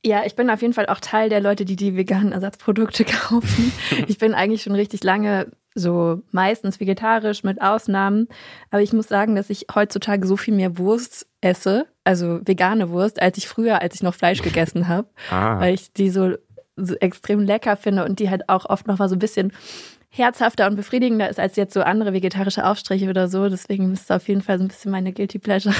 Ja, 0.05 0.25
ich 0.25 0.35
bin 0.35 0.51
auf 0.51 0.61
jeden 0.63 0.75
Fall 0.75 0.87
auch 0.87 1.01
Teil 1.01 1.29
der 1.31 1.41
Leute, 1.41 1.65
die 1.65 1.77
die 1.77 1.97
veganen 1.97 2.33
Ersatzprodukte 2.33 3.05
kaufen. 3.07 3.73
ich 4.07 4.19
bin 4.19 4.35
eigentlich 4.35 4.63
schon 4.63 4.75
richtig 4.75 5.03
lange 5.03 5.51
so 5.75 6.23
meistens 6.33 6.81
vegetarisch 6.81 7.45
mit 7.45 7.61
Ausnahmen. 7.62 8.29
Aber 8.71 8.83
ich 8.83 8.93
muss 8.93 9.09
sagen, 9.09 9.35
dass 9.37 9.51
ich 9.51 9.66
heutzutage 9.75 10.27
so 10.27 10.37
viel 10.37 10.55
mehr 10.55 10.79
Wurst 10.79 11.27
esse, 11.41 11.87
also 12.05 12.41
vegane 12.45 12.91
Wurst, 12.91 13.23
als 13.23 13.39
ich 13.39 13.47
früher, 13.49 13.81
als 13.81 13.95
ich 13.95 14.03
noch 14.03 14.14
Fleisch 14.14 14.43
gegessen 14.43 14.89
habe. 14.89 15.09
Ah. 15.31 15.61
Weil 15.61 15.75
ich 15.75 15.93
die 15.93 16.11
so, 16.11 16.35
so 16.77 16.95
extrem 16.97 17.41
lecker 17.41 17.77
finde 17.77 18.05
und 18.05 18.18
die 18.18 18.31
halt 18.31 18.49
auch 18.49 18.64
oft 18.68 18.87
noch 18.89 18.99
mal 18.99 19.09
so 19.09 19.14
ein 19.14 19.21
bisschen 19.21 19.53
herzhafter 20.12 20.66
und 20.66 20.75
befriedigender 20.75 21.31
ist 21.31 21.39
als 21.39 21.55
jetzt 21.55 21.73
so 21.73 21.83
andere 21.83 22.12
vegetarische 22.12 22.66
Aufstriche 22.66 23.09
oder 23.09 23.29
so. 23.29 23.49
Deswegen 23.49 23.93
ist 23.93 24.05
es 24.05 24.11
auf 24.11 24.27
jeden 24.27 24.43
Fall 24.43 24.59
so 24.59 24.64
ein 24.64 24.68
bisschen 24.68 24.91
meine 24.91 25.12
Guilty 25.12 25.39
Pleasure. 25.39 25.73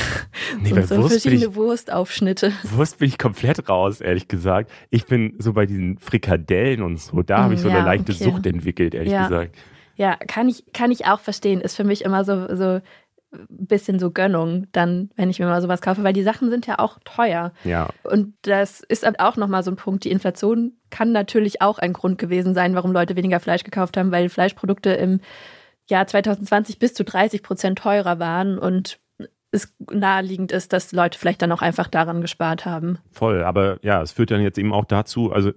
Nee, 0.63 0.69
so, 0.83 0.83
so 0.83 0.97
Wurst 1.03 1.21
verschiedene 1.23 1.51
ich- 1.51 1.55
Wurstaufschnitte. 1.57 2.53
Wurst 2.63 2.99
bin 2.99 3.09
ich 3.09 3.19
komplett 3.19 3.69
raus, 3.69 4.01
ehrlich 4.01 4.29
gesagt. 4.29 4.71
Ich 4.91 5.07
bin 5.07 5.35
so 5.41 5.53
bei 5.53 5.67
diesen 5.67 5.99
Frikadellen 5.99 6.83
und 6.83 7.01
so, 7.01 7.23
da 7.23 7.39
habe 7.43 7.55
ich 7.55 7.61
so 7.61 7.67
Mm, 7.67 7.71
eine 7.73 7.79
ja, 7.81 7.85
leichte 7.85 8.13
okay. 8.13 8.23
Sucht 8.25 8.47
entwickelt, 8.47 8.95
ehrlich 8.95 9.13
Ja. 9.13 9.25
gesagt. 9.27 9.57
Ja, 10.01 10.17
kann 10.17 10.49
ich, 10.49 10.65
kann 10.73 10.91
ich 10.91 11.05
auch 11.05 11.21
verstehen. 11.21 11.61
Ist 11.61 11.77
für 11.77 11.85
mich 11.85 12.07
immer 12.07 12.25
so, 12.25 12.57
so 12.57 12.81
ein 13.33 13.47
bisschen 13.49 13.99
so 13.99 14.11
Gönnung, 14.11 14.67
dann, 14.73 15.11
wenn 15.15 15.29
ich 15.29 15.39
mir 15.39 15.45
mal 15.45 15.61
sowas 15.61 15.83
kaufe, 15.83 16.03
weil 16.03 16.15
die 16.15 16.23
Sachen 16.23 16.49
sind 16.49 16.67
ja 16.67 16.79
auch 16.79 16.99
teuer. 17.05 17.53
Ja, 17.65 17.91
Und 18.05 18.33
das 18.41 18.81
ist 18.81 19.07
auch 19.21 19.37
nochmal 19.37 19.63
so 19.63 19.71
ein 19.71 19.77
Punkt. 19.77 20.05
Die 20.05 20.11
Inflation 20.11 20.73
kann 20.89 21.13
natürlich 21.13 21.61
auch 21.61 21.79
ein 21.79 21.93
Grund 21.93 22.17
gewesen 22.17 22.55
sein, 22.55 22.75
warum 22.75 22.93
Leute 22.93 23.15
weniger 23.15 23.41
Fleisch 23.41 23.63
gekauft 23.63 23.99
haben, 23.99 24.11
weil 24.11 24.31
Fleischprodukte 24.31 24.91
im 24.91 25.21
Jahr 25.87 26.07
2020 26.07 26.79
bis 26.79 26.95
zu 26.95 27.05
30 27.05 27.43
Prozent 27.43 27.79
teurer 27.79 28.19
waren 28.19 28.57
und 28.59 29.01
es 29.51 29.75
naheliegend 29.93 30.51
ist, 30.51 30.73
dass 30.73 30.93
Leute 30.93 31.19
vielleicht 31.19 31.43
dann 31.43 31.53
auch 31.53 31.61
einfach 31.61 31.89
daran 31.89 32.23
gespart 32.23 32.65
haben. 32.65 32.99
voll. 33.11 33.45
Aber 33.45 33.77
ja, 33.83 34.01
es 34.01 34.13
führt 34.13 34.31
dann 34.31 34.41
jetzt 34.41 34.57
eben 34.57 34.73
auch 34.73 34.87
dazu, 34.87 35.31
also 35.31 35.53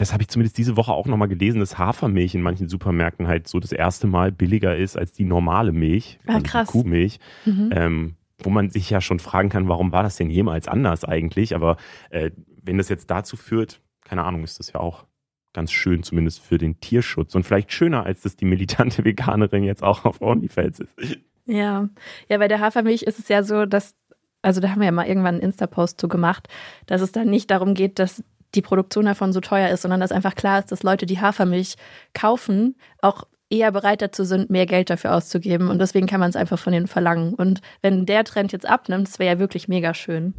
das 0.00 0.12
habe 0.14 0.22
ich 0.22 0.28
zumindest 0.28 0.56
diese 0.56 0.76
Woche 0.78 0.92
auch 0.92 1.06
nochmal 1.06 1.28
gelesen, 1.28 1.60
dass 1.60 1.76
Hafermilch 1.76 2.34
in 2.34 2.40
manchen 2.42 2.68
Supermärkten 2.68 3.26
halt 3.28 3.46
so 3.48 3.60
das 3.60 3.70
erste 3.72 4.06
Mal 4.06 4.32
billiger 4.32 4.74
ist 4.76 4.96
als 4.96 5.12
die 5.12 5.24
normale 5.24 5.72
Milch, 5.72 6.18
Ah, 6.26 6.30
also 6.34 6.42
die 6.42 6.48
krass. 6.48 6.68
Kuhmilch. 6.68 7.18
Mhm. 7.44 7.70
ähm, 7.74 8.14
wo 8.42 8.48
man 8.48 8.70
sich 8.70 8.88
ja 8.88 9.02
schon 9.02 9.18
fragen 9.18 9.50
kann, 9.50 9.68
warum 9.68 9.92
war 9.92 10.02
das 10.02 10.16
denn 10.16 10.30
jemals 10.30 10.66
anders 10.66 11.04
eigentlich? 11.04 11.54
Aber 11.54 11.76
äh, 12.08 12.30
wenn 12.62 12.78
das 12.78 12.88
jetzt 12.88 13.10
dazu 13.10 13.36
führt, 13.36 13.82
keine 14.02 14.24
Ahnung, 14.24 14.42
ist 14.44 14.58
das 14.58 14.72
ja 14.72 14.80
auch 14.80 15.04
ganz 15.52 15.70
schön, 15.72 16.02
zumindest 16.02 16.40
für 16.40 16.56
den 16.56 16.80
Tierschutz 16.80 17.34
und 17.34 17.42
vielleicht 17.44 17.70
schöner, 17.70 18.06
als 18.06 18.22
das 18.22 18.36
die 18.36 18.46
militante 18.46 19.04
Veganerin 19.04 19.64
jetzt 19.64 19.82
auch 19.82 20.06
auf 20.06 20.22
OnlyFans 20.22 20.80
ist. 20.80 21.18
Ja, 21.44 21.90
ja, 22.28 22.38
bei 22.38 22.48
der 22.48 22.60
Hafermilch 22.60 23.02
ist 23.02 23.18
es 23.18 23.28
ja 23.28 23.42
so, 23.42 23.66
dass, 23.66 23.94
also 24.40 24.62
da 24.62 24.70
haben 24.70 24.78
wir 24.80 24.86
ja 24.86 24.92
mal 24.92 25.06
irgendwann 25.06 25.34
einen 25.34 25.42
Insta-Post 25.42 26.00
zu 26.00 26.08
gemacht, 26.08 26.48
dass 26.86 27.02
es 27.02 27.12
dann 27.12 27.28
nicht 27.28 27.50
darum 27.50 27.74
geht, 27.74 27.98
dass 27.98 28.24
die 28.54 28.62
Produktion 28.62 29.04
davon 29.04 29.32
so 29.32 29.40
teuer 29.40 29.70
ist, 29.70 29.82
sondern 29.82 30.00
dass 30.00 30.12
einfach 30.12 30.34
klar 30.34 30.58
ist, 30.58 30.72
dass 30.72 30.82
Leute, 30.82 31.06
die 31.06 31.20
Hafermilch 31.20 31.76
kaufen, 32.14 32.76
auch 33.00 33.24
eher 33.50 33.72
bereit 33.72 34.00
dazu 34.00 34.24
sind, 34.24 34.48
mehr 34.50 34.66
Geld 34.66 34.90
dafür 34.90 35.14
auszugeben. 35.14 35.68
Und 35.68 35.80
deswegen 35.80 36.06
kann 36.06 36.20
man 36.20 36.30
es 36.30 36.36
einfach 36.36 36.58
von 36.58 36.72
denen 36.72 36.86
verlangen. 36.86 37.34
Und 37.34 37.60
wenn 37.82 38.06
der 38.06 38.24
Trend 38.24 38.52
jetzt 38.52 38.68
abnimmt, 38.68 39.08
das 39.08 39.18
wäre 39.18 39.34
ja 39.34 39.38
wirklich 39.38 39.68
mega 39.68 39.92
schön. 39.92 40.34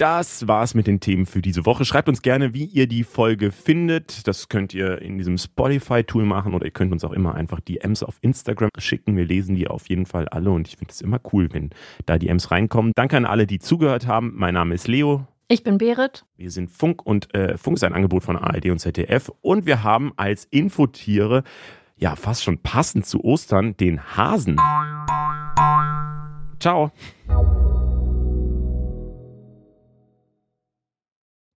Das 0.00 0.48
war's 0.48 0.72
mit 0.72 0.86
den 0.86 0.98
Themen 0.98 1.26
für 1.26 1.42
diese 1.42 1.66
Woche. 1.66 1.84
Schreibt 1.84 2.08
uns 2.08 2.22
gerne, 2.22 2.54
wie 2.54 2.64
ihr 2.64 2.86
die 2.86 3.04
Folge 3.04 3.52
findet. 3.52 4.26
Das 4.26 4.48
könnt 4.48 4.72
ihr 4.72 5.02
in 5.02 5.18
diesem 5.18 5.36
Spotify-Tool 5.36 6.24
machen 6.24 6.54
oder 6.54 6.64
ihr 6.64 6.70
könnt 6.70 6.90
uns 6.92 7.04
auch 7.04 7.12
immer 7.12 7.34
einfach 7.34 7.60
DMs 7.60 8.02
auf 8.02 8.16
Instagram 8.22 8.70
schicken. 8.78 9.18
Wir 9.18 9.26
lesen 9.26 9.56
die 9.56 9.68
auf 9.68 9.90
jeden 9.90 10.06
Fall 10.06 10.26
alle 10.28 10.52
und 10.52 10.68
ich 10.68 10.78
finde 10.78 10.92
es 10.92 11.02
immer 11.02 11.20
cool, 11.34 11.50
wenn 11.52 11.68
da 12.06 12.16
DMs 12.16 12.50
reinkommen. 12.50 12.92
Danke 12.96 13.18
an 13.18 13.26
alle, 13.26 13.46
die 13.46 13.58
zugehört 13.58 14.06
haben. 14.06 14.32
Mein 14.36 14.54
Name 14.54 14.74
ist 14.74 14.88
Leo. 14.88 15.26
Ich 15.52 15.64
bin 15.64 15.78
Berit. 15.78 16.24
Wir 16.36 16.52
sind 16.52 16.70
Funk 16.70 17.04
und 17.04 17.34
äh, 17.34 17.58
Funk 17.58 17.76
ist 17.76 17.82
ein 17.82 17.92
Angebot 17.92 18.22
von 18.22 18.36
ARD 18.36 18.66
und 18.66 18.78
ZDF 18.78 19.32
und 19.40 19.66
wir 19.66 19.82
haben 19.82 20.12
als 20.14 20.44
Infotiere, 20.44 21.42
ja 21.96 22.14
fast 22.14 22.44
schon 22.44 22.58
passend 22.58 23.04
zu 23.04 23.24
Ostern, 23.24 23.76
den 23.76 24.00
Hasen. 24.16 24.60
Ciao. 26.60 26.92